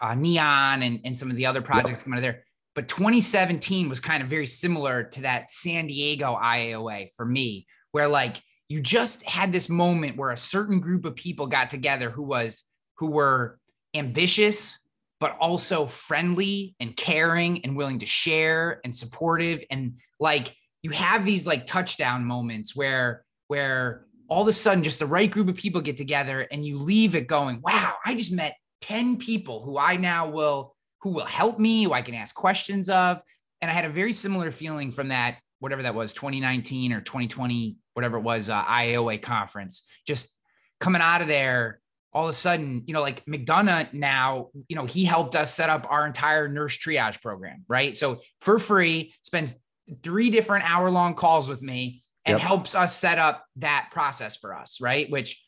uh, 0.02 0.16
Neon 0.16 0.84
and 0.84 1.00
and 1.04 1.18
some 1.18 1.30
of 1.30 1.38
the 1.38 1.46
other 1.46 1.62
projects 1.62 2.04
coming 2.04 2.18
out 2.18 2.20
of 2.20 2.24
there. 2.24 2.44
But 2.76 2.88
2017 2.88 3.90
was 3.90 4.00
kind 4.00 4.24
of 4.24 4.30
very 4.30 4.48
similar 4.48 5.04
to 5.04 5.22
that 5.22 5.52
San 5.52 5.88
Diego 5.88 6.38
IAOA 6.42 7.10
for 7.16 7.26
me, 7.26 7.68
where 7.92 8.08
like 8.08 8.42
you 8.70 8.82
just 8.82 9.28
had 9.28 9.52
this 9.52 9.68
moment 9.68 10.16
where 10.16 10.30
a 10.30 10.38
certain 10.38 10.80
group 10.80 11.04
of 11.04 11.16
people 11.16 11.48
got 11.48 11.70
together 11.70 12.10
who 12.10 12.24
was 12.24 12.64
who 12.98 13.08
were 13.08 13.60
ambitious 13.96 14.88
but 15.20 15.36
also 15.42 15.86
friendly 15.86 16.76
and 16.80 16.96
caring 16.96 17.66
and 17.66 17.76
willing 17.76 18.00
to 18.00 18.06
share 18.06 18.80
and 18.86 18.96
supportive 18.96 19.64
and 19.72 19.94
like 20.20 20.56
you 20.84 20.92
have 20.92 21.26
these 21.26 21.46
like 21.48 21.66
touchdown 21.66 22.24
moments 22.24 22.76
where 22.76 23.26
where 23.48 24.06
all 24.28 24.44
of 24.44 24.48
a 24.48 24.54
sudden 24.54 24.84
just 24.84 25.00
the 25.00 25.06
right 25.06 25.32
group 25.32 25.50
of 25.50 25.56
people 25.56 25.82
get 25.82 25.98
together 25.98 26.42
and 26.52 26.66
you 26.66 26.78
leave 26.78 27.16
it 27.16 27.28
going 27.28 27.60
wow 27.64 27.94
i 28.06 28.14
just 28.14 28.32
met 28.32 28.56
10 28.82 29.18
people 29.18 29.64
who 29.64 29.78
i 29.78 29.96
now 29.96 30.30
will 30.30 30.76
who 31.02 31.12
will 31.12 31.26
help 31.26 31.60
me 31.60 31.84
who 31.84 31.94
i 31.94 32.02
can 32.02 32.16
ask 32.16 32.36
questions 32.36 32.90
of 32.90 33.22
and 33.62 33.70
i 33.70 33.74
had 33.74 33.86
a 33.86 33.90
very 33.90 34.14
similar 34.14 34.52
feeling 34.52 34.92
from 34.92 35.10
that 35.10 35.38
whatever 35.60 35.84
that 35.84 35.96
was 35.96 36.14
2019 36.14 36.94
or 36.94 37.02
2020 37.02 37.78
whatever 37.94 38.18
it 38.18 38.22
was 38.22 38.50
uh, 38.50 38.64
ioa 38.64 39.22
conference 39.22 39.84
just 40.06 40.40
coming 40.80 41.02
out 41.02 41.22
of 41.22 41.28
there 41.28 41.82
all 42.12 42.24
of 42.24 42.30
a 42.30 42.34
sudden, 42.34 42.84
you 42.88 42.94
know, 42.94 43.02
like 43.02 43.24
McDonough 43.26 43.94
now, 43.94 44.50
you 44.68 44.76
know, 44.76 44.86
he 44.86 45.06
helped 45.06 45.36
us 45.36 45.54
set 45.54 45.70
up 45.70 45.86
our 45.90 46.08
entire 46.08 46.48
nurse 46.48 46.78
triage 46.78 47.22
program, 47.22 47.64
right? 47.68 47.96
So 47.96 48.22
for 48.42 48.58
free, 48.58 49.14
spends 49.22 49.56
three 50.04 50.30
different 50.30 50.70
hour 50.70 50.90
long 50.90 51.14
calls 51.14 51.48
with 51.48 51.62
me 51.62 52.04
and 52.26 52.38
Yep. 52.38 52.48
helps 52.48 52.76
us 52.76 52.96
set 52.96 53.18
up 53.18 53.46
that 53.58 53.90
process 53.92 54.36
for 54.36 54.56
us, 54.56 54.82
right? 54.82 55.10
Which, 55.10 55.44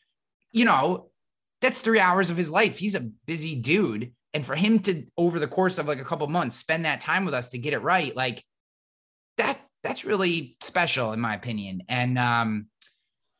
you 0.52 0.64
know, 0.64 1.10
that's 1.62 1.80
three 1.80 2.00
hours 2.00 2.28
of 2.28 2.36
his 2.36 2.50
life. 2.50 2.76
He's 2.78 2.94
a 2.94 3.00
busy 3.26 3.54
dude. 3.54 4.12
And 4.34 4.44
for 4.44 4.54
him 4.54 4.80
to, 4.80 5.04
over 5.16 5.38
the 5.38 5.46
course 5.46 5.78
of 5.78 5.86
like 5.86 6.00
a 6.00 6.04
couple 6.04 6.26
months, 6.26 6.56
spend 6.56 6.84
that 6.84 7.00
time 7.00 7.24
with 7.24 7.34
us 7.34 7.48
to 7.50 7.58
get 7.58 7.72
it 7.72 7.78
right, 7.78 8.14
like 8.14 8.44
that 9.38 9.60
that's 9.84 10.04
really 10.04 10.56
special 10.62 11.12
in 11.12 11.20
my 11.20 11.34
opinion. 11.34 11.82
And 11.88 12.18
um, 12.18 12.66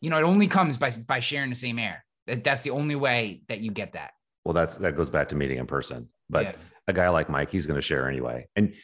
you 0.00 0.10
know, 0.10 0.18
it 0.18 0.22
only 0.24 0.46
comes 0.46 0.78
by 0.78 0.90
by 1.06 1.20
sharing 1.20 1.50
the 1.50 1.56
same 1.56 1.78
air. 1.78 2.04
That 2.26 2.44
that's 2.44 2.62
the 2.62 2.70
only 2.70 2.94
way 2.94 3.42
that 3.48 3.60
you 3.60 3.70
get 3.70 3.92
that. 3.94 4.12
Well, 4.44 4.54
that's 4.54 4.76
that 4.76 4.96
goes 4.96 5.10
back 5.10 5.28
to 5.30 5.36
meeting 5.36 5.58
in 5.58 5.66
person. 5.66 6.08
But 6.30 6.44
Yeah. 6.44 6.52
a 6.88 6.92
guy 6.92 7.08
like 7.08 7.28
Mike, 7.28 7.50
he's 7.50 7.66
going 7.66 7.76
to 7.78 7.82
share 7.82 8.08
anyway. 8.08 8.46
And 8.56 8.74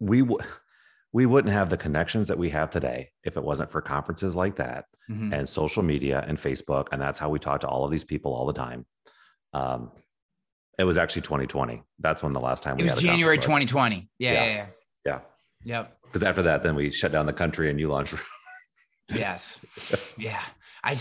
we 0.00 0.20
w- 0.20 0.38
we 1.12 1.24
wouldn't 1.26 1.52
have 1.52 1.70
the 1.70 1.76
connections 1.76 2.28
that 2.28 2.38
we 2.38 2.50
have 2.50 2.70
today 2.70 3.10
if 3.24 3.36
it 3.36 3.42
wasn't 3.42 3.70
for 3.70 3.80
conferences 3.80 4.36
like 4.36 4.56
that 4.56 4.84
Mhm. 5.10 5.32
and 5.34 5.48
social 5.48 5.82
media 5.82 6.22
and 6.28 6.36
Facebook. 6.38 6.88
And 6.92 7.00
that's 7.00 7.18
how 7.18 7.30
we 7.30 7.38
talk 7.38 7.60
to 7.62 7.68
all 7.68 7.84
of 7.84 7.90
these 7.90 8.04
people 8.04 8.34
all 8.34 8.46
the 8.46 8.52
time. 8.52 8.84
Um, 9.54 9.90
it 10.78 10.84
was 10.84 10.98
actually 10.98 11.22
2020. 11.22 11.82
That's 11.98 12.22
when 12.22 12.32
the 12.34 12.40
last 12.40 12.62
time 12.62 12.74
It 12.78 12.82
we 12.82 12.84
was 12.84 12.94
had 12.94 12.98
a 12.98 13.06
January 13.06 13.38
conference 13.38 13.70
2020. 13.70 14.10
Yeah, 14.18 14.32
Yeah. 14.32 14.44
yeah, 14.44 14.52
yeah. 14.54 14.66
Yeah. 15.06 15.20
Yep. 15.64 15.98
Because 16.04 16.22
after 16.22 16.42
that, 16.42 16.62
then 16.62 16.74
we 16.74 16.90
shut 16.90 17.10
down 17.10 17.26
the 17.26 17.32
country 17.32 17.70
and 17.70 17.80
you 17.80 17.88
launched. 17.88 18.14
Yes. 19.10 19.58
yeah. 20.18 20.42
I 20.84 20.92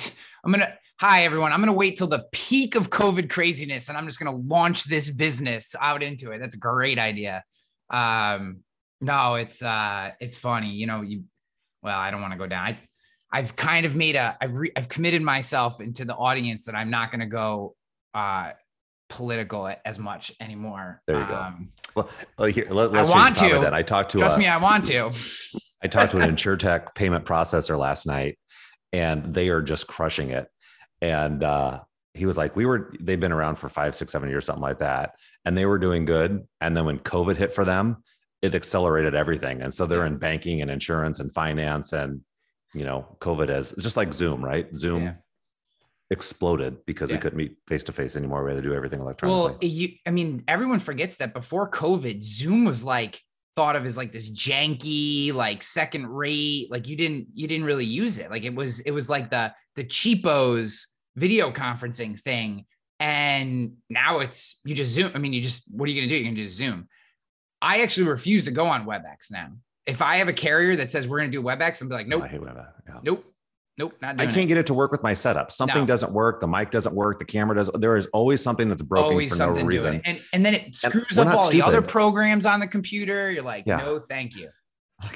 I'm 0.46 0.52
gonna 0.52 0.74
hi 1.00 1.26
everyone. 1.26 1.52
I'm 1.52 1.60
gonna 1.60 1.74
wait 1.74 1.98
till 1.98 2.08
the 2.08 2.24
peak 2.32 2.76
of 2.76 2.90
COVID 2.90 3.30
craziness 3.30 3.90
and 3.90 3.98
I'm 3.98 4.06
just 4.06 4.18
gonna 4.18 4.36
launch 4.36 4.86
this 4.86 5.10
business 5.10 5.76
out 5.82 6.02
into 6.02 6.32
it. 6.32 6.40
That's 6.40 6.56
a 6.56 6.60
great 6.60 6.98
idea. 7.00 7.44
Um, 7.90 8.64
no, 9.02 9.36
it's 9.36 9.62
uh 9.62 10.12
it's 10.20 10.36
funny, 10.36 10.72
you 10.72 10.88
know, 10.88 11.02
you 11.02 11.24
well, 11.82 11.98
I 11.98 12.12
don't 12.12 12.22
want 12.22 12.34
to 12.34 12.40
go 12.40 12.48
down. 12.48 12.66
I 12.68 12.80
I've 13.32 13.56
kind 13.56 13.86
of 13.86 13.96
made 13.96 14.16
a 14.16 14.38
I've 14.42 14.56
re, 14.56 14.72
I've 14.76 14.90
committed 14.90 15.22
myself 15.22 15.82
into 15.82 16.06
the 16.06 16.16
audience 16.16 16.66
that 16.66 16.76
I'm 16.76 16.90
not 16.90 17.12
gonna 17.12 17.28
go 17.28 17.76
uh 18.14 18.52
political 19.10 19.74
as 19.86 20.00
much 20.00 20.32
anymore. 20.40 21.02
There 21.08 21.20
you 21.20 21.28
go. 21.28 21.36
Um, 21.36 21.70
well, 21.96 22.10
well, 22.38 22.50
here, 22.50 22.68
let, 22.70 22.94
I 22.94 23.02
us 23.02 23.10
want 23.10 23.36
to. 23.38 23.60
That. 23.60 23.74
I 23.74 23.84
talked 23.84 24.12
to 24.12 24.20
trust 24.20 24.36
a- 24.36 24.40
me, 24.40 24.48
I 24.48 24.58
want 24.58 24.86
to. 24.86 25.12
I 25.84 25.88
talked 25.88 26.12
to 26.12 26.20
an 26.20 26.36
InsureTech 26.36 26.96
payment 26.96 27.26
processor 27.26 27.78
last 27.78 28.08
night, 28.08 28.40
and 28.94 29.34
they 29.34 29.50
are 29.50 29.62
just 29.62 29.88
crushing 29.88 30.32
it. 30.32 30.48
And 31.02 31.44
uh, 31.44 31.82
he 32.14 32.26
was 32.26 32.36
like, 32.36 32.56
"We 32.56 32.66
were 32.66 32.94
they've 33.00 33.20
been 33.20 33.32
around 33.32 33.58
for 33.58 33.70
five, 33.70 33.96
six, 33.96 34.12
seven 34.12 34.30
years, 34.30 34.46
something 34.46 34.62
like 34.62 34.80
that, 34.80 35.14
and 35.46 35.56
they 35.56 35.66
were 35.66 35.78
doing 35.78 36.06
good. 36.06 36.48
And 36.62 36.76
then 36.76 36.86
when 36.86 37.00
COVID 37.00 37.38
hit 37.38 37.54
for 37.54 37.64
them, 37.64 38.04
it 38.42 38.54
accelerated 38.56 39.16
everything. 39.16 39.62
And 39.62 39.74
so 39.74 39.86
they're 39.86 40.06
in 40.06 40.18
banking 40.18 40.62
and 40.62 40.70
insurance 40.72 41.20
and 41.20 41.34
finance, 41.34 41.94
and 41.94 42.22
you 42.74 42.84
know, 42.86 43.18
COVID 43.20 43.50
is 43.56 43.74
just 43.80 43.98
like 43.98 44.14
Zoom, 44.14 44.44
right? 44.44 44.68
Zoom 44.76 45.04
Yeah. 45.04 45.14
exploded 46.10 46.86
because 46.86 47.12
we 47.12 47.18
couldn't 47.18 47.38
meet 47.38 47.58
face 47.68 47.84
to 47.86 47.92
face 47.92 48.16
anymore. 48.16 48.44
We 48.44 48.52
had 48.52 48.62
to 48.62 48.68
do 48.70 48.74
everything 48.74 49.00
electronically. 49.02 49.42
Well, 49.52 49.58
you, 49.62 49.94
I 50.06 50.12
mean, 50.12 50.44
everyone 50.48 50.80
forgets 50.80 51.18
that 51.18 51.34
before 51.34 51.70
COVID, 51.70 52.24
Zoom 52.24 52.66
was 52.66 52.84
like 52.84 53.22
thought 53.56 53.76
of 53.76 53.86
as 53.86 53.98
like 53.98 54.12
this 54.12 54.30
janky, 54.30 55.34
like 55.34 55.64
second 55.64 56.08
rate. 56.08 56.70
Like 56.70 56.88
you 56.88 56.96
didn't, 56.96 57.28
you 57.34 57.48
didn't 57.48 57.66
really 57.66 57.86
use 57.86 58.20
it. 58.20 58.30
Like 58.30 58.44
it 58.44 58.54
was, 58.56 58.80
it 58.82 58.92
was 58.92 59.10
like 59.10 59.30
the 59.32 59.54
the 59.76 59.84
cheapos 59.84 60.86
video 61.16 61.52
conferencing 61.52 62.20
thing. 62.20 62.66
And 63.00 63.74
now 63.90 64.20
it's 64.20 64.60
you 64.66 64.74
just 64.74 64.92
Zoom. 64.94 65.12
I 65.14 65.20
mean, 65.20 65.34
you 65.34 65.42
just 65.42 65.64
what 65.70 65.88
are 65.88 65.92
you 65.92 66.02
gonna 66.02 66.10
do? 66.10 66.16
You're 66.16 66.32
gonna 66.32 66.36
do 66.36 66.48
Zoom. 66.50 66.88
I 67.62 67.82
actually 67.82 68.08
refuse 68.08 68.46
to 68.46 68.52
go 68.52 68.66
on 68.66 68.86
WebEx 68.86 69.32
now. 69.32 69.50
If 69.86 70.02
I 70.02 70.18
have 70.18 70.28
a 70.28 70.34
carrier 70.34 70.76
that 70.76 70.92
says 70.92 71.08
we're 71.08 71.18
gonna 71.20 71.30
do 71.32 71.42
WebEx, 71.42 71.82
I'm 71.82 71.90
like, 71.90 72.08
No, 72.08 72.18
nope, 72.18 72.26
I 72.26 72.28
hate 72.28 72.42
Web. 72.42 72.58
Yeah. 72.88 73.00
nope, 73.04 73.26
nope, 73.78 73.94
not 74.02 74.20
I 74.20 74.26
can't 74.26 74.38
it. 74.40 74.46
get 74.48 74.58
it 74.58 74.68
to 74.68 74.74
work 74.74 74.92
with 74.92 75.02
my 75.02 75.14
setup. 75.14 75.52
Something 75.52 75.82
No. 75.82 75.86
doesn't 75.86 76.12
work. 76.12 76.40
The 76.42 76.48
mic 76.48 76.72
doesn't 76.72 76.94
work. 76.94 77.20
The 77.20 77.26
camera 77.26 77.56
does. 77.56 77.70
There 77.80 77.96
is 77.96 78.06
always 78.08 78.42
something 78.44 78.68
that's 78.70 78.82
broken 78.82 79.12
always 79.12 79.32
for 79.32 79.38
no 79.38 79.52
reason. 79.64 80.02
And 80.06 80.22
and 80.34 80.46
then 80.46 80.54
it 80.56 80.76
screws 80.76 81.18
up 81.18 81.28
all 81.30 81.50
the 81.50 81.62
other 81.62 81.82
programs 81.82 82.46
on 82.46 82.60
the 82.60 82.68
computer. 82.68 83.32
You're 83.32 83.44
like, 83.44 83.64
Yeah. 83.66 83.78
no, 83.78 84.00
thank 84.00 84.36
you. 84.36 84.50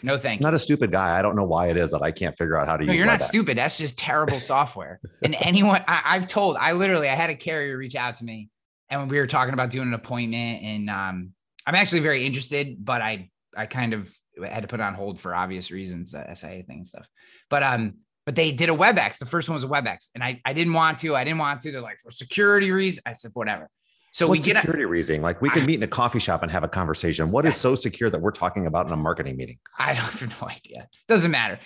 No, 0.03 0.15
thank 0.15 0.39
I'm 0.41 0.45
you. 0.45 0.51
not 0.51 0.53
a 0.53 0.59
stupid 0.59 0.91
guy. 0.91 1.17
I 1.17 1.23
don't 1.23 1.35
know 1.35 1.43
why 1.43 1.69
it 1.69 1.75
is 1.77 1.89
that 1.91 2.03
I 2.03 2.11
can't 2.11 2.37
figure 2.37 2.55
out 2.55 2.67
how 2.67 2.77
to 2.77 2.85
No, 2.85 2.91
use. 2.93 2.97
you're 2.99 3.07
not 3.07 3.19
WebEx. 3.19 3.23
stupid. 3.23 3.57
That's 3.57 3.77
just 3.79 3.97
terrible 3.97 4.39
software. 4.39 4.99
And 5.23 5.35
anyone 5.39 5.83
I, 5.87 6.01
I've 6.05 6.27
told, 6.27 6.55
I 6.57 6.73
literally 6.73 7.09
I 7.09 7.15
had 7.15 7.31
a 7.31 7.35
carrier 7.35 7.75
reach 7.77 7.95
out 7.95 8.17
to 8.17 8.23
me 8.23 8.49
and 8.89 9.01
when 9.01 9.09
we 9.09 9.17
were 9.17 9.25
talking 9.27 9.53
about 9.55 9.71
doing 9.71 9.87
an 9.87 9.95
appointment. 9.95 10.61
And 10.63 10.89
um, 10.89 11.33
I'm 11.65 11.75
actually 11.75 12.01
very 12.01 12.25
interested, 12.25 12.83
but 12.83 13.01
I 13.01 13.29
I 13.55 13.65
kind 13.65 13.93
of 13.93 14.13
had 14.43 14.61
to 14.61 14.67
put 14.67 14.79
it 14.79 14.83
on 14.83 14.93
hold 14.93 15.19
for 15.19 15.35
obvious 15.35 15.71
reasons, 15.71 16.11
the 16.11 16.25
SIA 16.33 16.63
thing 16.63 16.77
and 16.77 16.87
stuff. 16.87 17.07
But 17.49 17.63
um, 17.63 17.95
but 18.25 18.35
they 18.35 18.51
did 18.51 18.69
a 18.69 18.73
WebEx. 18.73 19.17
The 19.17 19.25
first 19.25 19.49
one 19.49 19.55
was 19.55 19.63
a 19.63 19.67
WebEx, 19.67 20.09
and 20.15 20.23
I 20.23 20.41
I 20.45 20.53
didn't 20.53 20.73
want 20.73 20.99
to. 20.99 21.15
I 21.15 21.23
didn't 21.23 21.39
want 21.39 21.61
to. 21.61 21.71
They're 21.71 21.81
like 21.81 21.99
for 21.99 22.11
security 22.11 22.71
reasons. 22.71 23.03
I 23.05 23.13
said 23.13 23.31
whatever. 23.33 23.69
So 24.13 24.27
we 24.27 24.39
get 24.39 24.57
security 24.57 24.83
reason? 24.85 25.21
Like 25.21 25.41
we 25.41 25.49
can 25.49 25.63
I- 25.63 25.65
meet 25.65 25.75
in 25.75 25.83
a 25.83 25.87
coffee 25.87 26.19
shop 26.19 26.43
and 26.43 26.51
have 26.51 26.63
a 26.63 26.67
conversation. 26.67 27.31
What 27.31 27.45
is 27.45 27.55
so 27.55 27.75
secure 27.75 28.09
that 28.09 28.19
we're 28.19 28.31
talking 28.31 28.67
about 28.67 28.85
in 28.85 28.91
a 28.91 28.97
marketing 28.97 29.37
meeting? 29.37 29.57
I 29.79 29.93
have 29.95 30.41
no 30.41 30.49
idea. 30.49 30.87
Doesn't 31.07 31.31
matter. 31.31 31.59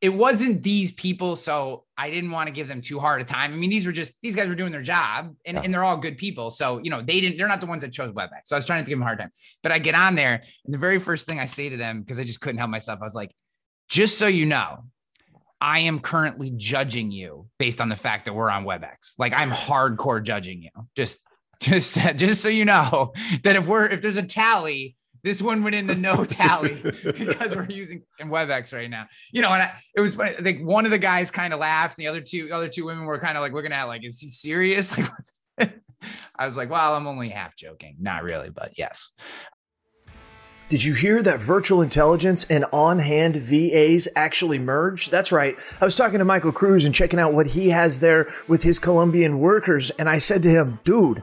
It 0.00 0.10
wasn't 0.10 0.62
these 0.62 0.92
people, 0.92 1.34
so 1.34 1.84
I 1.96 2.08
didn't 2.10 2.30
want 2.30 2.46
to 2.46 2.52
give 2.52 2.68
them 2.68 2.80
too 2.80 3.00
hard 3.00 3.20
a 3.20 3.24
time. 3.24 3.52
I 3.52 3.56
mean, 3.56 3.68
these 3.70 3.84
were 3.84 3.90
just 3.92 4.14
these 4.22 4.36
guys 4.36 4.46
were 4.46 4.54
doing 4.54 4.70
their 4.70 4.82
job, 4.82 5.34
and, 5.44 5.56
Yeah. 5.56 5.62
and 5.64 5.74
they're 5.74 5.82
all 5.82 5.96
good 5.96 6.16
people. 6.16 6.50
So 6.50 6.78
you 6.82 6.90
know, 6.90 7.02
they 7.02 7.20
didn't. 7.20 7.36
They're 7.36 7.48
not 7.48 7.60
the 7.60 7.66
ones 7.66 7.82
that 7.82 7.92
chose 7.92 8.12
WebEx. 8.12 8.42
So 8.44 8.54
I 8.54 8.58
was 8.58 8.66
trying 8.66 8.84
to 8.84 8.88
give 8.88 8.96
them 8.96 9.02
a 9.02 9.06
hard 9.06 9.18
time. 9.18 9.30
But 9.62 9.72
I 9.72 9.78
get 9.80 9.94
on 9.96 10.14
there, 10.14 10.40
and 10.64 10.72
the 10.74 10.78
very 10.78 11.00
first 11.00 11.26
thing 11.26 11.40
I 11.40 11.46
say 11.46 11.68
to 11.68 11.76
them 11.76 12.00
because 12.00 12.20
I 12.20 12.24
just 12.24 12.40
couldn't 12.40 12.58
help 12.58 12.70
myself, 12.70 13.00
I 13.00 13.04
was 13.04 13.16
like, 13.16 13.32
"Just 13.88 14.18
so 14.18 14.28
you 14.28 14.46
know, 14.46 14.84
I 15.60 15.80
am 15.80 15.98
currently 15.98 16.52
judging 16.54 17.10
you 17.10 17.48
based 17.58 17.80
on 17.80 17.88
the 17.88 17.96
fact 17.96 18.26
that 18.26 18.34
we're 18.34 18.50
on 18.50 18.64
WebEx. 18.64 19.14
Like 19.18 19.32
I'm 19.34 19.50
hardcore 19.50 20.22
judging 20.22 20.62
you. 20.62 20.70
Just, 20.94 21.26
just, 21.60 21.98
just 22.16 22.40
so 22.42 22.48
you 22.48 22.64
know 22.64 23.12
that 23.42 23.56
if 23.56 23.66
we're 23.66 23.86
if 23.86 24.00
there's 24.00 24.16
a 24.16 24.22
tally, 24.22 24.94
this 25.22 25.42
one 25.42 25.62
went 25.62 25.74
in 25.74 25.86
the 25.86 25.94
no 25.94 26.24
tally 26.24 26.80
because 27.04 27.56
we're 27.56 27.68
using 27.68 28.02
WebEx 28.20 28.72
right 28.72 28.90
now. 28.90 29.06
You 29.32 29.42
know, 29.42 29.50
and 29.52 29.62
I, 29.62 29.72
it 29.94 30.00
was 30.00 30.16
funny. 30.16 30.36
I 30.36 30.42
think 30.42 30.66
one 30.66 30.84
of 30.84 30.90
the 30.90 30.98
guys 30.98 31.30
kind 31.30 31.52
of 31.52 31.60
laughed, 31.60 31.98
and 31.98 32.04
the 32.04 32.08
other 32.08 32.20
two 32.20 32.50
other 32.52 32.68
two 32.68 32.84
women 32.84 33.04
were 33.04 33.18
kind 33.18 33.36
of 33.36 33.42
like 33.42 33.52
looking 33.52 33.72
at 33.72 33.84
like, 33.84 34.04
is 34.04 34.18
he 34.18 34.28
serious? 34.28 34.98
Like, 35.60 35.72
I 36.36 36.46
was 36.46 36.56
like, 36.56 36.70
well, 36.70 36.94
I'm 36.94 37.08
only 37.08 37.30
half 37.30 37.56
joking, 37.56 37.96
not 37.98 38.22
really, 38.22 38.48
but 38.48 38.78
yes. 38.78 39.12
Did 40.68 40.84
you 40.84 40.92
hear 40.92 41.22
that 41.22 41.40
virtual 41.40 41.80
intelligence 41.80 42.44
and 42.50 42.66
on 42.72 42.98
hand 42.98 43.36
VAs 43.36 44.06
actually 44.14 44.58
merge? 44.58 45.08
That's 45.08 45.32
right. 45.32 45.56
I 45.80 45.84
was 45.84 45.96
talking 45.96 46.18
to 46.18 46.26
Michael 46.26 46.52
Cruz 46.52 46.84
and 46.84 46.94
checking 46.94 47.18
out 47.18 47.32
what 47.32 47.46
he 47.46 47.70
has 47.70 48.00
there 48.00 48.30
with 48.48 48.62
his 48.62 48.78
Colombian 48.78 49.40
workers. 49.40 49.90
And 49.92 50.10
I 50.10 50.18
said 50.18 50.42
to 50.42 50.50
him, 50.50 50.78
dude, 50.84 51.22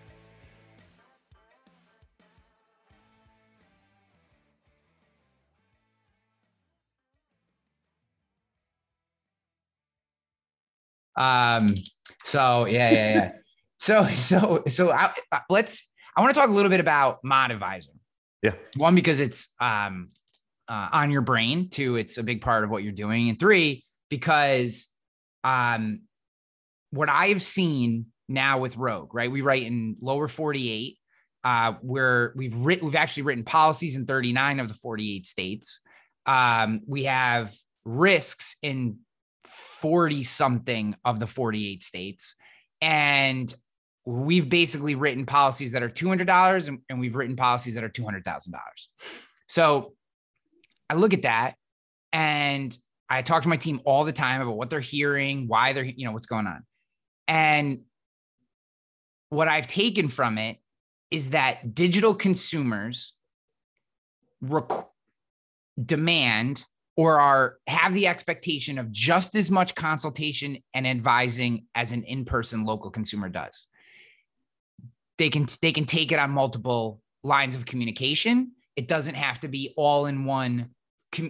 Um. 11.15 11.67
So 12.23 12.65
yeah, 12.65 12.91
yeah, 12.91 13.13
yeah. 13.13 13.31
so 13.79 14.07
so 14.07 14.63
so 14.67 14.91
I, 14.91 15.13
let's. 15.49 15.87
I 16.15 16.21
want 16.21 16.33
to 16.33 16.39
talk 16.39 16.49
a 16.49 16.53
little 16.53 16.69
bit 16.69 16.81
about 16.81 17.19
Mod 17.23 17.51
Advisor. 17.51 17.91
Yeah. 18.43 18.53
One 18.75 18.95
because 18.95 19.19
it's 19.19 19.53
um 19.61 20.09
uh, 20.67 20.87
on 20.91 21.11
your 21.11 21.21
brain. 21.21 21.69
Two, 21.69 21.97
it's 21.97 22.17
a 22.17 22.23
big 22.23 22.41
part 22.41 22.63
of 22.63 22.69
what 22.69 22.83
you're 22.83 22.93
doing, 22.93 23.29
and 23.29 23.39
three 23.39 23.83
because 24.09 24.89
um, 25.43 26.01
what 26.91 27.09
I 27.09 27.27
have 27.27 27.41
seen 27.41 28.07
now 28.29 28.59
with 28.59 28.77
Rogue, 28.77 29.13
right? 29.13 29.31
We 29.31 29.41
write 29.41 29.63
in 29.63 29.97
lower 30.01 30.27
48. 30.27 30.97
Uh, 31.43 31.73
where 31.81 32.33
we've 32.35 32.55
written, 32.55 32.85
we've 32.85 32.95
actually 32.95 33.23
written 33.23 33.43
policies 33.43 33.95
in 33.95 34.05
39 34.05 34.59
of 34.59 34.67
the 34.67 34.75
48 34.75 35.25
states. 35.25 35.81
Um, 36.27 36.81
we 36.85 37.05
have 37.05 37.51
risks 37.83 38.57
in 38.61 38.99
40 39.45 40.23
something 40.23 40.95
of 41.05 41.19
the 41.19 41.27
48 41.27 41.83
states. 41.83 42.35
And 42.81 43.53
we've 44.05 44.49
basically 44.49 44.95
written 44.95 45.25
policies 45.25 45.71
that 45.73 45.83
are 45.83 45.89
$200 45.89 46.67
and, 46.67 46.79
and 46.89 46.99
we've 46.99 47.15
written 47.15 47.35
policies 47.35 47.75
that 47.75 47.83
are 47.83 47.89
$200,000. 47.89 48.49
So 49.47 49.93
I 50.89 50.95
look 50.95 51.13
at 51.13 51.21
that 51.23 51.55
and 52.11 52.75
I 53.09 53.21
talk 53.21 53.43
to 53.43 53.49
my 53.49 53.57
team 53.57 53.81
all 53.85 54.03
the 54.03 54.11
time 54.11 54.41
about 54.41 54.55
what 54.55 54.69
they're 54.69 54.79
hearing, 54.79 55.47
why 55.47 55.73
they're, 55.73 55.83
you 55.83 56.05
know, 56.05 56.13
what's 56.13 56.25
going 56.25 56.47
on. 56.47 56.63
And 57.27 57.81
what 59.29 59.47
I've 59.47 59.67
taken 59.67 60.09
from 60.09 60.37
it 60.37 60.57
is 61.11 61.31
that 61.31 61.75
digital 61.75 62.15
consumers 62.15 63.13
demand 65.83 66.65
or 67.01 67.19
are 67.19 67.57
have 67.65 67.95
the 67.95 68.05
expectation 68.05 68.77
of 68.77 68.91
just 68.91 69.33
as 69.33 69.49
much 69.49 69.73
consultation 69.73 70.59
and 70.75 70.85
advising 70.85 71.65
as 71.73 71.91
an 71.93 72.03
in-person 72.03 72.63
local 72.63 72.91
consumer 72.91 73.27
does. 73.27 73.65
They 75.17 75.31
can 75.31 75.47
they 75.63 75.71
can 75.71 75.85
take 75.85 76.11
it 76.11 76.19
on 76.19 76.29
multiple 76.29 77.01
lines 77.23 77.55
of 77.55 77.65
communication. 77.65 78.51
It 78.75 78.87
doesn't 78.87 79.15
have 79.15 79.39
to 79.39 79.47
be 79.47 79.73
all 79.75 80.05
in 80.05 80.25
one 80.25 80.69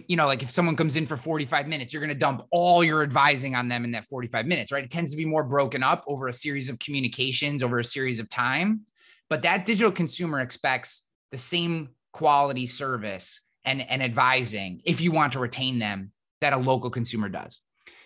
you 0.06 0.14
know, 0.14 0.26
like 0.26 0.42
if 0.42 0.50
someone 0.50 0.76
comes 0.76 0.94
in 0.94 1.06
for 1.06 1.16
45 1.16 1.66
minutes, 1.66 1.92
you're 1.92 2.02
going 2.02 2.12
to 2.12 2.18
dump 2.18 2.46
all 2.50 2.84
your 2.84 3.02
advising 3.02 3.54
on 3.54 3.68
them 3.68 3.84
in 3.84 3.92
that 3.92 4.04
45 4.04 4.44
minutes, 4.44 4.72
right? 4.72 4.84
It 4.84 4.90
tends 4.90 5.10
to 5.12 5.16
be 5.16 5.24
more 5.24 5.42
broken 5.42 5.82
up 5.82 6.04
over 6.06 6.28
a 6.28 6.34
series 6.34 6.68
of 6.68 6.78
communications 6.78 7.62
over 7.62 7.78
a 7.78 7.84
series 7.84 8.20
of 8.20 8.28
time. 8.28 8.82
But 9.30 9.40
that 9.42 9.64
digital 9.64 9.90
consumer 9.90 10.40
expects 10.40 11.08
the 11.30 11.38
same 11.38 11.88
quality 12.12 12.66
service 12.66 13.40
and, 13.64 13.88
and 13.88 14.02
advising 14.02 14.82
if 14.84 15.00
you 15.00 15.12
want 15.12 15.32
to 15.34 15.38
retain 15.38 15.78
them 15.78 16.12
that 16.40 16.52
a 16.52 16.58
local 16.58 16.90
consumer 16.90 17.28
does. 17.28 17.60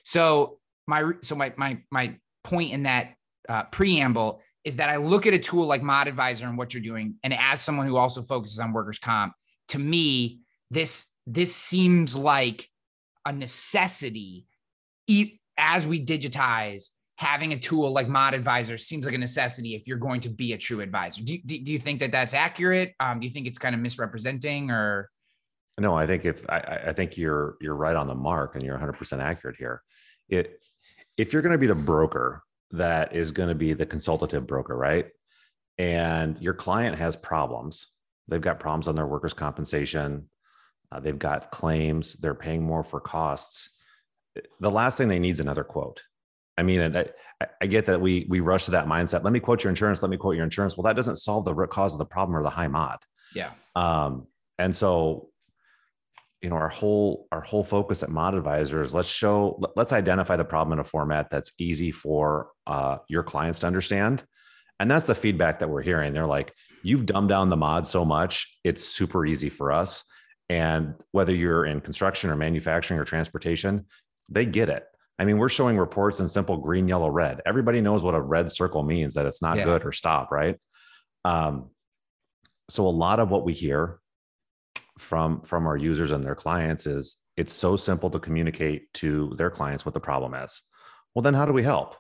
So 0.05 0.59
my 0.87 1.13
so 1.23 1.35
my 1.35 1.53
my 1.57 1.79
my 1.91 2.17
point 2.45 2.73
in 2.73 2.85
that 2.85 3.15
uh, 3.49 3.65
preamble 3.65 4.41
is 4.65 4.77
that 4.77 4.91
I 4.91 4.97
look 4.97 5.27
at 5.27 5.35
a 5.35 5.39
tool 5.39 5.67
like 5.67 5.83
Mod 5.83 6.09
Advisor 6.09 6.47
and 6.47 6.59
what 6.59 6.75
you're 6.75 6.83
doing, 6.83 7.17
and 7.23 7.35
as 7.35 7.61
someone 7.61 7.87
who 7.87 7.97
also 7.97 8.23
focuses 8.23 8.59
on 8.59 8.73
workers' 8.73 8.99
comp, 8.99 9.33
to 9.69 9.79
me 9.79 10.41
this 10.71 11.07
this 11.27 11.55
seems 11.55 12.15
like 12.15 12.69
a 13.25 13.33
necessity. 13.33 14.47
As 15.59 15.87
we 15.87 16.05
digitize 16.05 16.91
having 17.19 17.53
a 17.53 17.59
tool 17.59 17.91
like 17.93 18.09
mod 18.09 18.35
advisor 18.35 18.77
seems 18.77 19.05
like 19.05 19.15
a 19.15 19.19
necessity 19.19 19.75
if 19.75 19.87
you're 19.87 19.97
going 19.97 20.21
to 20.21 20.29
be 20.29 20.53
a 20.53 20.59
true 20.59 20.81
advisor. 20.81 21.23
Do, 21.23 21.39
do, 21.47 21.59
do 21.59 21.73
you 21.73 21.79
think 21.79 22.01
that 22.01 22.13
that's 22.13 22.35
accurate? 22.35 22.93
Um, 23.01 23.21
do 23.21 23.27
you 23.27 23.33
think 23.33 23.47
it's 23.47 23.59
kind 23.59 23.75
of 23.75 23.81
misrepresenting 23.81 24.71
or 24.71 25.09
no 25.79 25.97
i 25.97 26.07
think 26.07 26.25
if 26.25 26.45
I, 26.49 26.81
I 26.89 26.93
think 26.93 27.17
you're 27.17 27.57
you're 27.61 27.75
right 27.75 27.97
on 27.97 28.07
the 28.07 28.15
mark 28.15 28.55
and 28.55 28.65
you're 28.65 28.79
100% 28.79 29.23
accurate 29.23 29.57
here 29.57 29.83
it 30.29 30.61
if 31.17 31.33
you're 31.33 31.43
going 31.43 31.53
to 31.53 31.59
be 31.59 31.67
the 31.67 31.75
broker 31.75 32.43
that 32.73 33.15
is 33.15 33.33
going 33.33 33.49
to 33.49 33.55
be 33.55 33.73
the 33.73 33.87
consultative 33.87 34.47
broker 34.47 34.77
right 34.77 35.09
and 35.79 36.39
your 36.41 36.55
client 36.55 36.97
has 36.97 37.17
problems 37.17 37.89
they've 38.29 38.41
got 38.41 38.59
problems 38.59 38.89
on 38.89 38.95
their 38.95 39.07
workers 39.07 39.35
compensation 39.35 40.29
uh, 40.93 41.01
they've 41.01 41.19
got 41.19 41.51
claims, 41.51 42.15
they're 42.15 42.35
paying 42.35 42.63
more 42.63 42.85
for 42.85 43.01
costs. 43.01 43.71
The 44.61 44.71
last 44.71 44.99
thing 44.99 45.09
they 45.09 45.19
need 45.19 45.35
is 45.35 45.41
another 45.41 45.65
quote. 45.65 46.03
I 46.59 46.63
mean, 46.63 46.97
I, 46.97 47.07
I 47.61 47.67
get 47.67 47.87
that 47.87 48.01
we 48.01 48.27
we 48.29 48.41
rush 48.41 48.65
to 48.67 48.71
that 48.73 48.87
mindset. 48.87 49.25
Let 49.25 49.33
me 49.33 49.41
quote 49.41 49.65
your 49.65 49.71
insurance. 49.71 50.01
Let 50.03 50.11
me 50.11 50.17
quote 50.17 50.37
your 50.37 50.45
insurance. 50.45 50.77
Well, 50.77 50.85
that 50.85 50.97
doesn't 50.97 51.17
solve 51.17 51.45
the 51.45 51.55
root 51.55 51.71
cause 51.71 51.93
of 51.93 51.99
the 51.99 52.07
problem 52.07 52.37
or 52.37 52.43
the 52.43 52.51
high 52.51 52.69
mod. 52.69 52.99
Yeah. 53.35 53.51
Um, 53.75 54.27
and 54.59 54.75
so, 54.75 55.29
you 56.47 56.51
know, 56.51 56.57
our 56.59 56.69
whole 56.69 57.27
our 57.33 57.41
whole 57.41 57.65
focus 57.65 58.05
at 58.05 58.09
Mod 58.09 58.37
Advisors, 58.37 58.95
let's 58.95 59.09
show, 59.09 59.61
let's 59.75 59.93
identify 59.93 60.37
the 60.37 60.45
problem 60.45 60.75
in 60.75 60.79
a 60.79 60.85
format 60.85 61.29
that's 61.29 61.51
easy 61.59 61.91
for 61.91 62.51
uh, 62.69 62.99
your 63.09 63.25
clients 63.25 63.59
to 63.59 63.67
understand. 63.67 64.25
And 64.79 64.89
that's 64.89 65.07
the 65.07 65.15
feedback 65.17 65.59
that 65.59 65.69
we're 65.69 65.83
hearing. 65.83 66.13
They're 66.13 66.25
like, 66.25 66.55
you've 66.85 67.05
dumbed 67.05 67.31
down 67.31 67.51
the 67.51 67.57
mod 67.57 67.85
so 67.85 68.05
much, 68.05 68.61
it's 68.63 68.85
super 68.85 69.27
easy 69.27 69.49
for 69.49 69.73
us. 69.73 70.05
And 70.49 70.95
whether 71.11 71.35
you're 71.35 71.67
in 71.67 71.81
construction 71.81 72.31
or 72.31 72.37
manufacturing 72.37 73.01
or 73.01 73.05
transportation, 73.05 73.87
they 74.31 74.47
get 74.47 74.69
it. 74.69 74.85
I 75.19 75.25
mean, 75.25 75.39
we're 75.39 75.49
showing 75.49 75.77
reports 75.77 76.21
in 76.21 76.29
simple 76.29 76.59
green, 76.59 76.87
yellow, 76.87 77.09
red. 77.09 77.41
Everybody 77.45 77.81
knows 77.81 78.05
what 78.05 78.15
a 78.15 78.21
red 78.21 78.53
circle 78.53 78.85
means 78.85 79.15
that 79.15 79.27
it's 79.27 79.43
not 79.43 79.57
yeah. 79.57 79.65
good 79.65 79.85
or 79.85 79.91
stop, 79.91 80.31
right? 80.31 80.57
Um, 81.25 81.71
so 82.71 82.87
a 82.87 82.89
lot 82.91 83.19
of 83.19 83.31
what 83.31 83.45
we 83.45 83.53
hear 83.53 83.99
from 84.99 85.43
from 85.43 85.67
our 85.67 85.77
users 85.77 86.11
and 86.11 86.25
their 86.25 86.35
clients 86.35 86.87
is 86.87 87.17
it's 87.37 87.53
so 87.53 87.77
simple 87.77 88.11
to 88.11 88.19
communicate 88.19 88.93
to 88.95 89.33
their 89.37 89.51
clients 89.51 89.85
what 89.85 89.95
the 89.95 90.01
problem 90.01 90.35
is. 90.35 90.63
Well, 91.15 91.23
then 91.23 91.35
how 91.35 91.45
do 91.45 91.53
we 91.53 91.63
help? 91.63 91.97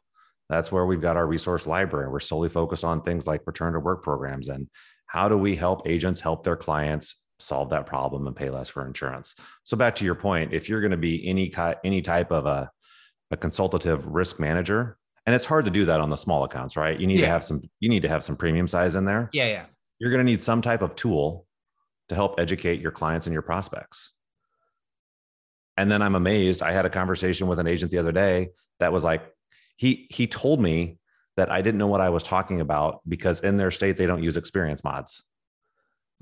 That's 0.49 0.71
where 0.71 0.87
we've 0.87 1.01
got 1.01 1.17
our 1.17 1.27
resource 1.27 1.67
library. 1.67 2.09
We're 2.09 2.21
solely 2.21 2.49
focused 2.49 2.85
on 2.85 3.03
things 3.03 3.27
like 3.27 3.43
return 3.47 3.73
to 3.73 3.81
work 3.81 4.03
programs 4.03 4.49
and 4.49 4.69
how 5.07 5.29
do 5.29 5.37
we 5.37 5.57
help 5.57 5.87
agents 5.87 6.21
help 6.21 6.45
their 6.45 6.57
clients 6.57 7.17
solve 7.39 7.71
that 7.71 7.87
problem 7.87 8.27
and 8.27 8.35
pay 8.35 8.51
less 8.51 8.69
for 8.69 8.87
insurance. 8.87 9.35
So 9.65 9.77
back 9.77 9.95
to 9.97 10.05
your 10.05 10.15
point, 10.15 10.53
if 10.53 10.69
you're 10.69 10.81
going 10.81 10.91
to 10.91 10.97
be 10.97 11.27
any 11.29 11.53
any 11.85 12.03
type 12.03 12.33
of 12.33 12.47
a, 12.47 12.71
a 13.31 13.37
consultative 13.37 14.07
risk 14.07 14.41
manager, 14.41 14.97
and 15.27 15.35
it's 15.35 15.45
hard 15.45 15.65
to 15.65 15.71
do 15.71 15.85
that 15.87 16.01
on 16.01 16.11
the 16.11 16.17
small 16.17 16.45
accounts, 16.45 16.77
right? 16.77 16.99
You 16.99 17.07
need 17.07 17.19
yeah. 17.19 17.27
to 17.27 17.31
have 17.31 17.45
some 17.45 17.63
you 17.81 17.89
need 17.89 18.03
to 18.03 18.09
have 18.09 18.25
some 18.25 18.37
premium 18.37 18.69
size 18.69 18.95
in 18.95 19.05
there. 19.05 19.29
Yeah, 19.33 19.47
yeah. 19.47 19.65
You're 19.99 20.11
going 20.11 20.25
to 20.25 20.31
need 20.31 20.43
some 20.43 20.63
type 20.63 20.83
of 20.83 20.95
tool 20.95 21.46
to 22.09 22.15
help 22.15 22.39
educate 22.39 22.81
your 22.81 22.93
clients 22.93 23.27
and 23.27 23.33
your 23.33 23.43
prospects. 23.43 24.13
And 25.77 25.91
then 25.91 26.03
I'm 26.03 26.15
amazed. 26.15 26.63
I 26.63 26.73
had 26.73 26.87
a 26.87 26.91
conversation 26.91 27.49
with 27.49 27.59
an 27.59 27.67
agent 27.67 27.91
the 27.91 27.99
other 27.99 28.13
day 28.13 28.49
that 28.81 28.93
was 28.93 29.05
like, 29.05 29.23
he 29.77 30.07
he 30.11 30.27
told 30.27 30.61
me 30.61 30.99
that 31.37 31.51
I 31.51 31.61
didn't 31.61 31.79
know 31.79 31.87
what 31.87 32.01
I 32.01 32.09
was 32.09 32.23
talking 32.23 32.61
about 32.61 33.03
because 33.07 33.41
in 33.41 33.59
their 33.59 33.71
state 33.71 33.99
they 33.99 34.07
don't 34.07 34.23
use 34.23 34.37
experience 34.37 34.83
mods. 34.83 35.23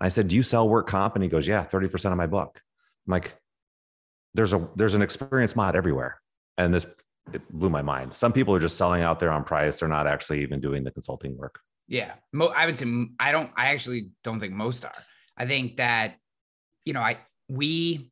I 0.00 0.08
said, 0.08 0.28
Do 0.28 0.36
you 0.36 0.42
sell 0.42 0.68
work 0.68 0.88
comp? 0.88 1.14
And 1.14 1.22
he 1.22 1.30
goes, 1.30 1.46
Yeah, 1.46 1.64
30% 1.64 2.10
of 2.10 2.16
my 2.16 2.26
book. 2.26 2.60
I'm 3.06 3.12
like, 3.12 3.36
there's 4.34 4.52
a 4.52 4.68
there's 4.74 4.94
an 4.94 5.02
experience 5.02 5.54
mod 5.54 5.76
everywhere. 5.76 6.20
And 6.58 6.74
this 6.74 6.86
it 7.32 7.48
blew 7.50 7.70
my 7.70 7.82
mind. 7.82 8.14
Some 8.14 8.32
people 8.32 8.54
are 8.54 8.60
just 8.60 8.76
selling 8.76 9.02
out 9.02 9.18
there 9.20 9.30
on 9.30 9.44
price. 9.44 9.78
They're 9.78 9.88
not 9.88 10.06
actually 10.06 10.42
even 10.42 10.60
doing 10.60 10.84
the 10.84 10.90
consulting 10.90 11.36
work. 11.36 11.60
Yeah. 11.86 12.12
Mo- 12.32 12.52
I 12.54 12.66
would 12.66 12.76
say 12.76 12.86
I 13.20 13.32
don't 13.32 13.50
I 13.56 13.66
actually 13.66 14.10
don't 14.24 14.40
think 14.40 14.52
most 14.52 14.84
are. 14.84 14.92
I 15.36 15.46
think 15.46 15.76
that, 15.76 16.16
you 16.84 16.92
know, 16.92 17.00
I 17.00 17.18
we 17.48 18.10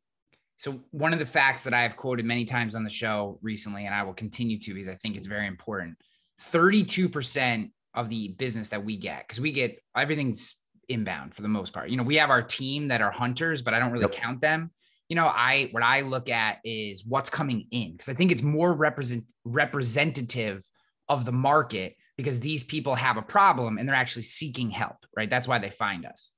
so 0.57 0.79
one 0.91 1.13
of 1.13 1.19
the 1.19 1.25
facts 1.25 1.63
that 1.65 1.73
I 1.73 1.81
have 1.81 1.97
quoted 1.97 2.25
many 2.25 2.45
times 2.45 2.75
on 2.75 2.83
the 2.83 2.89
show 2.89 3.39
recently, 3.41 3.85
and 3.85 3.93
I 3.93 4.03
will 4.03 4.13
continue 4.13 4.59
to 4.59 4.73
because 4.73 4.87
I 4.87 4.95
think 4.95 5.17
it's 5.17 5.27
very 5.27 5.47
important. 5.47 5.97
32% 6.41 7.71
of 7.95 8.09
the 8.09 8.29
business 8.29 8.69
that 8.69 8.83
we 8.83 8.97
get, 8.97 9.27
because 9.27 9.41
we 9.41 9.51
get 9.51 9.77
everything's 9.95 10.55
inbound 10.89 11.33
for 11.35 11.41
the 11.41 11.47
most 11.47 11.73
part. 11.73 11.89
You 11.89 11.97
know, 11.97 12.03
we 12.03 12.15
have 12.17 12.29
our 12.29 12.41
team 12.41 12.87
that 12.89 13.01
are 13.01 13.11
hunters, 13.11 13.61
but 13.61 13.73
I 13.73 13.79
don't 13.79 13.91
really 13.91 14.05
yep. 14.05 14.13
count 14.13 14.41
them. 14.41 14.71
You 15.09 15.15
know, 15.15 15.25
I 15.27 15.69
what 15.71 15.83
I 15.83 16.01
look 16.01 16.29
at 16.29 16.59
is 16.63 17.05
what's 17.05 17.29
coming 17.29 17.67
in 17.71 17.91
because 17.91 18.09
I 18.09 18.13
think 18.13 18.31
it's 18.31 18.41
more 18.41 18.73
represent 18.73 19.25
representative 19.43 20.63
of 21.09 21.25
the 21.25 21.31
market 21.31 21.95
because 22.17 22.39
these 22.39 22.63
people 22.63 22.95
have 22.95 23.17
a 23.17 23.21
problem 23.21 23.77
and 23.77 23.87
they're 23.87 23.95
actually 23.95 24.23
seeking 24.23 24.69
help, 24.69 24.97
right? 25.15 25.29
That's 25.29 25.47
why 25.47 25.59
they 25.59 25.69
find 25.69 26.05
us. 26.05 26.31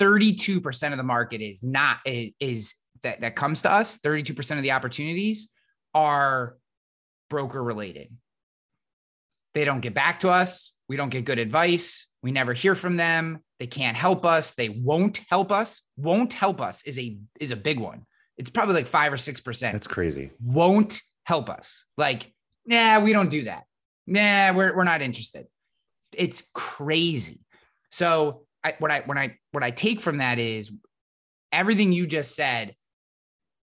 32% 0.00 0.90
of 0.92 0.96
the 0.96 1.02
market 1.02 1.40
is 1.40 1.62
not 1.62 1.98
is, 2.04 2.32
is 2.40 2.74
that 3.02 3.20
that 3.20 3.36
comes 3.36 3.62
to 3.62 3.70
us, 3.70 3.98
32% 3.98 4.56
of 4.56 4.62
the 4.62 4.72
opportunities 4.72 5.48
are 5.94 6.56
broker 7.30 7.62
related. 7.62 8.08
They 9.54 9.64
don't 9.64 9.80
get 9.80 9.94
back 9.94 10.20
to 10.20 10.30
us. 10.30 10.74
We 10.88 10.96
don't 10.96 11.10
get 11.10 11.24
good 11.24 11.38
advice. 11.38 12.06
We 12.22 12.32
never 12.32 12.52
hear 12.52 12.74
from 12.74 12.96
them. 12.96 13.40
They 13.58 13.66
can't 13.66 13.96
help 13.96 14.24
us. 14.24 14.54
They 14.54 14.68
won't 14.68 15.20
help 15.30 15.52
us. 15.52 15.82
Won't 15.96 16.32
help 16.32 16.60
us 16.60 16.82
is 16.84 16.98
a 16.98 17.18
is 17.40 17.50
a 17.50 17.56
big 17.56 17.78
one. 17.78 18.06
It's 18.36 18.50
probably 18.50 18.74
like 18.74 18.86
five 18.86 19.12
or 19.12 19.16
six 19.16 19.40
percent. 19.40 19.72
That's 19.72 19.86
crazy. 19.86 20.30
Won't 20.40 21.00
help 21.24 21.50
us. 21.50 21.84
Like, 21.96 22.32
nah, 22.66 23.00
we 23.00 23.12
don't 23.12 23.30
do 23.30 23.44
that. 23.44 23.64
Nah, 24.06 24.52
we're 24.52 24.76
we're 24.76 24.84
not 24.84 25.02
interested. 25.02 25.46
It's 26.14 26.48
crazy. 26.54 27.40
So 27.90 28.42
I, 28.64 28.74
what 28.78 28.90
I 28.90 29.00
when 29.00 29.18
I 29.18 29.36
what 29.52 29.62
I 29.62 29.70
take 29.70 30.00
from 30.00 30.18
that 30.18 30.38
is 30.38 30.72
everything 31.52 31.92
you 31.92 32.06
just 32.06 32.34
said. 32.34 32.74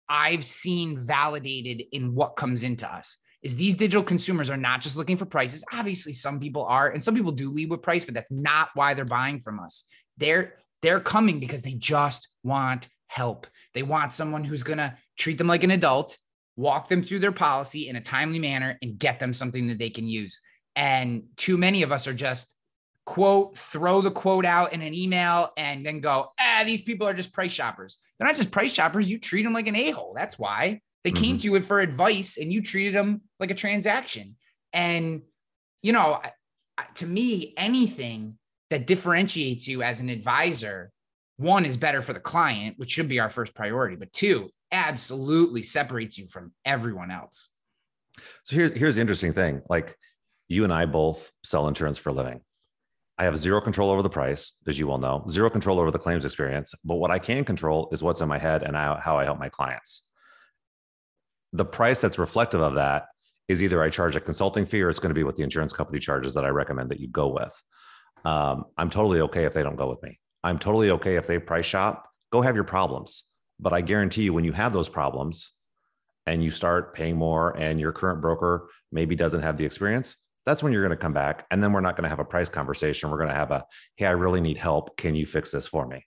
I've 0.09 0.45
seen 0.45 0.99
validated 0.99 1.85
in 1.91 2.15
what 2.15 2.37
comes 2.37 2.65
into 2.65 2.93
us 2.93 3.17
is 3.43 3.57
these 3.57 3.75
digital 3.75 4.03
consumers 4.03 4.51
are 4.51 4.57
not 4.57 4.81
just 4.81 4.97
looking 4.97 5.17
for 5.17 5.27
prices. 5.27 5.65
Obviously, 5.73 6.13
some 6.13 6.39
people 6.39 6.65
are, 6.65 6.91
and 6.91 7.03
some 7.03 7.15
people 7.15 7.33
do 7.33 7.51
lead 7.51 7.71
with 7.71 7.83
price, 7.83 8.05
but 8.05 8.15
that's 8.15 8.31
not 8.31 8.69
why 8.75 8.95
they're 8.95 9.05
buying 9.05 9.41
from 9.41 9.59
us. 9.59 9.85
They're 10.17 10.55
they're 10.81 11.01
coming 11.01 11.41
because 11.41 11.63
they 11.63 11.75
just 11.75 12.29
want 12.43 12.89
help. 13.07 13.47
They 13.75 13.83
want 13.83 14.13
someone 14.13 14.45
who's 14.45 14.63
gonna 14.63 14.97
treat 15.19 15.39
them 15.39 15.47
like 15.47 15.65
an 15.65 15.71
adult, 15.71 16.17
walk 16.57 16.89
them 16.89 17.03
through 17.03 17.21
their 17.21 17.33
policy 17.33 17.89
in 17.89 17.97
a 17.97 18.01
timely 18.01 18.39
manner 18.39 18.79
and 18.83 18.99
get 18.99 19.19
them 19.19 19.33
something 19.33 19.69
that 19.69 19.79
they 19.79 19.91
can 19.91 20.07
use. 20.07 20.41
And 20.77 21.25
too 21.37 21.57
many 21.57 21.83
of 21.83 21.93
us 21.93 22.07
are 22.07 22.15
just 22.15 22.55
quote, 23.05 23.57
throw 23.57 24.01
the 24.01 24.11
quote 24.11 24.45
out 24.45 24.73
in 24.73 24.83
an 24.83 24.95
email 24.95 25.51
and 25.57 25.85
then 25.85 26.01
go, 26.01 26.29
ah, 26.39 26.63
these 26.65 26.83
people 26.83 27.07
are 27.07 27.15
just 27.15 27.33
price 27.33 27.53
shoppers. 27.53 27.99
They're 28.19 28.27
not 28.27 28.37
just 28.37 28.51
price 28.51 28.73
shoppers. 28.73 29.11
You 29.11 29.19
treat 29.19 29.43
them 29.43 29.53
like 29.53 29.69
an 29.69 29.77
a 29.77 29.91
hole. 29.91 30.13
That's 30.17 30.39
why 30.39 30.81
they 31.05 31.11
mm-hmm. 31.11 31.23
came 31.23 31.39
to 31.39 31.45
you 31.51 31.61
for 31.61 31.81
advice 31.81 32.37
and 32.39 32.53
you 32.53 32.63
treated 32.63 32.95
them 32.95 33.23
like 33.41 33.51
a 33.51 33.55
transaction. 33.55 34.37
And, 34.73 35.23
you 35.83 35.93
know, 35.93 36.21
to 36.97 37.07
me, 37.07 37.55
anything 37.57 38.39
that 38.71 38.87
differentiates 38.87 39.67
you 39.67 39.83
as 39.83 40.01
an 40.01 40.09
advisor, 40.09 40.93
one 41.37 41.67
is 41.67 41.77
better 41.77 42.03
for 42.03 42.13
the 42.13 42.21
client, 42.21 42.79
which 42.79 42.91
should 42.91 43.09
be 43.09 43.21
our 43.21 43.31
first 43.31 43.55
priority, 43.55 43.97
but 43.97 44.13
two, 44.13 44.49
absolutely 44.71 45.63
separates 45.63 46.17
you 46.17 46.27
from 46.29 46.53
everyone 46.65 47.11
else. 47.11 47.51
So 48.45 48.57
here's 48.57 48.73
here's 48.73 48.95
the 48.97 49.01
interesting 49.01 49.33
thing. 49.33 49.63
Like 49.69 49.97
you 50.49 50.65
and 50.65 50.73
I 50.73 50.87
both 50.87 51.31
sell 51.43 51.69
insurance 51.69 51.99
for 51.99 52.11
a 52.11 52.13
living. 52.13 52.41
I 53.23 53.27
have 53.27 53.39
zero 53.39 53.61
control 53.61 53.91
over 53.91 54.03
the 54.03 54.11
price, 54.11 54.55
as 54.67 54.81
you 54.81 54.89
well 54.89 54.99
know, 54.99 55.25
zero 55.31 55.49
control 55.49 55.79
over 55.79 55.93
the 55.93 55.99
claims 55.99 56.25
experience. 56.25 56.75
But 56.85 56.97
what 56.97 57.13
I 57.13 57.21
can 57.21 57.45
control 57.45 57.89
is 57.93 58.03
what's 58.03 58.21
in 58.21 58.27
my 58.27 58.37
head 58.37 58.65
and 58.65 58.75
how 58.75 59.17
I 59.17 59.23
help 59.23 59.39
my 59.39 59.49
clients. 59.49 60.03
The 61.53 61.65
price 61.65 62.01
that's 62.01 62.19
reflective 62.19 62.61
of 62.61 62.75
that 62.75 63.05
is 63.47 63.63
either 63.63 63.81
I 63.81 63.91
charge 63.91 64.17
a 64.17 64.21
consulting 64.21 64.67
fee 64.67 64.83
or 64.83 64.91
it's 64.91 64.99
going 64.99 65.11
to 65.11 65.15
be 65.15 65.23
what 65.23 65.37
the 65.37 65.45
insurance 65.45 65.73
company 65.73 66.01
charges 66.01 66.35
that 66.35 66.45
I 66.45 66.49
recommend 66.49 66.91
that 66.91 66.99
you 66.99 67.07
go 67.07 67.29
with. 67.29 67.63
Um, 68.25 68.65
I'm 68.77 68.91
totally 68.91 69.21
okay 69.21 69.45
if 69.45 69.53
they 69.53 69.63
don't 69.63 69.77
go 69.77 69.89
with 69.89 70.03
me. 70.03 70.19
I'm 70.43 70.59
totally 70.59 70.91
okay 70.91 71.15
if 71.15 71.29
they 71.29 71.39
price 71.39 71.67
shop. 71.67 72.11
Go 72.33 72.41
have 72.41 72.57
your 72.57 72.65
problems. 72.65 73.23
But 73.61 73.73
I 73.73 73.83
guarantee 73.83 74.25
you, 74.25 74.33
when 74.33 74.43
you 74.43 74.53
have 74.53 74.73
those 74.73 74.89
problems 74.89 75.53
and 76.27 76.43
you 76.43 76.51
start 76.51 76.93
paying 76.93 77.19
more 77.19 77.57
and 77.57 77.79
your 77.79 77.93
current 77.93 78.21
broker 78.21 78.69
maybe 78.91 79.15
doesn't 79.15 79.43
have 79.43 79.59
the 79.59 79.65
experience, 79.65 80.17
that's 80.45 80.63
when 80.63 80.73
you're 80.73 80.83
going 80.83 80.97
to 80.97 81.03
come 81.03 81.13
back 81.13 81.47
and 81.51 81.63
then 81.63 81.73
we're 81.73 81.81
not 81.81 81.97
going 81.97 82.05
to 82.05 82.09
have 82.09 82.19
a 82.19 82.25
price 82.25 82.49
conversation. 82.49 83.11
We're 83.11 83.19
going 83.19 83.29
to 83.29 83.35
have 83.35 83.51
a 83.51 83.65
hey 83.97 84.07
i 84.07 84.11
really 84.11 84.41
need 84.41 84.57
help. 84.57 84.97
Can 84.97 85.15
you 85.15 85.27
fix 85.27 85.51
this 85.51 85.67
for 85.67 85.87
me? 85.87 86.05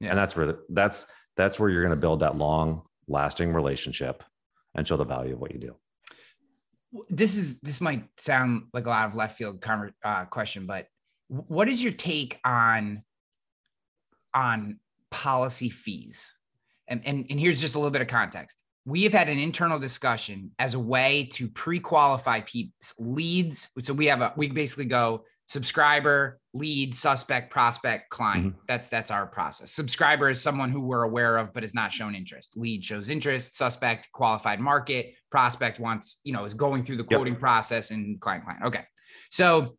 Yeah. 0.00 0.10
and 0.10 0.18
that's 0.18 0.36
where 0.36 0.46
the, 0.46 0.58
that's 0.70 1.06
that's 1.36 1.58
where 1.58 1.70
you're 1.70 1.82
going 1.82 1.90
to 1.90 2.00
build 2.00 2.20
that 2.20 2.36
long 2.36 2.82
lasting 3.08 3.52
relationship 3.52 4.24
and 4.74 4.86
show 4.86 4.96
the 4.96 5.04
value 5.04 5.34
of 5.34 5.40
what 5.40 5.52
you 5.52 5.60
do. 5.60 5.76
This 7.08 7.36
is 7.36 7.60
this 7.60 7.80
might 7.80 8.04
sound 8.18 8.64
like 8.72 8.86
a 8.86 8.90
lot 8.90 9.08
of 9.08 9.14
left 9.14 9.36
field 9.36 9.64
uh, 10.04 10.24
question 10.26 10.66
but 10.66 10.86
what 11.28 11.68
is 11.68 11.82
your 11.82 11.92
take 11.92 12.38
on 12.44 13.02
on 14.34 14.78
policy 15.10 15.70
fees? 15.70 16.32
And, 16.86 17.00
and 17.06 17.26
and 17.30 17.40
here's 17.40 17.60
just 17.60 17.74
a 17.74 17.78
little 17.78 17.90
bit 17.90 18.02
of 18.02 18.08
context 18.08 18.63
we 18.86 19.02
have 19.04 19.12
had 19.12 19.28
an 19.28 19.38
internal 19.38 19.78
discussion 19.78 20.50
as 20.58 20.74
a 20.74 20.78
way 20.78 21.28
to 21.32 21.48
pre-qualify 21.48 22.40
people's 22.40 22.94
leads. 22.98 23.68
So 23.82 23.94
we 23.94 24.06
have 24.06 24.20
a 24.20 24.32
we 24.36 24.48
basically 24.48 24.84
go 24.86 25.24
subscriber, 25.46 26.38
lead, 26.52 26.94
suspect, 26.94 27.50
prospect, 27.50 28.10
client. 28.10 28.48
Mm-hmm. 28.48 28.58
That's 28.68 28.88
that's 28.88 29.10
our 29.10 29.26
process. 29.26 29.72
Subscriber 29.72 30.30
is 30.30 30.40
someone 30.40 30.70
who 30.70 30.80
we're 30.80 31.02
aware 31.02 31.38
of 31.38 31.52
but 31.54 31.62
has 31.62 31.74
not 31.74 31.92
shown 31.92 32.14
interest. 32.14 32.56
Lead 32.56 32.84
shows 32.84 33.08
interest, 33.08 33.56
suspect, 33.56 34.10
qualified 34.12 34.60
market, 34.60 35.14
prospect 35.30 35.80
wants, 35.80 36.20
you 36.24 36.32
know, 36.32 36.44
is 36.44 36.54
going 36.54 36.82
through 36.82 36.96
the 36.96 37.04
quoting 37.04 37.34
yep. 37.34 37.40
process 37.40 37.90
and 37.90 38.20
client 38.20 38.44
client. 38.44 38.64
Okay. 38.64 38.84
So 39.30 39.76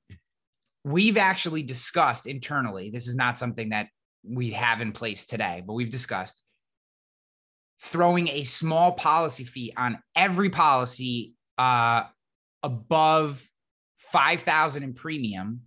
we've 0.84 1.18
actually 1.18 1.64
discussed 1.64 2.28
internally. 2.28 2.90
This 2.90 3.08
is 3.08 3.16
not 3.16 3.38
something 3.38 3.70
that 3.70 3.88
we 4.24 4.52
have 4.52 4.82
in 4.82 4.92
place 4.92 5.26
today, 5.26 5.64
but 5.66 5.74
we've 5.74 5.90
discussed 5.90 6.44
throwing 7.82 8.28
a 8.30 8.44
small 8.44 8.94
policy 8.94 9.44
fee 9.44 9.74
on 9.76 10.00
every 10.16 10.50
policy 10.50 11.34
uh, 11.58 12.04
above 12.64 13.48
5000 14.00 14.84
in 14.84 14.94
premium 14.94 15.62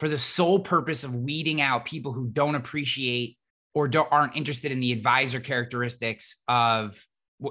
for 0.00 0.08
the 0.08 0.18
sole 0.18 0.60
purpose 0.60 1.04
of 1.04 1.14
weeding 1.14 1.60
out 1.60 1.84
people 1.84 2.12
who 2.12 2.28
don't 2.28 2.54
appreciate 2.54 3.36
or 3.74 3.88
don't, 3.88 4.08
aren't 4.10 4.36
interested 4.36 4.72
in 4.72 4.80
the 4.80 4.92
advisor 4.92 5.40
characteristics 5.40 6.42
of 6.48 7.04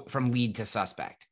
from 0.08 0.30
lead 0.30 0.56
to 0.56 0.66
suspect. 0.66 1.26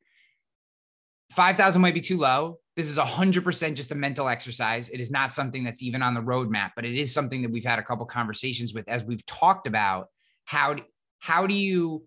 5000 1.31 1.81
might 1.81 1.93
be 1.93 2.01
too 2.01 2.17
low. 2.17 2.59
This 2.75 2.87
is 2.87 2.97
100% 2.97 3.75
just 3.75 3.91
a 3.91 3.95
mental 3.95 4.29
exercise. 4.29 4.89
It 4.89 4.99
is 4.99 5.11
not 5.11 5.33
something 5.33 5.63
that's 5.63 5.83
even 5.83 6.01
on 6.01 6.13
the 6.13 6.21
roadmap 6.21 6.71
but 6.75 6.85
it 6.85 6.95
is 6.95 7.13
something 7.13 7.41
that 7.41 7.51
we've 7.51 7.65
had 7.65 7.79
a 7.79 7.83
couple 7.83 8.05
conversations 8.05 8.73
with 8.73 8.87
as 8.87 9.03
we've 9.03 9.25
talked 9.25 9.67
about 9.67 10.07
how 10.45 10.75
how 11.19 11.47
do 11.47 11.53
you 11.53 12.03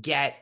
get 0.00 0.36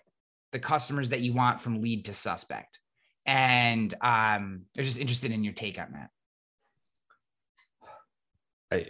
the 0.53 0.59
customers 0.59 1.11
that 1.11 1.21
you 1.21 1.33
want 1.33 1.61
from 1.61 1.81
lead 1.81 2.07
to 2.07 2.14
suspect? 2.14 2.79
And 3.27 3.93
um, 4.01 4.62
they're 4.75 4.85
just 4.85 5.01
interested 5.01 5.31
in 5.31 5.45
your 5.45 5.53
take 5.53 5.79
on 5.79 5.93
that. 5.93 6.11
I 8.73 8.87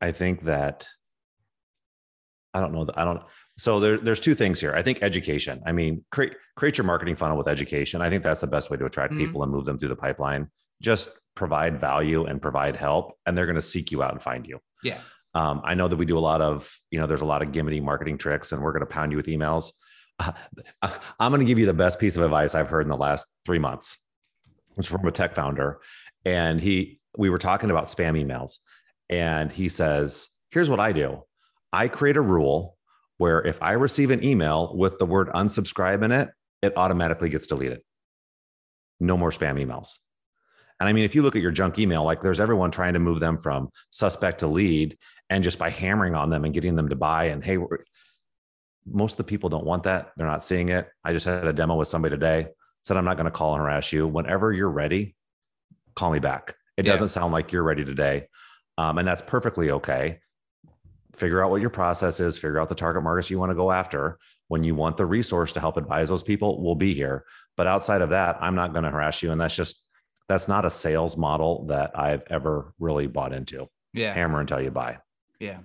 I 0.00 0.12
think 0.12 0.44
that 0.44 0.86
I 2.52 2.60
don't 2.60 2.72
know. 2.72 2.84
that 2.84 2.98
I 2.98 3.04
don't. 3.04 3.22
So 3.58 3.80
there, 3.80 3.98
there's 3.98 4.20
two 4.20 4.34
things 4.34 4.60
here. 4.60 4.74
I 4.74 4.82
think 4.82 5.02
education. 5.02 5.60
I 5.66 5.72
mean, 5.72 6.04
create 6.10 6.34
create 6.56 6.78
your 6.78 6.84
marketing 6.84 7.16
funnel 7.16 7.36
with 7.36 7.48
education. 7.48 8.00
I 8.00 8.10
think 8.10 8.22
that's 8.22 8.40
the 8.40 8.46
best 8.46 8.70
way 8.70 8.76
to 8.76 8.86
attract 8.86 9.12
mm-hmm. 9.12 9.24
people 9.24 9.42
and 9.42 9.52
move 9.52 9.64
them 9.64 9.78
through 9.78 9.88
the 9.88 9.96
pipeline. 9.96 10.48
Just 10.80 11.08
provide 11.34 11.80
value 11.80 12.26
and 12.26 12.40
provide 12.40 12.76
help, 12.76 13.14
and 13.26 13.36
they're 13.36 13.46
going 13.46 13.56
to 13.56 13.62
seek 13.62 13.90
you 13.90 14.02
out 14.02 14.12
and 14.12 14.22
find 14.22 14.46
you. 14.46 14.60
Yeah. 14.82 14.98
Um, 15.34 15.60
I 15.64 15.74
know 15.74 15.88
that 15.88 15.96
we 15.96 16.06
do 16.06 16.16
a 16.16 16.20
lot 16.20 16.40
of, 16.40 16.78
you 16.90 16.98
know, 16.98 17.06
there's 17.06 17.22
a 17.22 17.26
lot 17.26 17.42
of 17.42 17.48
gimmicky 17.48 17.82
marketing 17.82 18.18
tricks, 18.18 18.52
and 18.52 18.62
we're 18.62 18.72
going 18.72 18.80
to 18.80 18.86
pound 18.86 19.10
you 19.10 19.16
with 19.16 19.26
emails. 19.26 19.72
Uh, 20.18 20.32
I'm 21.18 21.32
going 21.32 21.40
to 21.40 21.46
give 21.46 21.58
you 21.58 21.66
the 21.66 21.74
best 21.74 21.98
piece 21.98 22.16
of 22.16 22.22
advice 22.22 22.54
I've 22.54 22.68
heard 22.68 22.82
in 22.82 22.88
the 22.88 22.96
last 22.96 23.26
three 23.44 23.58
months. 23.58 23.98
It's 24.76 24.88
from 24.88 25.06
a 25.06 25.12
tech 25.12 25.34
founder, 25.34 25.80
and 26.24 26.60
he, 26.60 26.98
we 27.16 27.30
were 27.30 27.38
talking 27.38 27.70
about 27.70 27.86
spam 27.86 28.20
emails, 28.20 28.58
and 29.08 29.52
he 29.52 29.68
says, 29.68 30.28
"Here's 30.50 30.68
what 30.68 30.80
I 30.80 30.92
do: 30.92 31.22
I 31.72 31.86
create 31.86 32.16
a 32.16 32.20
rule 32.20 32.76
where 33.18 33.40
if 33.40 33.62
I 33.62 33.72
receive 33.72 34.10
an 34.10 34.24
email 34.24 34.74
with 34.76 34.98
the 34.98 35.06
word 35.06 35.28
unsubscribe 35.28 36.02
in 36.04 36.10
it, 36.10 36.28
it 36.60 36.76
automatically 36.76 37.28
gets 37.28 37.46
deleted. 37.46 37.82
No 38.98 39.16
more 39.16 39.30
spam 39.30 39.64
emails." 39.64 39.98
And 40.80 40.88
I 40.88 40.92
mean, 40.92 41.04
if 41.04 41.14
you 41.14 41.22
look 41.22 41.36
at 41.36 41.42
your 41.42 41.52
junk 41.52 41.78
email, 41.78 42.02
like 42.02 42.20
there's 42.20 42.40
everyone 42.40 42.70
trying 42.70 42.94
to 42.94 42.98
move 42.98 43.20
them 43.20 43.38
from 43.38 43.70
suspect 43.90 44.40
to 44.40 44.48
lead 44.48 44.98
and 45.34 45.42
just 45.42 45.58
by 45.58 45.68
hammering 45.68 46.14
on 46.14 46.30
them 46.30 46.44
and 46.44 46.54
getting 46.54 46.76
them 46.76 46.88
to 46.88 46.94
buy 46.94 47.24
and 47.24 47.44
hey 47.44 47.58
most 48.86 49.12
of 49.12 49.16
the 49.16 49.24
people 49.24 49.48
don't 49.48 49.64
want 49.64 49.82
that. 49.84 50.12
They're 50.16 50.26
not 50.26 50.44
seeing 50.44 50.68
it. 50.68 50.88
I 51.02 51.12
just 51.12 51.24
had 51.24 51.46
a 51.46 51.52
demo 51.52 51.74
with 51.74 51.88
somebody 51.88 52.14
today 52.14 52.48
said 52.84 52.98
i'm 52.98 53.04
not 53.04 53.16
going 53.16 53.24
to 53.24 53.30
call 53.30 53.54
and 53.54 53.62
harass 53.62 53.92
you. 53.92 54.06
Whenever 54.06 54.52
you're 54.52 54.70
ready 54.70 55.16
call 55.96 56.10
me 56.10 56.18
back. 56.18 56.54
It 56.76 56.86
yeah. 56.86 56.92
doesn't 56.92 57.08
sound 57.08 57.32
like 57.32 57.52
you're 57.52 57.62
ready 57.62 57.84
today. 57.84 58.26
Um, 58.78 58.98
and 58.98 59.06
that's 59.06 59.22
perfectly 59.22 59.70
okay. 59.70 60.18
Figure 61.14 61.42
out 61.42 61.50
what 61.50 61.60
your 61.60 61.70
process 61.70 62.18
is. 62.18 62.36
Figure 62.36 62.60
out 62.60 62.68
the 62.68 62.74
target 62.74 63.02
markets 63.02 63.30
you 63.30 63.38
want 63.38 63.50
to 63.50 63.54
go 63.54 63.70
after. 63.70 64.18
When 64.48 64.64
you 64.64 64.74
want 64.74 64.96
the 64.96 65.06
resource 65.06 65.52
to 65.52 65.60
help 65.60 65.76
advise 65.76 66.08
those 66.08 66.22
people 66.22 66.62
we'll 66.62 66.74
be 66.74 66.94
here. 66.94 67.24
But 67.56 67.66
outside 67.66 68.02
of 68.02 68.10
that 68.10 68.36
i'm 68.40 68.54
not 68.54 68.72
going 68.72 68.84
to 68.84 68.90
harass 68.90 69.22
you. 69.22 69.32
And 69.32 69.40
that's 69.40 69.56
just 69.56 69.82
that's 70.28 70.48
not 70.48 70.64
a 70.64 70.70
sales 70.70 71.16
model 71.16 71.66
that 71.66 71.98
i've 71.98 72.24
ever 72.28 72.74
really 72.78 73.06
bought 73.06 73.32
into. 73.32 73.68
Yeah. 73.94 74.12
Hammer 74.12 74.40
until 74.40 74.60
you 74.60 74.70
buy 74.70 74.98
yeah. 75.40 75.58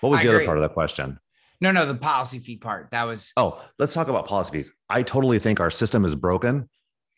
What 0.00 0.10
was 0.10 0.20
I 0.20 0.24
the 0.24 0.28
agree. 0.28 0.38
other 0.38 0.46
part 0.46 0.58
of 0.58 0.62
that 0.62 0.74
question? 0.74 1.18
No, 1.60 1.72
no, 1.72 1.86
the 1.86 1.94
policy 1.94 2.38
fee 2.38 2.56
part. 2.56 2.90
That 2.90 3.04
was. 3.04 3.32
Oh, 3.36 3.64
let's 3.78 3.94
talk 3.94 4.08
about 4.08 4.26
policy 4.26 4.52
fees. 4.52 4.72
I 4.90 5.02
totally 5.02 5.38
think 5.38 5.58
our 5.58 5.70
system 5.70 6.04
is 6.04 6.14
broken 6.14 6.68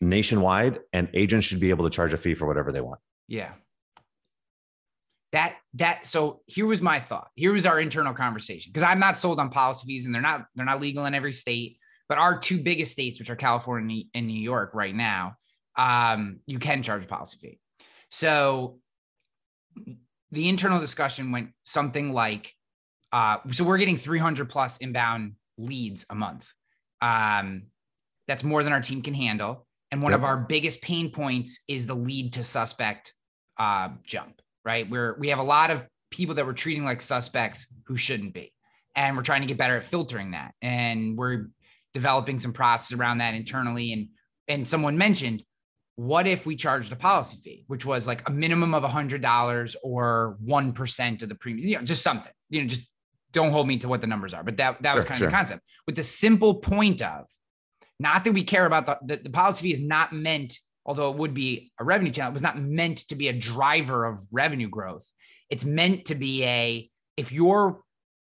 nationwide, 0.01 0.79
and 0.93 1.09
agents 1.13 1.45
should 1.45 1.59
be 1.59 1.69
able 1.69 1.83
to 1.83 1.93
charge 1.93 2.13
a 2.13 2.17
fee 2.17 2.35
for 2.35 2.47
whatever 2.47 2.71
they 2.71 2.81
want. 2.81 2.99
Yeah. 3.27 3.51
That 5.31 5.57
that 5.75 6.07
so 6.07 6.41
here 6.47 6.65
was 6.65 6.81
my 6.81 6.99
thought. 6.99 7.27
Here 7.35 7.53
was 7.53 7.65
our 7.65 7.79
internal 7.79 8.13
conversation 8.13 8.71
because 8.71 8.83
I'm 8.83 8.99
not 8.99 9.17
sold 9.17 9.39
on 9.39 9.51
policy 9.51 9.85
fees, 9.85 10.05
and 10.05 10.15
they're 10.15 10.21
not 10.21 10.45
they're 10.55 10.65
not 10.65 10.81
legal 10.81 11.05
in 11.05 11.13
every 11.13 11.33
state. 11.33 11.77
But 12.07 12.17
our 12.17 12.39
two 12.39 12.59
biggest 12.63 12.91
states, 12.91 13.19
which 13.19 13.29
are 13.29 13.35
California 13.35 14.05
and 14.15 14.25
New 14.25 14.41
York, 14.41 14.71
right 14.73 14.95
now, 14.95 15.35
um, 15.77 16.39
you 16.47 16.57
can 16.57 16.81
charge 16.81 17.03
a 17.03 17.07
policy 17.07 17.37
fee. 17.39 17.59
So 18.09 18.79
the 20.31 20.47
internal 20.47 20.79
discussion 20.79 21.31
went 21.31 21.49
something 21.63 22.13
like 22.13 22.53
uh, 23.11 23.37
so 23.51 23.63
we're 23.63 23.77
getting 23.77 23.97
300 23.97 24.49
plus 24.49 24.77
inbound 24.77 25.33
leads 25.57 26.05
a 26.09 26.15
month. 26.15 26.47
Um, 27.01 27.63
that's 28.27 28.43
more 28.43 28.63
than 28.63 28.73
our 28.73 28.81
team 28.81 29.01
can 29.01 29.13
handle. 29.13 29.65
And 29.91 30.03
one 30.03 30.11
yep. 30.11 30.19
of 30.19 30.23
our 30.23 30.37
biggest 30.37 30.81
pain 30.81 31.11
points 31.11 31.63
is 31.67 31.87
the 31.87 31.95
lead 31.95 32.33
to 32.33 32.43
suspect 32.43 33.13
uh, 33.57 33.89
jump, 34.03 34.41
right? 34.63 34.87
Where 34.89 35.15
we 35.19 35.29
have 35.29 35.39
a 35.39 35.43
lot 35.43 35.71
of 35.71 35.85
people 36.11 36.35
that 36.35 36.45
we're 36.45 36.53
treating 36.53 36.85
like 36.85 37.01
suspects 37.01 37.67
who 37.87 37.97
shouldn't 37.97 38.33
be. 38.33 38.53
And 38.95 39.17
we're 39.17 39.23
trying 39.23 39.41
to 39.41 39.47
get 39.47 39.57
better 39.57 39.77
at 39.77 39.83
filtering 39.83 40.31
that. 40.31 40.53
And 40.61 41.17
we're 41.17 41.47
developing 41.93 42.37
some 42.37 42.53
process 42.53 42.97
around 42.97 43.19
that 43.19 43.33
internally. 43.33 43.93
And 43.93 44.09
and 44.47 44.67
someone 44.67 44.97
mentioned 44.97 45.43
what 45.99 46.27
if 46.27 46.45
we 46.45 46.55
charged 46.55 46.93
a 46.93 46.95
policy 46.95 47.37
fee, 47.43 47.65
which 47.67 47.85
was 47.85 48.07
like 48.07 48.25
a 48.29 48.31
minimum 48.31 48.73
of 48.73 48.85
a 48.85 48.87
hundred 48.87 49.21
dollars 49.21 49.75
or 49.83 50.37
one 50.39 50.71
percent 50.71 51.21
of 51.23 51.27
the 51.27 51.35
premium, 51.35 51.67
you 51.67 51.77
know, 51.77 51.83
just 51.83 52.01
something, 52.01 52.31
you 52.49 52.61
know, 52.61 52.67
just 52.67 52.89
don't 53.33 53.51
hold 53.51 53.67
me 53.67 53.75
to 53.77 53.89
what 53.89 53.99
the 53.99 54.07
numbers 54.07 54.33
are, 54.33 54.41
but 54.41 54.55
that 54.55 54.81
that 54.81 54.95
was 54.95 55.03
Sure, 55.03 55.09
kind 55.09 55.19
sure. 55.19 55.27
of 55.27 55.31
the 55.33 55.35
concept. 55.35 55.61
With 55.85 55.97
the 55.97 56.03
simple 56.05 56.55
point 56.55 57.01
of 57.01 57.25
not 57.99 58.23
that 58.23 58.31
we 58.31 58.43
care 58.43 58.65
about 58.65 58.85
the, 58.85 58.97
the 59.17 59.23
the 59.23 59.29
policy 59.29 59.63
fee 59.67 59.73
is 59.73 59.81
not 59.81 60.13
meant, 60.13 60.57
although 60.85 61.11
it 61.11 61.17
would 61.17 61.33
be 61.33 61.73
a 61.77 61.83
revenue 61.83 62.13
channel, 62.13 62.29
it 62.29 62.33
was 62.33 62.41
not 62.41 62.57
meant 62.57 62.99
to 63.09 63.15
be 63.15 63.27
a 63.27 63.33
driver 63.33 64.05
of 64.05 64.21
revenue 64.31 64.69
growth. 64.69 65.05
It's 65.49 65.65
meant 65.65 66.05
to 66.05 66.15
be 66.15 66.45
a 66.45 66.89
if 67.17 67.33
you're 67.33 67.81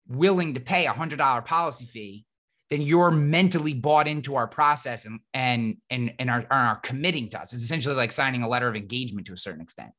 willing 0.07 0.53
to 0.53 0.61
pay 0.61 0.85
a 0.85 0.93
hundred 0.93 1.17
dollar 1.17 1.41
policy 1.41 1.85
fee, 1.85 2.25
then 2.69 2.81
you're 2.81 3.11
mentally 3.11 3.73
bought 3.73 4.07
into 4.07 4.35
our 4.35 4.47
process 4.47 5.05
and 5.05 5.19
and 5.33 5.77
and 5.89 6.13
and 6.19 6.29
are, 6.29 6.45
are 6.51 6.75
committing 6.77 7.29
to 7.29 7.39
us. 7.39 7.53
It's 7.53 7.63
essentially 7.63 7.95
like 7.95 8.11
signing 8.11 8.43
a 8.43 8.47
letter 8.47 8.67
of 8.67 8.75
engagement 8.75 9.27
to 9.27 9.33
a 9.33 9.37
certain 9.37 9.61
extent. 9.61 9.91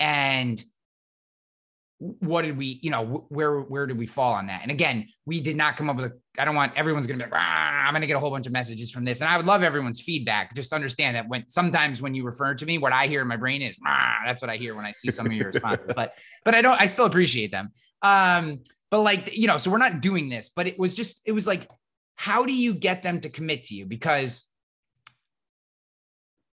And 0.00 0.62
what 1.98 2.42
did 2.42 2.58
we, 2.58 2.78
you 2.82 2.90
know, 2.90 3.26
where 3.30 3.60
where 3.60 3.86
did 3.86 3.96
we 3.96 4.06
fall 4.06 4.34
on 4.34 4.48
that? 4.48 4.60
And 4.62 4.70
again, 4.70 5.08
we 5.24 5.40
did 5.40 5.56
not 5.56 5.76
come 5.76 5.88
up 5.88 5.96
with. 5.96 6.12
I 6.38 6.44
don't 6.44 6.54
want 6.54 6.76
everyone's 6.76 7.06
going 7.06 7.18
to 7.18 7.24
be 7.24 7.30
like, 7.30 7.40
"Ah, 7.40 7.86
I'm 7.86 7.92
going 7.92 8.02
to 8.02 8.06
get 8.06 8.16
a 8.16 8.20
whole 8.20 8.30
bunch 8.30 8.46
of 8.46 8.52
messages 8.52 8.90
from 8.90 9.04
this, 9.04 9.22
and 9.22 9.30
I 9.30 9.36
would 9.38 9.46
love 9.46 9.62
everyone's 9.62 10.00
feedback. 10.00 10.54
Just 10.54 10.74
understand 10.74 11.16
that 11.16 11.26
when 11.28 11.48
sometimes 11.48 12.02
when 12.02 12.14
you 12.14 12.24
refer 12.24 12.54
to 12.54 12.66
me, 12.66 12.76
what 12.76 12.92
I 12.92 13.06
hear 13.06 13.22
in 13.22 13.28
my 13.28 13.38
brain 13.38 13.62
is, 13.62 13.78
that's 14.26 14.42
what 14.42 14.50
I 14.50 14.56
hear 14.56 14.74
when 14.74 14.84
I 14.84 14.92
see 14.92 15.10
some 15.10 15.24
of 15.24 15.32
your 15.32 15.46
responses. 15.46 15.90
But 15.96 16.14
but 16.44 16.54
I 16.54 16.60
don't. 16.60 16.78
I 16.80 16.84
still 16.84 17.06
appreciate 17.06 17.50
them. 17.50 17.70
Um, 18.02 18.60
but 18.90 19.00
like 19.00 19.34
you 19.36 19.46
know, 19.46 19.56
so 19.56 19.70
we're 19.70 19.78
not 19.78 20.00
doing 20.00 20.28
this, 20.28 20.50
but 20.54 20.66
it 20.66 20.78
was 20.78 20.94
just 20.94 21.26
it 21.26 21.32
was 21.32 21.46
like, 21.46 21.66
how 22.16 22.44
do 22.44 22.54
you 22.54 22.74
get 22.74 23.02
them 23.02 23.20
to 23.20 23.28
commit 23.28 23.64
to 23.64 23.74
you? 23.74 23.86
Because 23.86 24.44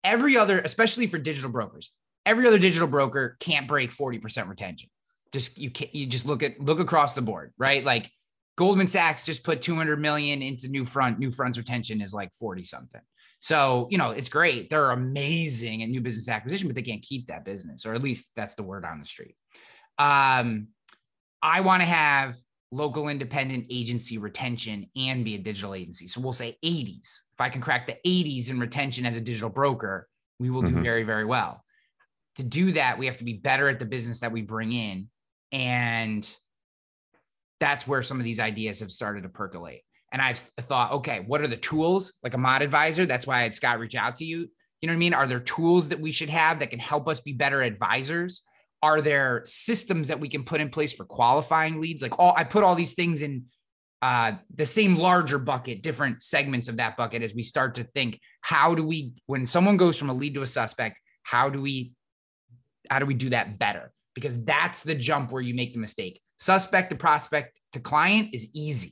every 0.03 0.37
other, 0.37 0.59
especially 0.59 1.07
for 1.07 1.17
digital 1.17 1.49
brokers, 1.49 1.91
every 2.25 2.47
other 2.47 2.59
digital 2.59 2.87
broker 2.87 3.37
can't 3.39 3.67
break 3.67 3.91
40% 3.91 4.49
retention. 4.49 4.89
Just 5.31 5.57
you 5.57 5.71
can't 5.71 5.93
you 5.95 6.05
just 6.05 6.27
look 6.27 6.43
at 6.43 6.59
look 6.59 6.79
across 6.79 7.15
the 7.15 7.21
board, 7.21 7.53
right? 7.57 7.83
Like 7.83 8.09
Goldman 8.55 8.87
Sachs 8.87 9.25
just 9.25 9.43
put 9.43 9.61
200 9.61 9.99
million 9.99 10.41
into 10.41 10.67
Newfront, 10.67 11.17
new 11.17 11.31
fronts 11.31 11.57
retention 11.57 12.01
is 12.01 12.13
like 12.13 12.31
40 12.33 12.63
something. 12.63 13.01
So, 13.39 13.87
you 13.91 13.97
know, 13.97 14.11
it's 14.11 14.29
great. 14.29 14.69
They're 14.69 14.91
amazing 14.91 15.83
at 15.83 15.89
new 15.89 16.01
business 16.01 16.29
acquisition, 16.29 16.67
but 16.69 16.75
they 16.75 16.81
can't 16.81 17.01
keep 17.01 17.27
that 17.27 17.43
business, 17.43 17.85
or 17.85 17.93
at 17.93 18.01
least 18.01 18.31
that's 18.35 18.55
the 18.55 18.63
word 18.63 18.85
on 18.85 18.99
the 18.99 19.05
street. 19.05 19.35
Um, 19.97 20.67
I 21.41 21.59
want 21.61 21.81
to 21.81 21.85
have 21.85 22.37
local 22.73 23.07
independent 23.07 23.67
agency 23.69 24.17
retention 24.17 24.89
and 24.95 25.23
be 25.23 25.35
a 25.35 25.37
digital 25.37 25.75
agency. 25.75 26.07
So 26.07 26.19
we'll 26.19 26.33
say 26.33 26.57
80s. 26.63 27.21
If 27.33 27.39
I 27.39 27.49
can 27.49 27.61
crack 27.61 27.85
the 27.85 27.97
80s 28.05 28.49
in 28.49 28.59
retention 28.59 29.05
as 29.05 29.15
a 29.15 29.21
digital 29.21 29.49
broker, 29.49 30.09
we 30.39 30.49
will 30.49 30.63
do 30.63 30.73
Mhm. 30.73 30.83
very, 30.83 31.03
very 31.03 31.23
well. 31.25 31.63
To 32.37 32.43
do 32.43 32.71
that, 32.71 32.97
we 32.97 33.05
have 33.05 33.17
to 33.17 33.23
be 33.23 33.33
better 33.33 33.69
at 33.69 33.77
the 33.77 33.85
business 33.85 34.21
that 34.21 34.31
we 34.31 34.41
bring 34.41 34.71
in. 34.71 35.09
And 35.51 36.35
that's 37.59 37.87
where 37.87 38.01
some 38.01 38.19
of 38.19 38.23
these 38.23 38.39
ideas 38.39 38.79
have 38.79 38.91
started 38.91 39.21
to 39.23 39.29
percolate. 39.29 39.83
And 40.11 40.21
I've 40.21 40.39
thought, 40.39 40.93
okay, 40.93 41.19
what 41.19 41.41
are 41.41 41.47
the 41.47 41.57
tools 41.57 42.13
like 42.23 42.33
a 42.33 42.37
mod 42.39 42.63
advisor? 42.63 43.05
That's 43.05 43.27
why 43.27 43.39
I 43.39 43.43
had 43.43 43.53
Scott 43.53 43.79
reach 43.79 43.95
out 43.95 44.15
to 44.17 44.25
you. 44.25 44.49
You 44.81 44.87
know 44.87 44.93
what 44.93 44.97
I 44.97 44.99
mean? 44.99 45.13
Are 45.13 45.27
there 45.27 45.39
tools 45.39 45.89
that 45.89 45.99
we 45.99 46.11
should 46.11 46.29
have 46.29 46.59
that 46.59 46.71
can 46.71 46.79
help 46.79 47.07
us 47.07 47.21
be 47.21 47.33
better 47.33 47.61
advisors? 47.61 48.41
Are 48.83 48.99
there 48.99 49.43
systems 49.45 50.09
that 50.09 50.19
we 50.19 50.27
can 50.27 50.43
put 50.43 50.59
in 50.59 50.69
place 50.69 50.91
for 50.91 51.05
qualifying 51.05 51.79
leads? 51.79 52.03
Like 52.03 52.19
all 52.19 52.33
I 52.35 52.43
put 52.43 52.63
all 52.65 52.75
these 52.75 52.95
things 52.95 53.21
in 53.21 53.45
uh, 54.01 54.33
the 54.53 54.65
same 54.65 54.97
larger 54.97 55.39
bucket, 55.39 55.81
different 55.81 56.21
segments 56.21 56.67
of 56.67 56.75
that 56.75 56.97
bucket 56.97 57.21
as 57.23 57.33
we 57.33 57.43
start 57.43 57.75
to 57.75 57.85
think, 57.85 58.19
how 58.41 58.75
do 58.75 58.85
we, 58.85 59.13
when 59.27 59.45
someone 59.45 59.77
goes 59.77 59.95
from 59.95 60.09
a 60.09 60.13
lead 60.13 60.33
to 60.33 60.41
a 60.41 60.47
suspect, 60.47 60.97
how 61.21 61.49
do 61.49 61.61
we, 61.61 61.93
how 62.89 62.99
do 62.99 63.05
we 63.05 63.13
do 63.13 63.29
that 63.29 63.57
better? 63.57 63.93
Because 64.13 64.43
that's 64.43 64.83
the 64.83 64.93
jump 64.93 65.31
where 65.31 65.41
you 65.41 65.53
make 65.53 65.71
the 65.71 65.79
mistake. 65.79 66.19
Suspect 66.37 66.89
to 66.89 66.97
prospect 66.97 67.61
to 67.71 67.79
client 67.79 68.35
is 68.35 68.49
easy. 68.53 68.91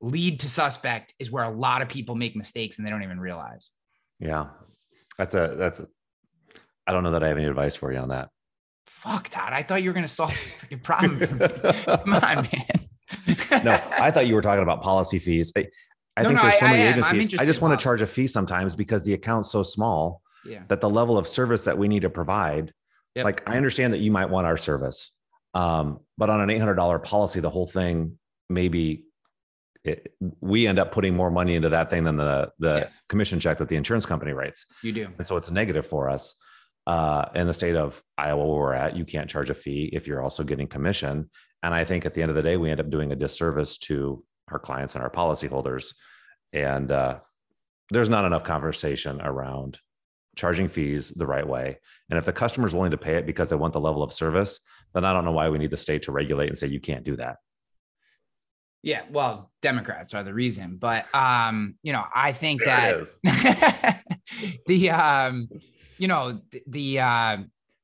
Lead 0.00 0.38
to 0.38 0.48
suspect 0.48 1.12
is 1.18 1.32
where 1.32 1.42
a 1.42 1.50
lot 1.50 1.82
of 1.82 1.88
people 1.88 2.14
make 2.14 2.36
mistakes 2.36 2.78
and 2.78 2.86
they 2.86 2.90
don't 2.90 3.02
even 3.02 3.18
realize. 3.18 3.72
Yeah. 4.20 4.50
That's 5.18 5.34
a, 5.34 5.56
that's, 5.58 5.80
a, 5.80 5.88
I 6.86 6.92
don't 6.92 7.02
know 7.02 7.10
that 7.10 7.24
I 7.24 7.28
have 7.28 7.38
any 7.38 7.48
advice 7.48 7.74
for 7.74 7.92
you 7.92 7.98
on 7.98 8.10
that. 8.10 8.28
Fuck, 8.92 9.30
Todd. 9.30 9.52
I 9.52 9.62
thought 9.62 9.82
you 9.82 9.88
were 9.90 9.94
going 9.94 10.04
to 10.04 10.08
solve 10.08 10.30
this 10.30 10.52
freaking 10.52 10.82
problem 10.82 11.18
for 11.18 11.34
me. 11.34 11.82
Come 11.86 12.14
on, 12.14 12.48
man. 12.52 13.64
no, 13.64 13.80
I 13.98 14.10
thought 14.10 14.26
you 14.26 14.34
were 14.34 14.42
talking 14.42 14.62
about 14.62 14.82
policy 14.82 15.18
fees. 15.18 15.52
I, 15.56 15.66
I 16.16 16.22
No, 16.22 16.28
think 16.28 16.36
no, 16.36 16.42
there's 16.48 16.60
so 16.60 16.66
I- 16.66 16.70
many 16.70 16.82
I. 16.82 16.90
Agencies. 17.08 17.40
I 17.40 17.44
just 17.44 17.60
want 17.62 17.78
to 17.78 17.82
charge 17.82 18.00
a 18.02 18.06
fee 18.06 18.26
sometimes 18.26 18.76
because 18.76 19.04
the 19.04 19.14
account's 19.14 19.50
so 19.50 19.62
small 19.62 20.22
yeah. 20.44 20.62
that 20.68 20.80
the 20.80 20.88
level 20.90 21.18
of 21.18 21.26
service 21.26 21.62
that 21.62 21.76
we 21.76 21.88
need 21.88 22.02
to 22.02 22.10
provide, 22.10 22.72
Yep. 23.16 23.24
like 23.24 23.48
I 23.48 23.56
understand 23.56 23.92
that 23.92 23.98
you 23.98 24.10
might 24.12 24.30
want 24.30 24.46
our 24.46 24.56
service, 24.56 25.10
um, 25.54 26.00
but 26.16 26.30
on 26.30 26.40
an 26.40 26.48
$800 26.48 27.02
policy, 27.02 27.40
the 27.40 27.50
whole 27.50 27.66
thing 27.66 28.18
maybe 28.48 29.04
it, 29.84 30.14
we 30.40 30.66
end 30.68 30.78
up 30.78 30.92
putting 30.92 31.16
more 31.16 31.30
money 31.30 31.54
into 31.56 31.68
that 31.70 31.90
thing 31.90 32.04
than 32.04 32.16
the 32.16 32.50
the 32.60 32.76
Yes. 32.82 33.02
commission 33.08 33.40
check 33.40 33.58
that 33.58 33.68
the 33.68 33.76
insurance 33.76 34.06
company 34.06 34.32
writes, 34.32 34.64
You 34.82 34.92
do. 34.92 35.08
and 35.18 35.26
so 35.26 35.36
it's 35.36 35.50
negative 35.50 35.86
for 35.86 36.08
us. 36.08 36.34
Uh, 36.86 37.26
in 37.34 37.46
the 37.46 37.52
state 37.52 37.76
of 37.76 38.02
Iowa, 38.18 38.44
where 38.44 38.58
we're 38.58 38.74
at, 38.74 38.96
you 38.96 39.04
can't 39.04 39.30
charge 39.30 39.50
a 39.50 39.54
fee 39.54 39.90
if 39.92 40.06
you're 40.06 40.22
also 40.22 40.42
getting 40.42 40.66
commission. 40.66 41.30
And 41.62 41.72
I 41.72 41.84
think 41.84 42.04
at 42.04 42.14
the 42.14 42.22
end 42.22 42.30
of 42.30 42.34
the 42.34 42.42
day, 42.42 42.56
we 42.56 42.70
end 42.70 42.80
up 42.80 42.90
doing 42.90 43.12
a 43.12 43.16
disservice 43.16 43.78
to 43.78 44.24
our 44.50 44.58
clients 44.58 44.94
and 44.94 45.04
our 45.04 45.10
policyholders. 45.10 45.94
And 46.52 46.90
uh, 46.90 47.20
there's 47.90 48.10
not 48.10 48.24
enough 48.24 48.42
conversation 48.42 49.20
around 49.20 49.78
charging 50.36 50.68
fees 50.68 51.10
the 51.10 51.26
right 51.26 51.46
way. 51.46 51.78
And 52.10 52.18
if 52.18 52.24
the 52.24 52.32
customer's 52.32 52.74
willing 52.74 52.90
to 52.90 52.98
pay 52.98 53.14
it 53.14 53.26
because 53.26 53.50
they 53.50 53.56
want 53.56 53.72
the 53.72 53.80
level 53.80 54.02
of 54.02 54.12
service, 54.12 54.60
then 54.94 55.04
I 55.04 55.12
don't 55.12 55.24
know 55.24 55.32
why 55.32 55.48
we 55.50 55.58
need 55.58 55.70
the 55.70 55.76
state 55.76 56.02
to 56.04 56.12
regulate 56.12 56.48
and 56.48 56.58
say 56.58 56.66
you 56.66 56.80
can't 56.80 57.04
do 57.04 57.16
that. 57.16 57.36
Yeah, 58.82 59.02
well, 59.12 59.52
Democrats 59.60 60.12
are 60.12 60.24
the 60.24 60.34
reason, 60.34 60.76
but 60.76 61.06
um, 61.14 61.76
you 61.84 61.92
know, 61.92 62.02
I 62.12 62.32
think 62.32 62.64
There 62.64 63.04
that 63.22 64.02
the 64.66 64.90
um, 64.90 65.48
you 66.02 66.08
know, 66.08 66.40
the, 66.50 66.62
the 66.66 67.00
uh, 67.00 67.36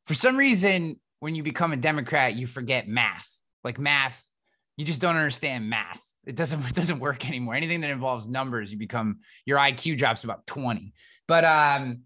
for 0.06 0.14
some 0.14 0.36
reason 0.36 0.98
when 1.20 1.36
you 1.36 1.44
become 1.44 1.72
a 1.72 1.76
Democrat, 1.76 2.34
you 2.34 2.48
forget 2.48 2.88
math. 2.88 3.32
Like 3.62 3.78
math, 3.78 4.28
you 4.76 4.84
just 4.84 5.00
don't 5.00 5.14
understand 5.14 5.70
math. 5.70 6.02
It 6.26 6.34
doesn't 6.34 6.64
it 6.68 6.74
doesn't 6.74 6.98
work 6.98 7.28
anymore. 7.28 7.54
Anything 7.54 7.80
that 7.82 7.90
involves 7.90 8.26
numbers, 8.26 8.72
you 8.72 8.78
become 8.78 9.20
your 9.46 9.58
IQ 9.58 9.98
drops 9.98 10.24
about 10.24 10.48
20. 10.48 10.92
But 11.28 11.44
um, 11.44 12.00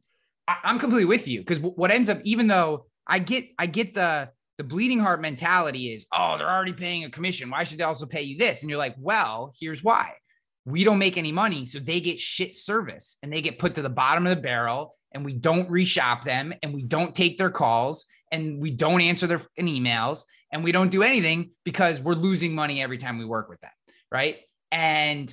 I, 0.46 0.58
I'm 0.64 0.78
completely 0.78 1.06
with 1.06 1.26
you 1.26 1.40
because 1.40 1.60
what 1.60 1.90
ends 1.90 2.10
up, 2.10 2.18
even 2.24 2.46
though 2.46 2.84
I 3.06 3.18
get 3.18 3.46
I 3.58 3.64
get 3.64 3.94
the 3.94 4.28
the 4.58 4.64
bleeding 4.64 5.00
heart 5.00 5.22
mentality 5.22 5.94
is, 5.94 6.04
oh, 6.12 6.36
they're 6.36 6.46
already 6.46 6.74
paying 6.74 7.04
a 7.04 7.10
commission. 7.10 7.48
Why 7.48 7.64
should 7.64 7.78
they 7.78 7.84
also 7.84 8.04
pay 8.04 8.20
you 8.20 8.36
this? 8.36 8.60
And 8.60 8.68
you're 8.68 8.78
like, 8.78 8.96
well, 8.98 9.54
here's 9.58 9.82
why. 9.82 10.12
We 10.66 10.84
don't 10.84 10.98
make 10.98 11.16
any 11.16 11.32
money, 11.32 11.64
so 11.64 11.78
they 11.78 12.02
get 12.02 12.20
shit 12.20 12.54
service 12.54 13.16
and 13.22 13.32
they 13.32 13.40
get 13.40 13.58
put 13.58 13.76
to 13.76 13.82
the 13.82 13.88
bottom 13.88 14.26
of 14.26 14.36
the 14.36 14.42
barrel, 14.42 14.94
and 15.14 15.24
we 15.24 15.32
don't 15.32 15.68
reshop 15.70 16.22
them, 16.22 16.52
and 16.62 16.72
we 16.74 16.82
don't 16.82 17.14
take 17.14 17.38
their 17.38 17.50
calls, 17.50 18.06
and 18.30 18.60
we 18.60 18.70
don't 18.70 19.00
answer 19.00 19.26
their 19.26 19.40
emails, 19.58 20.24
and 20.52 20.64
we 20.64 20.72
don't 20.72 20.90
do 20.90 21.02
anything 21.02 21.50
because 21.64 22.00
we're 22.00 22.14
losing 22.14 22.54
money 22.54 22.82
every 22.82 22.98
time 22.98 23.18
we 23.18 23.24
work 23.24 23.48
with 23.48 23.60
them, 23.60 23.70
right? 24.10 24.38
And 24.70 25.32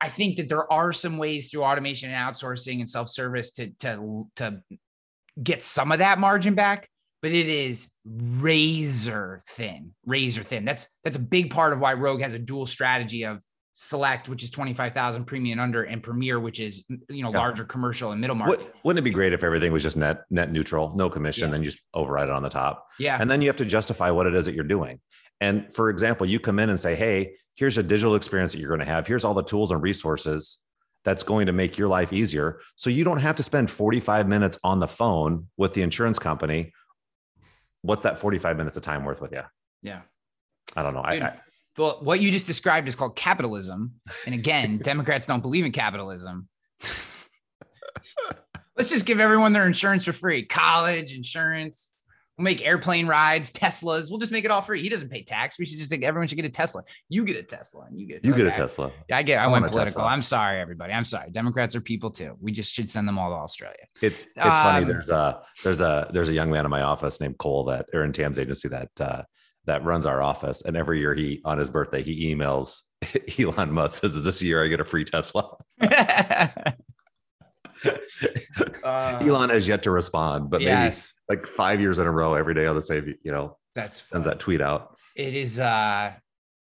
I 0.00 0.08
think 0.08 0.36
that 0.36 0.48
there 0.48 0.70
are 0.72 0.92
some 0.92 1.18
ways 1.18 1.48
through 1.48 1.64
automation 1.64 2.10
and 2.10 2.34
outsourcing 2.34 2.80
and 2.80 2.90
self-service 2.90 3.52
to 3.52 3.70
to 3.80 4.24
to 4.36 4.62
get 5.42 5.62
some 5.62 5.92
of 5.92 5.98
that 5.98 6.18
margin 6.18 6.54
back 6.54 6.88
but 7.26 7.32
it 7.32 7.48
is 7.48 7.90
razor 8.04 9.40
thin, 9.48 9.92
razor 10.04 10.42
thin. 10.44 10.64
That's 10.64 10.86
that's 11.02 11.16
a 11.16 11.20
big 11.20 11.50
part 11.50 11.72
of 11.72 11.80
why 11.80 11.94
Rogue 11.94 12.20
has 12.20 12.34
a 12.34 12.38
dual 12.38 12.66
strategy 12.66 13.24
of 13.24 13.42
Select, 13.78 14.30
which 14.30 14.42
is 14.42 14.48
twenty 14.50 14.72
five 14.72 14.94
thousand 14.94 15.26
premium 15.26 15.58
and 15.58 15.60
under, 15.60 15.82
and 15.84 16.02
Premier, 16.02 16.40
which 16.40 16.60
is 16.60 16.84
you 17.10 17.22
know 17.22 17.30
Yeah. 17.30 17.38
larger 17.40 17.62
commercial 17.64 18.12
and 18.12 18.20
middle 18.20 18.34
market. 18.34 18.58
Would, 18.58 18.72
wouldn't 18.84 19.00
it 19.00 19.02
be 19.04 19.10
great 19.10 19.34
if 19.34 19.44
everything 19.44 19.70
was 19.70 19.82
just 19.82 19.98
net 19.98 20.24
net 20.30 20.50
neutral, 20.50 20.94
no 20.96 21.10
commission, 21.10 21.48
Yeah. 21.48 21.52
then 21.52 21.62
you 21.62 21.70
just 21.70 21.82
override 21.92 22.28
it 22.28 22.32
on 22.34 22.42
the 22.42 22.48
top? 22.48 22.86
Yeah, 22.98 23.18
And 23.20 23.30
then 23.30 23.42
you 23.42 23.48
have 23.48 23.56
to 23.58 23.66
justify 23.66 24.10
what 24.10 24.26
it 24.26 24.34
is 24.34 24.46
that 24.46 24.54
you're 24.54 24.64
doing. 24.64 24.98
And 25.42 25.66
for 25.74 25.90
example, 25.90 26.26
you 26.26 26.40
come 26.40 26.58
in 26.58 26.70
and 26.70 26.80
say, 26.80 26.94
Hey, 26.94 27.34
here's 27.54 27.76
a 27.76 27.82
digital 27.82 28.14
experience 28.14 28.52
that 28.52 28.60
you're 28.60 28.68
going 28.70 28.80
to 28.80 28.86
have. 28.86 29.06
Here's 29.06 29.24
all 29.26 29.34
the 29.34 29.44
tools 29.44 29.72
and 29.72 29.82
resources 29.82 30.58
that's 31.04 31.22
going 31.22 31.44
to 31.44 31.52
make 31.52 31.76
your 31.76 31.88
life 31.88 32.14
easier. 32.14 32.60
So 32.76 32.88
you 32.88 33.04
don't 33.04 33.20
have 33.20 33.36
to 33.36 33.42
spend 33.42 33.70
45 33.70 34.26
minutes 34.26 34.58
on 34.64 34.80
the 34.80 34.88
phone 34.88 35.48
with 35.58 35.74
the 35.74 35.82
insurance 35.82 36.18
company. 36.18 36.72
What's 37.82 38.02
that 38.04 38.18
45 38.18 38.56
minutes 38.56 38.76
of 38.76 38.82
time 38.82 39.04
worth 39.04 39.20
with 39.20 39.32
you? 39.32 39.42
yeah. 39.82 40.00
I 40.74 40.82
don't 40.82 40.94
know. 40.94 41.00
I, 41.02 41.12
I, 41.14 41.38
Well, 41.78 41.98
what 42.02 42.20
you 42.20 42.30
just 42.30 42.46
described 42.46 42.88
is 42.88 42.94
called 42.94 43.16
capitalism, 43.16 43.92
and 44.24 44.34
again, 44.34 44.78
Democrats 44.82 45.26
don't 45.26 45.42
believe 45.42 45.64
in 45.64 45.72
capitalism. 45.72 46.48
Let's 48.76 48.90
just 48.90 49.06
give 49.06 49.20
everyone 49.20 49.52
their 49.52 49.66
insurance 49.66 50.04
for 50.04 50.12
free. 50.12 50.44
College 50.44 51.14
insurance. 51.14 51.94
We'll 52.36 52.44
make 52.44 52.64
airplane 52.64 53.06
rides, 53.06 53.50
Teslas. 53.50 54.10
We'll 54.10 54.18
just 54.18 54.32
make 54.32 54.44
it 54.44 54.50
all 54.50 54.60
free. 54.60 54.82
He 54.82 54.90
doesn't 54.90 55.08
pay 55.08 55.22
tax. 55.22 55.58
We 55.58 55.64
should 55.64 55.78
just 55.78 55.88
think 55.88 56.02
everyone 56.02 56.26
should 56.26 56.36
get 56.36 56.44
a 56.44 56.50
Tesla. 56.50 56.82
You 57.08 57.24
get 57.24 57.36
a 57.36 57.42
Tesla, 57.42 57.86
and 57.88 57.98
you 57.98 58.06
get 58.06 58.22
a 58.22 58.28
you 58.28 58.34
get 58.34 58.46
a 58.46 58.50
Tesla. 58.50 58.92
Yeah, 59.08 59.16
I 59.16 59.22
get. 59.22 59.38
I, 59.38 59.44
I 59.44 59.46
went 59.46 59.64
political. 59.64 60.00
Tesla. 60.00 60.04
I'm 60.04 60.20
sorry, 60.20 60.60
everybody. 60.60 60.92
I'm 60.92 61.06
sorry. 61.06 61.30
Democrats 61.30 61.74
are 61.74 61.80
people 61.80 62.10
too. 62.10 62.36
We 62.38 62.52
just 62.52 62.74
should 62.74 62.90
send 62.90 63.08
them 63.08 63.18
all 63.18 63.30
to 63.30 63.36
Australia. 63.36 63.86
It's 64.02 64.24
it's 64.24 64.34
funny. 64.36 64.84
Um, 64.84 64.88
There's 64.88 65.08
a 65.08 65.42
there's 65.64 65.80
a 65.80 66.10
there's 66.12 66.28
a 66.28 66.34
young 66.34 66.50
man 66.50 66.66
in 66.66 66.70
my 66.70 66.82
office 66.82 67.20
named 67.22 67.38
Cole 67.38 67.64
that 67.64 67.86
or 67.94 68.04
in 68.04 68.12
Tam's 68.12 68.38
agency 68.38 68.68
that 68.68 68.90
uh, 69.00 69.22
that 69.66 69.84
runs 69.84 70.06
our 70.06 70.22
office, 70.22 70.62
and 70.62 70.76
every 70.76 71.00
year 71.00 71.14
he 71.14 71.40
on 71.44 71.58
his 71.58 71.70
birthday 71.70 72.02
he 72.02 72.34
emails 72.34 72.82
Elon 73.38 73.72
Musk 73.72 74.00
says, 74.00 74.14
"Is 74.14 74.24
this 74.24 74.42
year 74.42 74.64
I 74.64 74.68
get 74.68 74.80
a 74.80 74.84
free 74.84 75.04
Tesla?" 75.04 75.56
uh, 78.84 79.18
Elon 79.20 79.50
has 79.50 79.68
yet 79.68 79.82
to 79.82 79.90
respond, 79.90 80.50
but 80.50 80.60
yes. 80.60 81.12
maybe 81.28 81.40
like 81.40 81.46
five 81.46 81.80
years 81.80 81.98
in 81.98 82.06
a 82.06 82.10
row, 82.10 82.34
every 82.34 82.54
day 82.54 82.66
on 82.66 82.74
the 82.74 82.82
same, 82.82 83.14
you 83.22 83.32
know, 83.32 83.56
that's 83.74 84.08
sends 84.08 84.26
that 84.26 84.40
tweet 84.40 84.60
out. 84.60 84.96
It 85.14 85.34
is, 85.34 85.60
uh, 85.60 86.12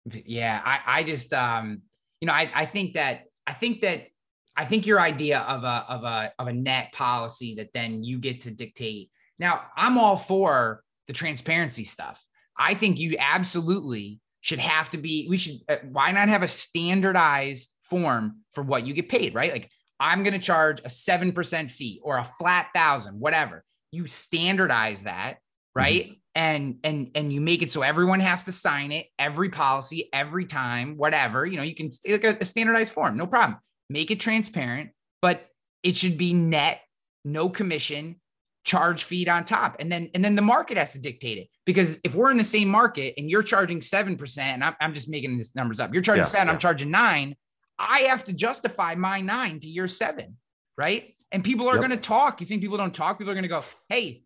yeah. 0.05 0.61
I, 0.63 0.79
I 0.85 1.03
just, 1.03 1.33
um, 1.33 1.81
you 2.21 2.27
know, 2.27 2.33
I, 2.33 2.49
I 2.53 2.65
think 2.65 2.93
that, 2.93 3.25
I 3.45 3.53
think 3.53 3.81
that, 3.81 4.07
I 4.55 4.65
think 4.65 4.87
your 4.87 4.99
idea 4.99 5.41
of 5.41 5.63
a, 5.63 5.85
of 5.87 6.03
a, 6.03 6.33
of 6.39 6.47
a 6.47 6.53
net 6.53 6.91
policy 6.91 7.55
that 7.55 7.73
then 7.73 8.03
you 8.03 8.17
get 8.17 8.39
to 8.41 8.51
dictate. 8.51 9.11
Now, 9.37 9.61
I'm 9.75 9.99
all 9.99 10.17
for 10.17 10.83
the 11.05 11.13
transparency 11.13 11.83
stuff. 11.83 12.23
I 12.57 12.73
think 12.73 12.99
you 12.99 13.15
absolutely 13.19 14.19
should 14.41 14.59
have 14.59 14.89
to 14.91 14.97
be, 14.97 15.27
we 15.29 15.37
should, 15.37 15.57
uh, 15.69 15.77
why 15.91 16.11
not 16.11 16.29
have 16.29 16.43
a 16.43 16.47
standardized 16.47 17.73
form 17.83 18.37
for 18.51 18.63
what 18.63 18.85
you 18.85 18.93
get 18.93 19.09
paid, 19.09 19.33
right? 19.33 19.51
Like 19.51 19.69
I'm 19.99 20.23
going 20.23 20.33
to 20.33 20.39
charge 20.39 20.79
a 20.81 20.89
7% 20.89 21.71
fee 21.71 21.99
or 22.03 22.17
a 22.17 22.23
flat 22.23 22.69
thousand, 22.73 23.19
whatever. 23.19 23.63
You 23.91 24.05
standardize 24.07 25.03
that, 25.03 25.35
mm-hmm. 25.35 25.79
right? 25.79 26.03
Mm-hmm. 26.03 26.13
And 26.35 26.77
and 26.83 27.09
and 27.15 27.33
you 27.33 27.41
make 27.41 27.63
it 27.63 27.71
so 27.71 27.81
everyone 27.81 28.19
has 28.19 28.43
to 28.43 28.51
sign 28.51 28.91
it 28.91 29.07
every 29.17 29.49
policy, 29.49 30.07
every 30.13 30.45
time, 30.45 30.95
whatever. 30.95 31.47
You 31.47 31.57
know, 31.57 31.63
you 31.63 31.73
can 31.73 31.89
like 32.07 32.23
a, 32.23 32.37
a 32.39 32.45
standardized 32.45 32.93
form, 32.93 33.17
no 33.17 33.25
problem. 33.25 33.57
Make 33.89 34.11
it 34.11 34.19
transparent, 34.19 34.91
but 35.19 35.47
it 35.81 35.97
should 35.97 36.15
be 36.15 36.33
net, 36.35 36.81
no 37.25 37.49
commission, 37.49 38.21
charge 38.67 39.03
feed 39.03 39.29
on 39.29 39.45
top. 39.45 39.77
And 39.79 39.91
then 39.91 40.09
and 40.13 40.23
then 40.23 40.35
the 40.35 40.41
market 40.43 40.77
has 40.77 40.93
to 40.93 40.99
dictate 40.99 41.39
it. 41.39 41.47
Because 41.65 41.99
if 42.03 42.13
we're 42.13 42.29
in 42.29 42.37
the 42.37 42.43
same 42.43 42.67
market 42.67 43.15
and 43.17 43.29
you're 43.29 43.43
charging 43.43 43.79
7%, 43.79 44.37
and 44.37 44.63
I'm, 44.63 44.75
I'm 44.79 44.93
just 44.93 45.09
making 45.09 45.37
these 45.37 45.55
numbers 45.55 45.79
up, 45.79 45.93
you're 45.93 46.03
charging 46.03 46.21
yeah, 46.21 46.25
seven, 46.25 46.47
yeah. 46.47 46.53
I'm 46.53 46.59
charging 46.59 46.91
nine 46.91 47.35
I 47.79 47.99
have 48.01 48.25
to 48.25 48.33
justify 48.33 48.95
my 48.95 49.21
nine 49.21 49.59
to 49.59 49.69
your 49.69 49.87
seven, 49.87 50.37
right? 50.77 51.13
And 51.31 51.43
people 51.43 51.67
are 51.67 51.75
yep. 51.75 51.81
going 51.81 51.91
to 51.91 51.97
talk. 51.97 52.41
You 52.41 52.47
think 52.47 52.61
people 52.61 52.77
don't 52.77 52.93
talk? 52.93 53.17
People 53.17 53.31
are 53.31 53.35
going 53.35 53.43
to 53.43 53.49
go, 53.49 53.63
hey, 53.89 54.23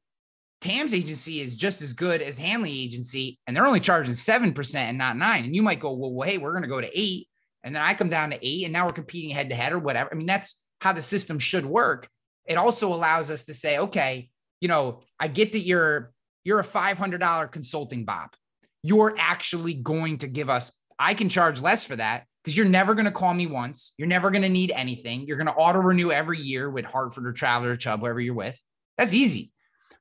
Tam's 0.62 0.94
agency 0.94 1.42
is 1.42 1.56
just 1.56 1.82
as 1.82 1.94
good 1.94 2.22
as 2.22 2.38
Hanley 2.38 2.82
agency, 2.82 3.39
and 3.48 3.56
they're 3.56 3.66
only 3.66 3.80
charging 3.80 4.14
7% 4.14 4.76
and 4.76 4.98
not 4.98 5.18
nine. 5.18 5.44
And 5.44 5.56
you 5.56 5.64
might 5.64 5.80
go, 5.80 5.94
well, 5.94 6.14
well 6.14 6.30
hey, 6.30 6.38
we're 6.38 6.52
going 6.52 6.64
to 6.64 6.70
go 6.70 6.80
to 6.80 7.00
eight. 7.00 7.28
And 7.64 7.76
then 7.76 7.82
I 7.82 7.94
come 7.94 8.10
down 8.10 8.30
to 8.30 8.39
eight, 8.42 8.64
and 8.64 8.74
now 8.74 8.86
we're 8.86 8.94
competing 8.94 9.32
head 9.32 9.50
to 9.50 9.56
head 9.56 9.74
or 9.74 9.80
whatever. 9.80 10.12
I 10.12 10.16
mean, 10.16 10.28
that's 10.28 10.64
how 10.80 10.94
the 10.94 11.02
system 11.02 11.39
should 11.39 11.66
work. 11.66 12.08
It 12.46 12.58
also 12.58 12.94
allows 12.94 13.30
us 13.30 13.46
to 13.46 13.54
say, 13.54 13.80
okay, 13.80 14.30
you 14.62 14.70
know, 14.70 15.01
I 15.20 15.28
get 15.28 15.51
that 15.51 15.59
you're 15.59 16.14
you're 16.43 16.59
a 16.59 16.64
$500 16.64 17.51
consulting 17.51 18.05
bop. 18.05 18.36
You're 18.84 19.16
actually 19.18 19.76
going 19.76 20.20
to 20.20 20.28
give 20.28 20.49
us, 20.49 20.72
I 20.97 21.14
can 21.14 21.30
charge 21.30 21.62
less 21.62 21.86
for 21.86 21.95
that 21.97 22.26
because 22.43 22.57
you're 22.57 22.66
never 22.66 22.95
going 22.95 23.05
to 23.05 23.12
call 23.12 23.34
me 23.34 23.45
once. 23.45 23.93
You're 23.97 24.07
never 24.07 24.32
going 24.32 24.41
to 24.41 24.49
need 24.49 24.72
anything. 24.72 25.28
You're 25.28 25.38
going 25.38 25.47
to 25.47 25.53
auto 25.53 25.80
renew 25.80 26.12
every 26.12 26.39
year 26.39 26.70
with 26.70 26.86
Hartford 26.86 27.28
or 27.28 27.34
Traveler 27.34 27.72
or 27.72 27.76
Chubb, 27.76 27.99
whoever 27.99 28.20
you're 28.20 28.34
with. 28.34 28.59
That's 28.97 29.14
easy. 29.14 29.51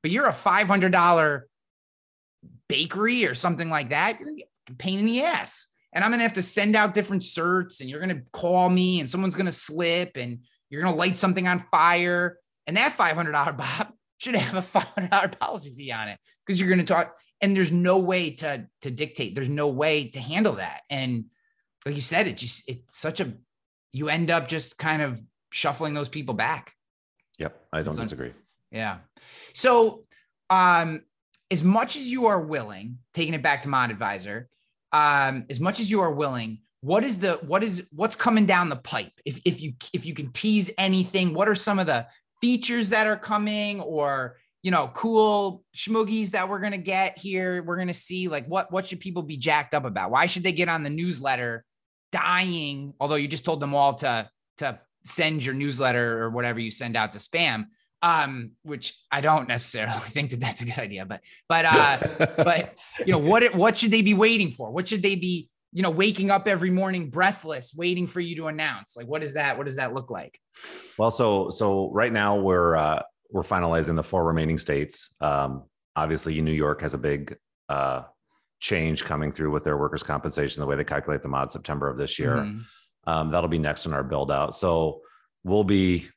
But 0.02 0.12
you're 0.12 0.28
a 0.28 0.32
$500 0.32 1.42
bakery 2.68 3.26
or 3.26 3.34
something 3.34 3.68
like 3.68 3.90
that. 3.90 4.18
You're 4.18 4.34
get 4.34 4.48
pain 4.78 4.98
in 4.98 5.04
the 5.06 5.24
ass. 5.24 5.66
And 5.92 6.04
I'm 6.04 6.10
going 6.10 6.20
to 6.20 6.24
have 6.24 6.34
to 6.34 6.42
send 6.42 6.76
out 6.76 6.94
different 6.94 7.22
certs 7.22 7.80
and 7.80 7.90
you're 7.90 8.00
going 8.00 8.16
to 8.16 8.22
call 8.32 8.68
me 8.70 9.00
and 9.00 9.10
someone's 9.10 9.34
going 9.34 9.46
to 9.46 9.52
slip 9.52 10.16
and 10.16 10.38
you're 10.70 10.82
going 10.82 10.94
to 10.94 10.98
light 10.98 11.18
something 11.18 11.48
on 11.48 11.64
fire. 11.70 12.38
And 12.66 12.76
that 12.76 12.96
$500 12.96 13.56
BOP 13.56 13.94
should 14.20 14.36
have 14.36 14.54
a 14.54 14.78
$500 14.78 15.38
policy 15.38 15.70
fee 15.70 15.90
on 15.90 16.08
it 16.08 16.18
because 16.46 16.60
you're 16.60 16.68
going 16.68 16.78
to 16.78 16.84
talk. 16.84 17.16
And 17.40 17.56
there's 17.56 17.72
no 17.72 17.98
way 17.98 18.30
to, 18.30 18.66
to 18.82 18.90
dictate. 18.90 19.34
There's 19.34 19.48
no 19.48 19.68
way 19.68 20.08
to 20.08 20.20
handle 20.20 20.54
that. 20.54 20.82
And 20.90 21.24
like 21.86 21.94
you 21.94 22.02
said, 22.02 22.26
it 22.26 22.36
just 22.36 22.68
it's 22.68 22.98
such 22.98 23.20
a 23.20 23.32
you 23.92 24.08
end 24.08 24.30
up 24.30 24.46
just 24.46 24.78
kind 24.78 25.02
of 25.02 25.20
shuffling 25.50 25.94
those 25.94 26.08
people 26.08 26.34
back. 26.34 26.74
Yep, 27.38 27.58
I 27.72 27.82
don't 27.82 27.94
so, 27.94 28.02
disagree. 28.02 28.32
Yeah. 28.70 28.98
So, 29.54 30.04
um, 30.50 31.02
as 31.50 31.64
much 31.64 31.96
as 31.96 32.08
you 32.08 32.26
are 32.26 32.40
willing, 32.40 32.98
taking 33.14 33.34
it 33.34 33.42
back 33.42 33.62
to 33.62 33.68
Mod 33.68 33.90
Advisor, 33.90 34.48
um, 34.92 35.46
as 35.50 35.58
much 35.58 35.80
as 35.80 35.90
you 35.90 36.00
are 36.00 36.12
willing, 36.12 36.60
what 36.82 37.02
is 37.02 37.18
the 37.18 37.32
what 37.46 37.62
is 37.62 37.88
what's 37.92 38.16
coming 38.16 38.46
down 38.46 38.68
the 38.68 38.76
pipe? 38.76 39.12
If 39.24 39.40
if 39.44 39.60
you 39.60 39.72
if 39.92 40.06
you 40.06 40.14
can 40.14 40.32
tease 40.32 40.70
anything, 40.78 41.34
what 41.34 41.48
are 41.48 41.54
some 41.54 41.78
of 41.78 41.86
the 41.86 42.06
features 42.40 42.90
that 42.90 43.06
are 43.06 43.16
coming, 43.16 43.80
or 43.80 44.36
you 44.62 44.70
know, 44.70 44.90
cool 44.92 45.64
schmoogies 45.74 46.30
that 46.30 46.48
we're 46.48 46.60
gonna 46.60 46.78
get 46.78 47.18
here? 47.18 47.62
We're 47.62 47.78
gonna 47.78 47.94
see 47.94 48.28
like 48.28 48.46
what 48.46 48.72
what 48.72 48.86
should 48.86 49.00
people 49.00 49.22
be 49.22 49.36
jacked 49.36 49.74
up 49.74 49.84
about? 49.84 50.10
Why 50.10 50.26
should 50.26 50.42
they 50.42 50.52
get 50.52 50.68
on 50.68 50.82
the 50.82 50.90
newsletter 50.90 51.64
dying, 52.12 52.94
although 53.00 53.14
you 53.14 53.28
just 53.28 53.44
told 53.44 53.60
them 53.60 53.74
all 53.74 53.94
to 53.94 54.28
to 54.58 54.78
send 55.02 55.44
your 55.44 55.54
newsletter 55.54 56.22
or 56.22 56.30
whatever 56.30 56.60
you 56.60 56.70
send 56.70 56.96
out 56.96 57.12
to 57.12 57.18
spam 57.18 57.66
um 58.02 58.52
which 58.62 58.98
i 59.10 59.20
don't 59.20 59.48
necessarily 59.48 59.98
think 59.98 60.30
that 60.30 60.40
that's 60.40 60.60
a 60.60 60.64
good 60.64 60.78
idea 60.78 61.04
but 61.04 61.20
but 61.48 61.64
uh 61.64 61.98
but 62.36 62.78
you 63.04 63.12
know 63.12 63.18
what 63.18 63.54
what 63.54 63.76
should 63.76 63.90
they 63.90 64.02
be 64.02 64.14
waiting 64.14 64.50
for 64.50 64.70
what 64.70 64.88
should 64.88 65.02
they 65.02 65.14
be 65.14 65.48
you 65.72 65.82
know 65.82 65.90
waking 65.90 66.30
up 66.30 66.48
every 66.48 66.70
morning 66.70 67.10
breathless 67.10 67.74
waiting 67.74 68.06
for 68.06 68.20
you 68.20 68.36
to 68.36 68.48
announce 68.48 68.96
like 68.96 69.06
what 69.06 69.22
is 69.22 69.34
that 69.34 69.56
what 69.56 69.66
does 69.66 69.76
that 69.76 69.94
look 69.94 70.10
like 70.10 70.38
well 70.98 71.10
so 71.10 71.50
so 71.50 71.90
right 71.92 72.12
now 72.12 72.36
we're 72.36 72.76
uh 72.76 73.02
we're 73.30 73.42
finalizing 73.42 73.94
the 73.94 74.02
four 74.02 74.24
remaining 74.24 74.58
states 74.58 75.14
um 75.20 75.64
obviously 75.94 76.40
new 76.40 76.52
york 76.52 76.80
has 76.80 76.94
a 76.94 76.98
big 76.98 77.36
uh 77.68 78.02
change 78.60 79.04
coming 79.04 79.32
through 79.32 79.50
with 79.50 79.64
their 79.64 79.76
workers' 79.76 80.02
compensation, 80.02 80.60
the 80.60 80.66
way 80.66 80.76
they 80.76 80.84
calculate 80.84 81.22
the 81.22 81.28
mod 81.28 81.50
September 81.50 81.88
of 81.88 81.96
this 81.96 82.18
year. 82.18 82.36
Mm-hmm. 82.36 82.60
Um, 83.10 83.30
that'll 83.30 83.48
be 83.48 83.58
next 83.58 83.86
in 83.86 83.94
our 83.94 84.04
build 84.04 84.30
out. 84.30 84.54
So 84.54 85.00
we'll 85.42 85.64
be 85.64 86.08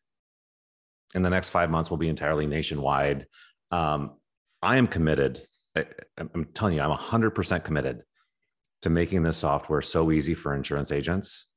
in 1.16 1.22
the 1.22 1.30
next 1.30 1.50
five 1.50 1.70
months, 1.70 1.90
we'll 1.90 1.98
be 1.98 2.10
entirely 2.10 2.46
nationwide. 2.46 3.28
Um, 3.72 4.18
I 4.62 4.78
am 4.78 4.88
committed. 4.88 5.42
I, 5.76 5.86
I'm 6.18 6.46
telling 6.54 6.76
you, 6.76 6.82
I'm 6.82 6.96
100% 6.96 7.64
committed 7.64 8.04
to 8.84 8.90
making 8.90 9.24
this 9.24 9.38
software 9.38 9.82
so 9.82 10.12
easy 10.12 10.34
for 10.34 10.54
insurance 10.54 10.92
agents 10.92 11.48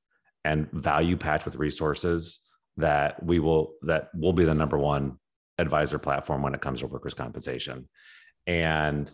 and 0.44 0.70
value 0.70 1.16
patch 1.16 1.44
with 1.44 1.56
resources 1.56 2.40
that 2.76 3.20
we 3.20 3.40
will 3.40 3.72
that 3.82 4.10
will 4.14 4.32
be 4.32 4.44
the 4.44 4.54
number 4.54 4.78
one 4.78 5.18
advisor 5.58 5.98
platform 5.98 6.40
when 6.40 6.54
it 6.54 6.60
comes 6.60 6.80
to 6.80 6.86
workers 6.86 7.14
compensation. 7.14 7.88
And 8.46 9.10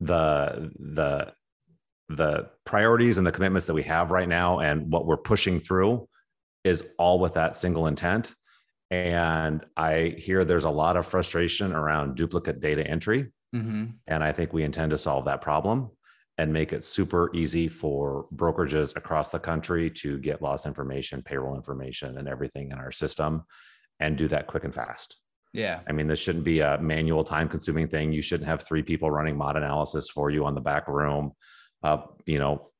the 0.00 0.70
the 0.78 1.32
the 2.10 2.50
priorities 2.66 3.16
and 3.16 3.26
the 3.26 3.32
commitments 3.32 3.66
that 3.68 3.74
we 3.74 3.84
have 3.84 4.10
right 4.10 4.28
now 4.28 4.60
and 4.60 4.92
what 4.92 5.06
we're 5.06 5.16
pushing 5.16 5.60
through 5.60 6.06
is 6.62 6.84
all 6.98 7.18
with 7.18 7.34
that 7.34 7.56
single 7.56 7.86
intent. 7.86 8.34
And 8.90 9.64
i 9.78 10.14
hear 10.18 10.44
there's 10.44 10.64
a 10.64 10.70
lot 10.70 10.98
of 10.98 11.06
frustration 11.06 11.72
around 11.72 12.16
duplicate 12.16 12.60
data 12.60 12.86
entry. 12.86 13.32
Mm-hmm. 13.54 13.84
and 14.08 14.24
i 14.24 14.32
think 14.32 14.52
we 14.52 14.64
intend 14.64 14.90
to 14.90 14.98
solve 14.98 15.26
that 15.26 15.40
problem 15.40 15.88
and 16.38 16.52
make 16.52 16.72
it 16.72 16.84
super 16.84 17.30
easy 17.34 17.68
for 17.68 18.26
brokerages 18.34 18.96
across 18.96 19.30
the 19.30 19.38
country 19.38 19.88
to 19.88 20.18
get 20.18 20.42
loss 20.42 20.66
information 20.66 21.22
payroll 21.22 21.54
information 21.54 22.18
and 22.18 22.28
everything 22.28 22.70
in 22.70 22.78
our 22.78 22.92
system 22.92 23.44
and 24.00 24.16
do 24.16 24.26
that 24.28 24.46
quick 24.46 24.64
and 24.64 24.74
fast 24.74 25.18
yeah. 25.54 25.80
I 25.88 25.92
mean, 25.92 26.08
this 26.08 26.18
shouldn't 26.18 26.44
be 26.44 26.60
a 26.60 26.76
manual 26.78 27.22
time 27.22 27.48
consuming 27.48 27.86
thing. 27.86 28.12
You 28.12 28.22
shouldn't 28.22 28.48
have 28.48 28.62
three 28.62 28.82
people 28.82 29.08
running 29.08 29.36
mod 29.36 29.56
analysis 29.56 30.10
for 30.10 30.28
you 30.28 30.44
on 30.44 30.56
the 30.56 30.60
back 30.60 30.88
room, 30.88 31.32
uh, 31.84 31.98
you 32.26 32.40
know, 32.40 32.70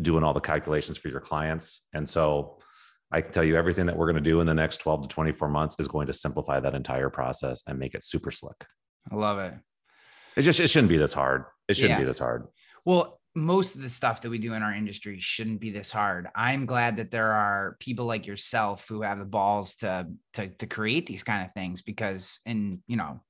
doing 0.00 0.24
all 0.24 0.32
the 0.32 0.40
calculations 0.40 0.96
for 0.96 1.08
your 1.08 1.20
clients. 1.20 1.82
And 1.92 2.08
so 2.08 2.58
I 3.12 3.20
can 3.20 3.30
tell 3.30 3.44
you 3.44 3.56
everything 3.56 3.84
that 3.86 3.96
we're 3.96 4.06
going 4.10 4.24
to 4.24 4.30
do 4.30 4.40
in 4.40 4.46
the 4.46 4.54
next 4.54 4.78
12 4.78 5.02
to 5.02 5.08
24 5.08 5.50
months 5.50 5.76
is 5.78 5.86
going 5.86 6.06
to 6.06 6.14
simplify 6.14 6.60
that 6.60 6.74
entire 6.74 7.10
process 7.10 7.62
and 7.66 7.78
make 7.78 7.94
it 7.94 8.02
super 8.02 8.30
slick. 8.30 8.64
I 9.12 9.16
love 9.16 9.38
it. 9.38 9.52
It 10.34 10.42
just, 10.42 10.60
it 10.60 10.68
shouldn't 10.68 10.88
be 10.88 10.96
this 10.96 11.12
hard. 11.12 11.44
It 11.68 11.76
shouldn't 11.76 11.98
yeah. 11.98 11.98
be 12.00 12.06
this 12.06 12.18
hard. 12.18 12.46
Well, 12.84 13.20
most 13.34 13.74
of 13.74 13.82
the 13.82 13.88
stuff 13.88 14.20
that 14.20 14.30
we 14.30 14.38
do 14.38 14.54
in 14.54 14.62
our 14.62 14.72
industry 14.72 15.18
shouldn't 15.18 15.60
be 15.60 15.70
this 15.70 15.90
hard. 15.90 16.28
I'm 16.36 16.66
glad 16.66 16.98
that 16.98 17.10
there 17.10 17.32
are 17.32 17.76
people 17.80 18.04
like 18.04 18.26
yourself 18.26 18.86
who 18.88 19.02
have 19.02 19.18
the 19.18 19.24
balls 19.24 19.76
to 19.76 20.06
to 20.34 20.48
to 20.48 20.66
create 20.66 21.06
these 21.06 21.24
kind 21.24 21.44
of 21.44 21.52
things 21.52 21.82
because 21.82 22.40
in 22.46 22.80
you 22.86 22.96
know 22.96 23.20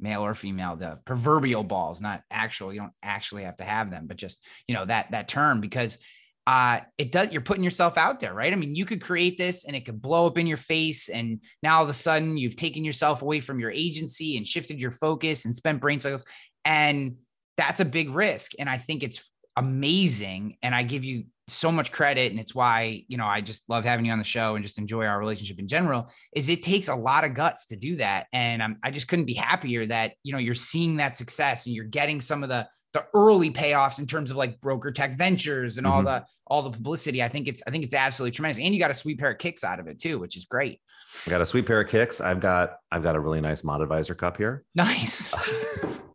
male 0.00 0.24
or 0.24 0.34
female 0.34 0.76
the 0.76 0.96
proverbial 1.04 1.64
balls 1.64 2.00
not 2.00 2.22
actual 2.30 2.72
you 2.72 2.78
don't 2.78 2.92
actually 3.02 3.42
have 3.42 3.56
to 3.56 3.64
have 3.64 3.90
them 3.90 4.06
but 4.06 4.16
just 4.16 4.44
you 4.68 4.74
know 4.74 4.84
that 4.84 5.10
that 5.10 5.26
term 5.26 5.60
because 5.60 5.98
uh 6.46 6.78
it 6.98 7.10
does 7.10 7.32
you're 7.32 7.40
putting 7.40 7.64
yourself 7.64 7.98
out 7.98 8.20
there 8.20 8.32
right 8.32 8.52
i 8.52 8.56
mean 8.56 8.76
you 8.76 8.84
could 8.84 9.02
create 9.02 9.36
this 9.36 9.64
and 9.64 9.74
it 9.74 9.84
could 9.84 10.00
blow 10.00 10.24
up 10.24 10.38
in 10.38 10.46
your 10.46 10.56
face 10.56 11.08
and 11.08 11.40
now 11.64 11.78
all 11.78 11.82
of 11.82 11.90
a 11.90 11.94
sudden 11.94 12.36
you've 12.36 12.54
taken 12.54 12.84
yourself 12.84 13.22
away 13.22 13.40
from 13.40 13.58
your 13.58 13.72
agency 13.72 14.36
and 14.36 14.46
shifted 14.46 14.80
your 14.80 14.92
focus 14.92 15.44
and 15.44 15.56
spent 15.56 15.80
brain 15.80 15.98
cycles 15.98 16.24
and 16.64 17.16
that's 17.58 17.80
a 17.80 17.84
big 17.84 18.08
risk 18.10 18.52
and 18.58 18.70
i 18.70 18.78
think 18.78 19.02
it's 19.02 19.20
amazing 19.56 20.56
and 20.62 20.72
I 20.74 20.84
give 20.84 21.04
you 21.04 21.24
so 21.48 21.72
much 21.72 21.90
credit 21.90 22.30
and 22.30 22.38
it's 22.40 22.54
why 22.54 23.04
you 23.08 23.16
know 23.16 23.26
I 23.26 23.40
just 23.40 23.68
love 23.68 23.84
having 23.84 24.04
you 24.06 24.12
on 24.12 24.18
the 24.18 24.24
show 24.24 24.54
and 24.54 24.62
just 24.62 24.78
enjoy 24.78 25.04
our 25.04 25.18
relationship 25.18 25.58
in 25.58 25.66
general 25.66 26.08
is 26.32 26.48
it 26.48 26.62
takes 26.62 26.86
a 26.88 26.94
lot 26.94 27.24
of 27.24 27.34
guts 27.34 27.66
to 27.66 27.76
do 27.76 27.96
that 27.96 28.26
and 28.32 28.62
I'm, 28.62 28.78
I 28.84 28.90
just 28.92 29.08
couldn't 29.08 29.24
be 29.24 29.34
happier 29.34 29.84
that 29.86 30.12
you 30.22 30.32
know 30.32 30.38
you're 30.38 30.54
seeing 30.54 30.98
that 30.98 31.16
success 31.16 31.66
and 31.66 31.74
you're 31.74 31.86
getting 31.86 32.20
some 32.20 32.42
of 32.44 32.48
the 32.48 32.68
the 32.92 33.04
early 33.14 33.50
payoffs 33.50 33.98
in 33.98 34.06
terms 34.06 34.30
of 34.30 34.36
like 34.36 34.60
broker 34.60 34.92
tech 34.92 35.18
ventures 35.18 35.76
and 35.78 35.86
all 35.86 36.02
Mhm. 36.02 36.06
the 36.06 36.24
all 36.46 36.62
the 36.62 36.70
publicity. 36.70 37.22
I 37.22 37.28
think 37.28 37.48
it's 37.48 37.62
I 37.66 37.70
think 37.70 37.82
it's 37.84 37.94
absolutely 37.94 38.34
tremendous. 38.36 38.58
And 38.62 38.72
you 38.72 38.78
got 38.80 38.90
a 38.90 38.94
sweet 38.94 39.18
pair 39.18 39.32
of 39.32 39.38
kicks 39.38 39.64
out 39.64 39.80
of 39.80 39.86
it 39.88 39.98
too, 40.00 40.18
which 40.18 40.36
is 40.36 40.44
great. 40.44 40.80
I 41.26 41.30
got 41.30 41.40
a 41.40 41.46
sweet 41.46 41.66
pair 41.66 41.80
of 41.80 41.88
kicks. 41.88 42.20
I've 42.20 42.40
got 42.40 42.76
I've 42.92 43.02
got 43.02 43.16
a 43.16 43.20
really 43.20 43.40
nice 43.40 43.64
mod 43.64 43.80
advisor 43.82 44.14
cup 44.14 44.36
here. 44.36 44.64
Nice. 44.74 45.32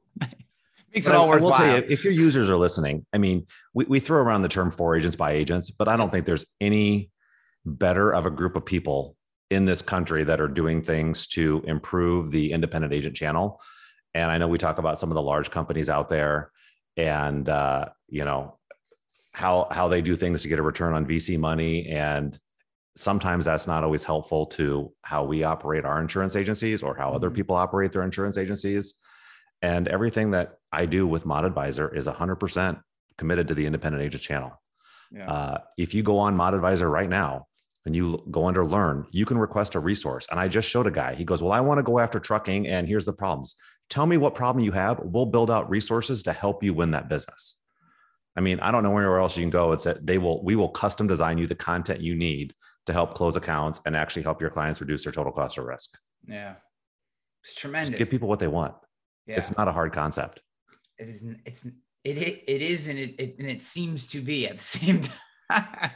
Makes 0.93 1.07
But 1.07 1.13
it 1.13 1.17
I- 1.17 1.19
all 1.21 1.33
I 1.33 1.37
will 1.37 1.51
tell 1.51 1.77
you, 1.77 1.85
if 1.89 2.03
your 2.03 2.13
users 2.13 2.49
are 2.49 2.57
listening, 2.57 3.05
I 3.13 3.17
mean, 3.17 3.47
we, 3.73 3.85
we 3.85 3.99
throw 3.99 4.21
around 4.21 4.43
the 4.43 4.49
term 4.49 4.69
for 4.69 4.95
agents 4.95 5.15
by 5.15 5.31
agents, 5.31 5.71
but 5.71 5.87
I 5.87 5.97
don't 5.97 6.11
think 6.11 6.25
there's 6.25 6.45
any 6.61 7.09
better 7.65 8.13
of 8.13 8.25
a 8.25 8.29
group 8.31 8.55
of 8.55 8.65
people 8.65 9.15
in 9.49 9.65
this 9.65 9.81
country 9.81 10.23
that 10.25 10.39
are 10.39 10.47
doing 10.47 10.81
things 10.83 11.25
to 11.27 11.63
improve 11.65 12.31
the 12.31 12.51
independent 12.51 12.93
agent 12.93 13.15
channel. 13.15 13.59
And 14.13 14.29
I 14.29 14.37
know 14.37 14.47
we 14.47 14.57
talk 14.59 14.77
about 14.77 14.99
some 14.99 15.09
of 15.09 15.15
the 15.15 15.21
large 15.21 15.49
companies 15.49 15.89
out 15.89 16.09
there 16.09 16.51
and 16.95 17.49
uh, 17.49 17.85
you 18.07 18.23
know 18.25 18.59
how 19.31 19.67
how 19.71 19.87
they 19.87 20.01
do 20.01 20.15
things 20.15 20.43
to 20.43 20.47
get 20.47 20.59
a 20.59 20.61
return 20.61 20.93
on 20.93 21.07
VC 21.07 21.39
money. 21.39 21.87
And 21.87 22.37
sometimes 22.95 23.45
that's 23.45 23.65
not 23.65 23.83
always 23.83 24.03
helpful 24.03 24.45
to 24.45 24.93
how 25.01 25.23
we 25.23 25.43
operate 25.43 25.85
our 25.85 25.99
insurance 25.99 26.35
agencies 26.35 26.83
or 26.83 26.95
how 26.95 27.11
other 27.11 27.31
Mhm. 27.31 27.35
people 27.35 27.55
operate 27.55 27.91
their 27.91 28.03
insurance 28.03 28.37
agencies. 28.37 28.93
And 29.63 29.87
everything 29.87 30.31
that 30.31 30.57
I 30.73 30.85
do 30.85 31.07
with 31.07 31.25
Mod 31.25 31.45
Advisor 31.45 31.93
is 31.93 32.07
100% 32.07 32.81
committed 33.17 33.47
to 33.47 33.53
the 33.53 33.65
independent 33.65 34.03
agent 34.03 34.23
channel. 34.23 34.51
Yeah. 35.11 35.29
Uh, 35.31 35.57
if 35.77 35.93
you 35.93 36.01
go 36.03 36.17
on 36.17 36.35
Mod 36.35 36.53
Advisor 36.55 36.89
right 36.89 37.09
now 37.09 37.45
and 37.85 37.95
you 37.95 38.23
go 38.31 38.47
under 38.47 38.65
Learn, 38.65 39.05
you 39.11 39.25
can 39.25 39.37
request 39.37 39.75
a 39.75 39.79
resource. 39.79 40.27
And 40.31 40.39
I 40.39 40.47
just 40.47 40.67
showed 40.67 40.87
a 40.87 40.91
guy. 40.91 41.13
He 41.15 41.23
goes, 41.23 41.43
"Well, 41.43 41.51
I 41.51 41.61
want 41.61 41.77
to 41.77 41.83
go 41.83 41.99
after 41.99 42.19
trucking, 42.19 42.67
and 42.67 42.87
here's 42.87 43.05
the 43.05 43.13
problems. 43.13 43.55
Tell 43.89 44.07
me 44.07 44.17
what 44.17 44.33
problem 44.33 44.63
you 44.65 44.71
have. 44.71 44.99
We'll 45.03 45.27
build 45.27 45.51
out 45.51 45.69
resources 45.69 46.23
to 46.23 46.33
help 46.33 46.63
you 46.63 46.73
win 46.73 46.91
that 46.91 47.09
business." 47.09 47.57
I 48.35 48.41
mean, 48.41 48.59
I 48.61 48.71
don't 48.71 48.81
know 48.81 48.97
anywhere 48.97 49.19
else 49.19 49.37
you 49.37 49.43
can 49.43 49.51
go. 49.51 49.73
It's 49.73 49.83
that 49.83 50.07
they 50.07 50.17
will 50.17 50.43
we 50.43 50.55
will 50.55 50.69
custom 50.69 51.05
design 51.05 51.37
you 51.37 51.45
the 51.45 51.53
content 51.55 52.01
you 52.01 52.15
need 52.15 52.55
to 52.87 52.93
help 52.93 53.13
close 53.13 53.35
accounts 53.35 53.79
and 53.85 53.95
actually 53.95 54.23
help 54.23 54.41
your 54.41 54.49
clients 54.49 54.81
reduce 54.81 55.03
their 55.03 55.13
total 55.13 55.31
cost 55.31 55.57
of 55.59 55.65
risk. 55.65 55.97
yeah. 56.27 56.55
It's 57.41 57.49
Just 57.51 57.57
tremendous. 57.59 57.97
give 57.99 58.09
people 58.09 58.27
what 58.29 58.39
they 58.39 58.47
want. 58.47 58.73
yeah. 59.27 59.35
It's 59.37 59.55
not 59.57 59.67
a 59.67 59.71
hard 59.71 59.91
concept. 59.93 60.39
It 61.03 61.09
is 61.09 61.25
it's 61.45 61.65
it 61.65 62.17
it, 62.17 62.43
it 62.47 62.61
is 62.61 62.87
and 62.87 62.97
it, 62.97 63.15
it 63.19 63.35
and 63.39 63.49
it 63.49 63.61
seems 63.61 64.07
to 64.07 64.21
be 64.21 64.47
at 64.47 64.57
the 64.57 64.63
same 64.63 65.01
time 65.01 65.91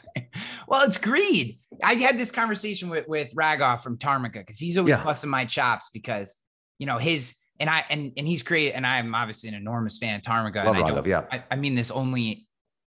well 0.68 0.86
it's 0.88 0.98
greed 0.98 1.58
i 1.84 1.94
had 1.96 2.18
this 2.18 2.30
conversation 2.32 2.90
with 2.90 3.08
with 3.08 3.34
ragoff 3.34 3.80
from 3.82 3.98
Tarmika 3.98 4.34
because 4.34 4.60
he's 4.60 4.78
always 4.78 4.92
Yeah. 4.92 5.04
busting 5.04 5.30
my 5.30 5.46
chops 5.46 5.90
because 5.94 6.38
you 6.78 6.86
know 6.86 6.98
his 6.98 7.36
and 7.60 7.70
i 7.70 7.86
and 7.90 8.12
and 8.18 8.28
he's 8.28 8.44
great 8.44 8.74
and 8.74 8.86
i'm 8.86 9.16
obviously 9.16 9.50
an 9.50 9.56
enormous 9.56 9.98
fan 9.98 10.16
of 10.16 10.22
Tarmika 10.22 10.66
Love 10.66 10.76
and 10.76 11.00
I, 11.00 11.10
yeah. 11.10 11.24
I, 11.32 11.44
I 11.52 11.56
mean 11.56 11.76
this 11.76 11.90
only 11.92 12.46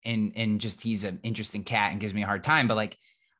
in 0.04 0.32
in 0.32 0.58
just 0.58 0.82
he's 0.82 1.04
an 1.04 1.18
interesting 1.22 1.64
cat 1.64 1.92
and 1.92 2.00
gives 2.00 2.12
me 2.14 2.22
a 2.22 2.26
hard 2.26 2.44
time 2.44 2.68
but 2.68 2.76
like 2.76 2.96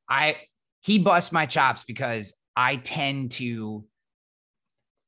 i 0.08 0.36
he 0.80 0.98
busts 0.98 1.32
my 1.32 1.44
chops 1.46 1.84
because 1.84 2.34
i 2.56 2.76
tend 2.76 3.32
to 3.32 3.84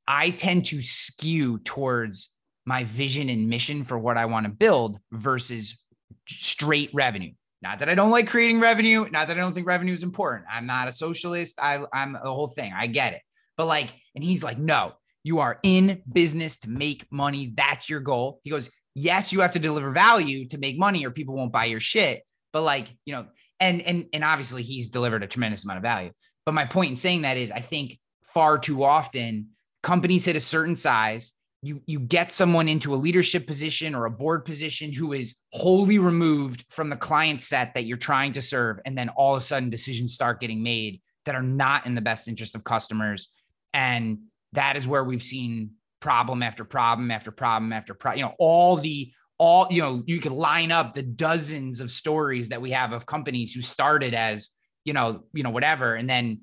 i 0.06 0.30
tend 0.30 0.66
to 0.66 0.82
skew 0.82 1.58
towards 1.58 2.30
my 2.66 2.84
vision 2.84 3.28
and 3.28 3.48
mission 3.48 3.84
for 3.84 3.98
what 3.98 4.16
I 4.16 4.26
want 4.26 4.46
to 4.46 4.52
build 4.52 4.98
versus 5.12 5.82
straight 6.26 6.90
revenue. 6.94 7.32
Not 7.62 7.78
that 7.78 7.88
I 7.88 7.94
don't 7.94 8.10
like 8.10 8.28
creating 8.28 8.60
revenue, 8.60 9.08
not 9.10 9.28
that 9.28 9.36
I 9.36 9.40
don't 9.40 9.54
think 9.54 9.66
revenue 9.66 9.94
is 9.94 10.02
important. 10.02 10.46
I'm 10.52 10.66
not 10.66 10.88
a 10.88 10.92
socialist. 10.92 11.58
I, 11.60 11.84
I'm 11.92 12.12
the 12.12 12.20
whole 12.20 12.48
thing. 12.48 12.72
I 12.76 12.86
get 12.86 13.14
it. 13.14 13.22
But 13.56 13.66
like, 13.66 13.90
and 14.14 14.22
he's 14.22 14.42
like, 14.42 14.58
no, 14.58 14.92
you 15.22 15.38
are 15.38 15.58
in 15.62 16.02
business 16.10 16.58
to 16.58 16.70
make 16.70 17.06
money. 17.10 17.52
That's 17.54 17.88
your 17.88 18.00
goal. 18.00 18.40
He 18.44 18.50
goes, 18.50 18.70
yes, 18.94 19.32
you 19.32 19.40
have 19.40 19.52
to 19.52 19.58
deliver 19.58 19.90
value 19.90 20.46
to 20.48 20.58
make 20.58 20.78
money 20.78 21.06
or 21.06 21.10
people 21.10 21.34
won't 21.34 21.52
buy 21.52 21.64
your 21.64 21.80
shit. 21.80 22.22
But 22.52 22.62
like, 22.62 22.88
you 23.04 23.14
know, 23.14 23.26
and 23.60 23.80
and 23.82 24.06
and 24.12 24.24
obviously 24.24 24.62
he's 24.62 24.88
delivered 24.88 25.22
a 25.22 25.26
tremendous 25.26 25.64
amount 25.64 25.78
of 25.78 25.82
value. 25.82 26.10
But 26.44 26.54
my 26.54 26.66
point 26.66 26.90
in 26.90 26.96
saying 26.96 27.22
that 27.22 27.36
is 27.36 27.50
I 27.50 27.60
think 27.60 27.98
far 28.22 28.58
too 28.58 28.84
often 28.84 29.48
companies 29.82 30.24
hit 30.24 30.36
a 30.36 30.40
certain 30.40 30.76
size 30.76 31.32
you 31.64 31.82
you 31.86 31.98
get 31.98 32.30
someone 32.32 32.68
into 32.68 32.94
a 32.94 32.96
leadership 32.96 33.46
position 33.46 33.94
or 33.94 34.04
a 34.04 34.10
board 34.10 34.44
position 34.44 34.92
who 34.92 35.12
is 35.12 35.36
wholly 35.52 35.98
removed 35.98 36.64
from 36.70 36.90
the 36.90 36.96
client 36.96 37.42
set 37.42 37.74
that 37.74 37.84
you're 37.84 37.96
trying 37.96 38.32
to 38.34 38.42
serve. 38.42 38.78
And 38.84 38.96
then 38.96 39.08
all 39.10 39.34
of 39.34 39.38
a 39.38 39.40
sudden 39.40 39.70
decisions 39.70 40.14
start 40.14 40.40
getting 40.40 40.62
made 40.62 41.00
that 41.26 41.34
are 41.34 41.42
not 41.42 41.86
in 41.86 41.94
the 41.94 42.00
best 42.00 42.28
interest 42.28 42.54
of 42.54 42.64
customers. 42.64 43.30
And 43.72 44.18
that 44.52 44.76
is 44.76 44.86
where 44.86 45.04
we've 45.04 45.22
seen 45.22 45.70
problem 46.00 46.42
after 46.42 46.64
problem 46.64 47.10
after 47.10 47.30
problem 47.30 47.72
after 47.72 47.94
problem 47.94 48.18
you 48.18 48.24
know 48.26 48.34
all 48.38 48.76
the 48.76 49.10
all 49.38 49.66
you 49.70 49.80
know 49.80 50.02
you 50.06 50.20
could 50.20 50.32
line 50.32 50.70
up 50.70 50.92
the 50.92 51.02
dozens 51.02 51.80
of 51.80 51.90
stories 51.90 52.50
that 52.50 52.60
we 52.60 52.70
have 52.70 52.92
of 52.92 53.06
companies 53.06 53.54
who 53.54 53.62
started 53.62 54.14
as 54.14 54.50
you 54.84 54.92
know 54.92 55.24
you 55.32 55.42
know 55.42 55.50
whatever. 55.50 55.94
And 55.94 56.08
then 56.08 56.42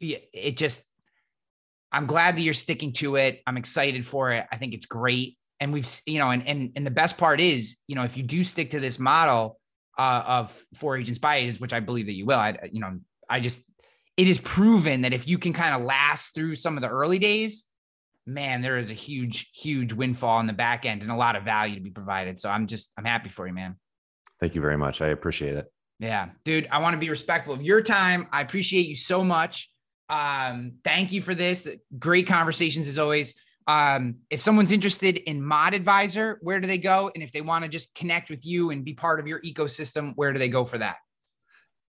it 0.00 0.56
just 0.56 0.84
I'm 1.92 2.06
glad 2.06 2.36
that 2.36 2.42
you're 2.42 2.54
sticking 2.54 2.92
to 2.94 3.16
it. 3.16 3.40
I'm 3.46 3.56
excited 3.56 4.06
for 4.06 4.32
it. 4.32 4.46
I 4.52 4.56
think 4.56 4.74
it's 4.74 4.86
great. 4.86 5.36
And 5.60 5.72
we've, 5.72 5.88
you 6.06 6.18
know, 6.18 6.30
and 6.30 6.46
and 6.46 6.70
and 6.76 6.86
the 6.86 6.90
best 6.90 7.18
part 7.18 7.40
is, 7.40 7.78
you 7.86 7.96
know, 7.96 8.04
if 8.04 8.16
you 8.16 8.22
do 8.22 8.44
stick 8.44 8.70
to 8.70 8.80
this 8.80 8.98
model 8.98 9.58
uh, 9.98 10.22
of 10.26 10.64
for 10.74 10.96
agents 10.96 11.18
by 11.18 11.36
agents, 11.36 11.60
which 11.60 11.72
I 11.72 11.80
believe 11.80 12.06
that 12.06 12.12
you 12.12 12.26
will, 12.26 12.38
I, 12.38 12.56
you 12.70 12.80
know, 12.80 12.98
I 13.28 13.40
just, 13.40 13.62
it 14.16 14.28
is 14.28 14.38
proven 14.38 15.02
that 15.02 15.12
if 15.12 15.26
you 15.26 15.38
can 15.38 15.52
kind 15.52 15.74
of 15.74 15.82
last 15.82 16.34
through 16.34 16.56
some 16.56 16.76
of 16.76 16.82
the 16.82 16.88
early 16.88 17.18
days, 17.18 17.64
man, 18.26 18.62
there 18.62 18.78
is 18.78 18.90
a 18.90 18.94
huge, 18.94 19.50
huge 19.54 19.92
windfall 19.92 20.38
in 20.40 20.46
the 20.46 20.52
back 20.52 20.86
end 20.86 21.02
and 21.02 21.10
a 21.10 21.16
lot 21.16 21.34
of 21.34 21.42
value 21.42 21.74
to 21.74 21.80
be 21.80 21.90
provided. 21.90 22.38
So 22.38 22.48
I'm 22.48 22.66
just, 22.66 22.92
I'm 22.96 23.04
happy 23.04 23.28
for 23.28 23.46
you, 23.46 23.52
man. 23.52 23.76
Thank 24.40 24.54
you 24.54 24.60
very 24.60 24.76
much. 24.76 25.00
I 25.00 25.08
appreciate 25.08 25.56
it. 25.56 25.66
Yeah, 25.98 26.28
dude, 26.44 26.68
I 26.70 26.78
want 26.78 26.94
to 26.94 27.00
be 27.00 27.10
respectful 27.10 27.54
of 27.54 27.62
your 27.62 27.82
time. 27.82 28.28
I 28.30 28.42
appreciate 28.42 28.86
you 28.86 28.94
so 28.94 29.24
much. 29.24 29.70
Um, 30.08 30.74
thank 30.84 31.12
you 31.12 31.20
for 31.22 31.34
this. 31.34 31.68
Great 31.98 32.26
conversations 32.26 32.88
as 32.88 32.98
always. 32.98 33.34
Um, 33.66 34.16
if 34.30 34.40
someone's 34.40 34.72
interested 34.72 35.18
in 35.18 35.42
Mod 35.42 35.74
Advisor, 35.74 36.38
where 36.40 36.58
do 36.58 36.66
they 36.66 36.78
go? 36.78 37.10
And 37.14 37.22
if 37.22 37.32
they 37.32 37.42
want 37.42 37.64
to 37.64 37.68
just 37.68 37.94
connect 37.94 38.30
with 38.30 38.46
you 38.46 38.70
and 38.70 38.84
be 38.84 38.94
part 38.94 39.20
of 39.20 39.26
your 39.26 39.40
ecosystem, 39.42 40.14
where 40.16 40.32
do 40.32 40.38
they 40.38 40.48
go 40.48 40.64
for 40.64 40.78
that? 40.78 40.96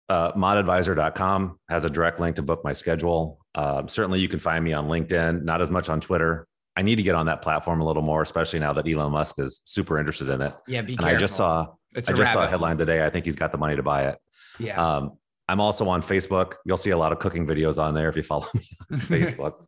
Uh, 0.07 0.31
modadvisor.com 0.33 1.59
has 1.67 1.83
a 1.83 1.89
direct 1.89 2.19
link 2.19 2.35
to 2.37 2.41
book 2.43 2.63
my 2.63 2.71
schedule. 2.71 3.39
Uh, 3.55 3.85
certainly, 3.87 4.19
you 4.19 4.29
can 4.29 4.39
find 4.39 4.63
me 4.63 4.71
on 4.71 4.87
LinkedIn, 4.87 5.43
not 5.43 5.61
as 5.61 5.69
much 5.69 5.89
on 5.89 5.99
Twitter. 5.99 6.47
I 6.77 6.81
need 6.81 6.95
to 6.97 7.03
get 7.03 7.15
on 7.15 7.25
that 7.25 7.41
platform 7.41 7.81
a 7.81 7.85
little 7.85 8.03
more, 8.03 8.21
especially 8.21 8.59
now 8.59 8.71
that 8.73 8.87
Elon 8.87 9.11
Musk 9.11 9.39
is 9.39 9.61
super 9.65 9.99
interested 9.99 10.29
in 10.29 10.41
it. 10.41 10.53
Yeah, 10.67 10.81
be 10.81 10.93
And 10.93 10.99
careful. 11.01 11.15
I 11.15 11.19
just 11.19 11.35
saw, 11.35 11.67
it's 11.93 12.09
I 12.09 12.13
a 12.13 12.15
just 12.15 12.33
saw 12.33 12.43
a 12.43 12.47
headline 12.47 12.77
today. 12.77 13.05
I 13.05 13.09
think 13.09 13.25
he's 13.25 13.35
got 13.35 13.51
the 13.51 13.57
money 13.57 13.75
to 13.75 13.83
buy 13.83 14.03
it. 14.09 14.17
Yeah. 14.59 14.81
Um, 14.81 15.17
I'm 15.47 15.59
also 15.59 15.87
on 15.87 16.01
Facebook. 16.01 16.55
You'll 16.65 16.77
see 16.77 16.89
a 16.91 16.97
lot 16.97 17.11
of 17.11 17.19
cooking 17.19 17.45
videos 17.45 17.77
on 17.81 17.93
there 17.93 18.09
if 18.09 18.15
you 18.15 18.23
follow 18.23 18.47
me 18.53 18.61
on 18.91 18.99
Facebook. 18.99 19.65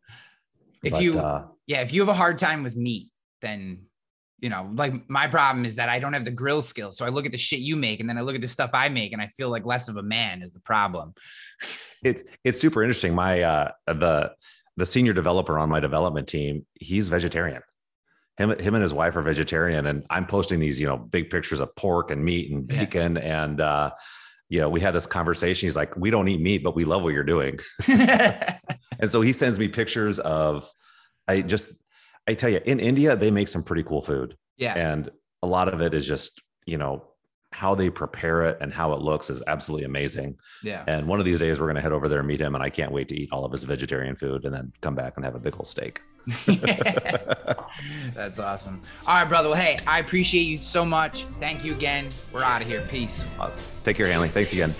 if 0.82 0.92
But, 0.92 1.02
you, 1.02 1.18
uh, 1.18 1.46
yeah, 1.66 1.82
if 1.82 1.92
you 1.92 2.00
have 2.00 2.08
a 2.08 2.14
hard 2.14 2.38
time 2.38 2.62
with 2.62 2.76
meat, 2.76 3.08
then 3.40 3.84
you 4.40 4.48
know, 4.48 4.70
like 4.74 5.08
my 5.10 5.26
problem 5.26 5.64
is 5.64 5.76
that 5.76 5.88
I 5.88 5.98
don't 5.98 6.12
have 6.12 6.24
the 6.24 6.30
grill 6.30 6.62
skills. 6.62 6.96
So 6.96 7.04
I 7.04 7.08
look 7.08 7.26
at 7.26 7.32
the 7.32 7.38
shit 7.38 7.58
you 7.58 7.74
make 7.74 7.98
and 7.98 8.08
then 8.08 8.16
I 8.18 8.20
look 8.20 8.36
at 8.36 8.40
the 8.40 8.48
stuff 8.48 8.70
I 8.72 8.88
make 8.88 9.12
and 9.12 9.20
I 9.20 9.26
feel 9.28 9.50
like 9.50 9.66
less 9.66 9.88
of 9.88 9.96
a 9.96 10.02
man 10.02 10.42
is 10.42 10.52
the 10.52 10.60
problem. 10.60 11.14
it's 12.04 12.22
it's 12.44 12.60
super 12.60 12.82
interesting. 12.82 13.14
My 13.14 13.42
uh, 13.42 13.70
the 13.86 14.32
the 14.76 14.86
senior 14.86 15.12
developer 15.12 15.58
on 15.58 15.68
my 15.68 15.80
development 15.80 16.28
team, 16.28 16.64
he's 16.74 17.08
vegetarian. 17.08 17.62
Him, 18.36 18.56
him 18.60 18.74
and 18.76 18.82
his 18.82 18.94
wife 18.94 19.16
are 19.16 19.22
vegetarian, 19.22 19.86
and 19.86 20.06
I'm 20.08 20.24
posting 20.24 20.60
these, 20.60 20.78
you 20.78 20.86
know, 20.86 20.96
big 20.96 21.28
pictures 21.30 21.58
of 21.58 21.74
pork 21.74 22.12
and 22.12 22.24
meat 22.24 22.52
and 22.52 22.70
Yeah. 22.70 22.84
bacon. 22.84 23.16
And 23.16 23.60
uh, 23.60 23.90
you 24.48 24.60
know, 24.60 24.68
we 24.68 24.80
had 24.80 24.94
this 24.94 25.06
conversation. 25.06 25.66
He's 25.66 25.76
like, 25.76 25.96
"We 25.96 26.10
don't 26.10 26.28
eat 26.28 26.40
meat, 26.40 26.62
but 26.64 26.74
we 26.74 26.84
love 26.84 27.02
what 27.02 27.12
you're 27.14 27.24
doing." 27.24 27.58
And 28.98 29.10
so 29.10 29.20
he 29.20 29.32
sends 29.32 29.58
me 29.58 29.68
pictures 29.68 30.18
of, 30.18 30.68
I 31.26 31.40
just, 31.40 31.68
I 32.26 32.34
tell 32.34 32.50
you, 32.50 32.60
in 32.64 32.80
India 32.80 33.16
they 33.16 33.30
make 33.30 33.48
some 33.48 33.62
pretty 33.62 33.82
cool 33.82 34.02
food, 34.02 34.36
yeah. 34.56 34.74
and 34.74 35.08
a 35.42 35.46
lot 35.46 35.72
of 35.72 35.80
it 35.80 35.94
is 35.94 36.06
just, 36.06 36.42
you 36.66 36.78
know, 36.78 37.04
how 37.52 37.74
they 37.74 37.88
prepare 37.88 38.42
it 38.42 38.58
and 38.60 38.72
how 38.72 38.92
it 38.92 39.00
looks 39.00 39.30
is 39.30 39.42
absolutely 39.46 39.86
amazing. 39.86 40.36
Yeah. 40.62 40.84
And 40.86 41.06
one 41.06 41.18
of 41.18 41.24
these 41.24 41.38
days, 41.38 41.58
we're 41.58 41.66
going 41.66 41.76
to 41.76 41.80
head 41.80 41.92
over 41.92 42.06
there 42.06 42.18
and 42.18 42.28
meet 42.28 42.40
him. 42.40 42.54
And 42.54 42.62
I 42.62 42.68
can't 42.68 42.92
wait 42.92 43.08
to 43.08 43.18
eat 43.18 43.30
all 43.32 43.44
of 43.44 43.52
his 43.52 43.64
vegetarian 43.64 44.16
food 44.16 44.44
and 44.44 44.54
then 44.54 44.70
come 44.82 44.94
back 44.94 45.14
and 45.16 45.24
have 45.24 45.34
a 45.34 45.38
big 45.38 45.54
old 45.54 45.66
steak. 45.66 46.02
That's 48.14 48.38
awesome. 48.38 48.80
All 49.06 49.14
right, 49.14 49.28
brother. 49.28 49.48
Well, 49.48 49.58
hey, 49.58 49.78
I 49.86 50.00
appreciate 50.00 50.42
you 50.42 50.56
so 50.56 50.84
much. 50.84 51.24
Thank 51.40 51.64
you 51.64 51.72
again. 51.72 52.08
We're 52.32 52.42
out 52.42 52.60
of 52.60 52.68
here. 52.68 52.82
Peace. 52.82 53.26
awesome. 53.38 53.60
Take 53.84 53.96
care, 53.96 54.06
Hanley. 54.06 54.28
Thanks 54.28 54.52
again. 54.52 54.70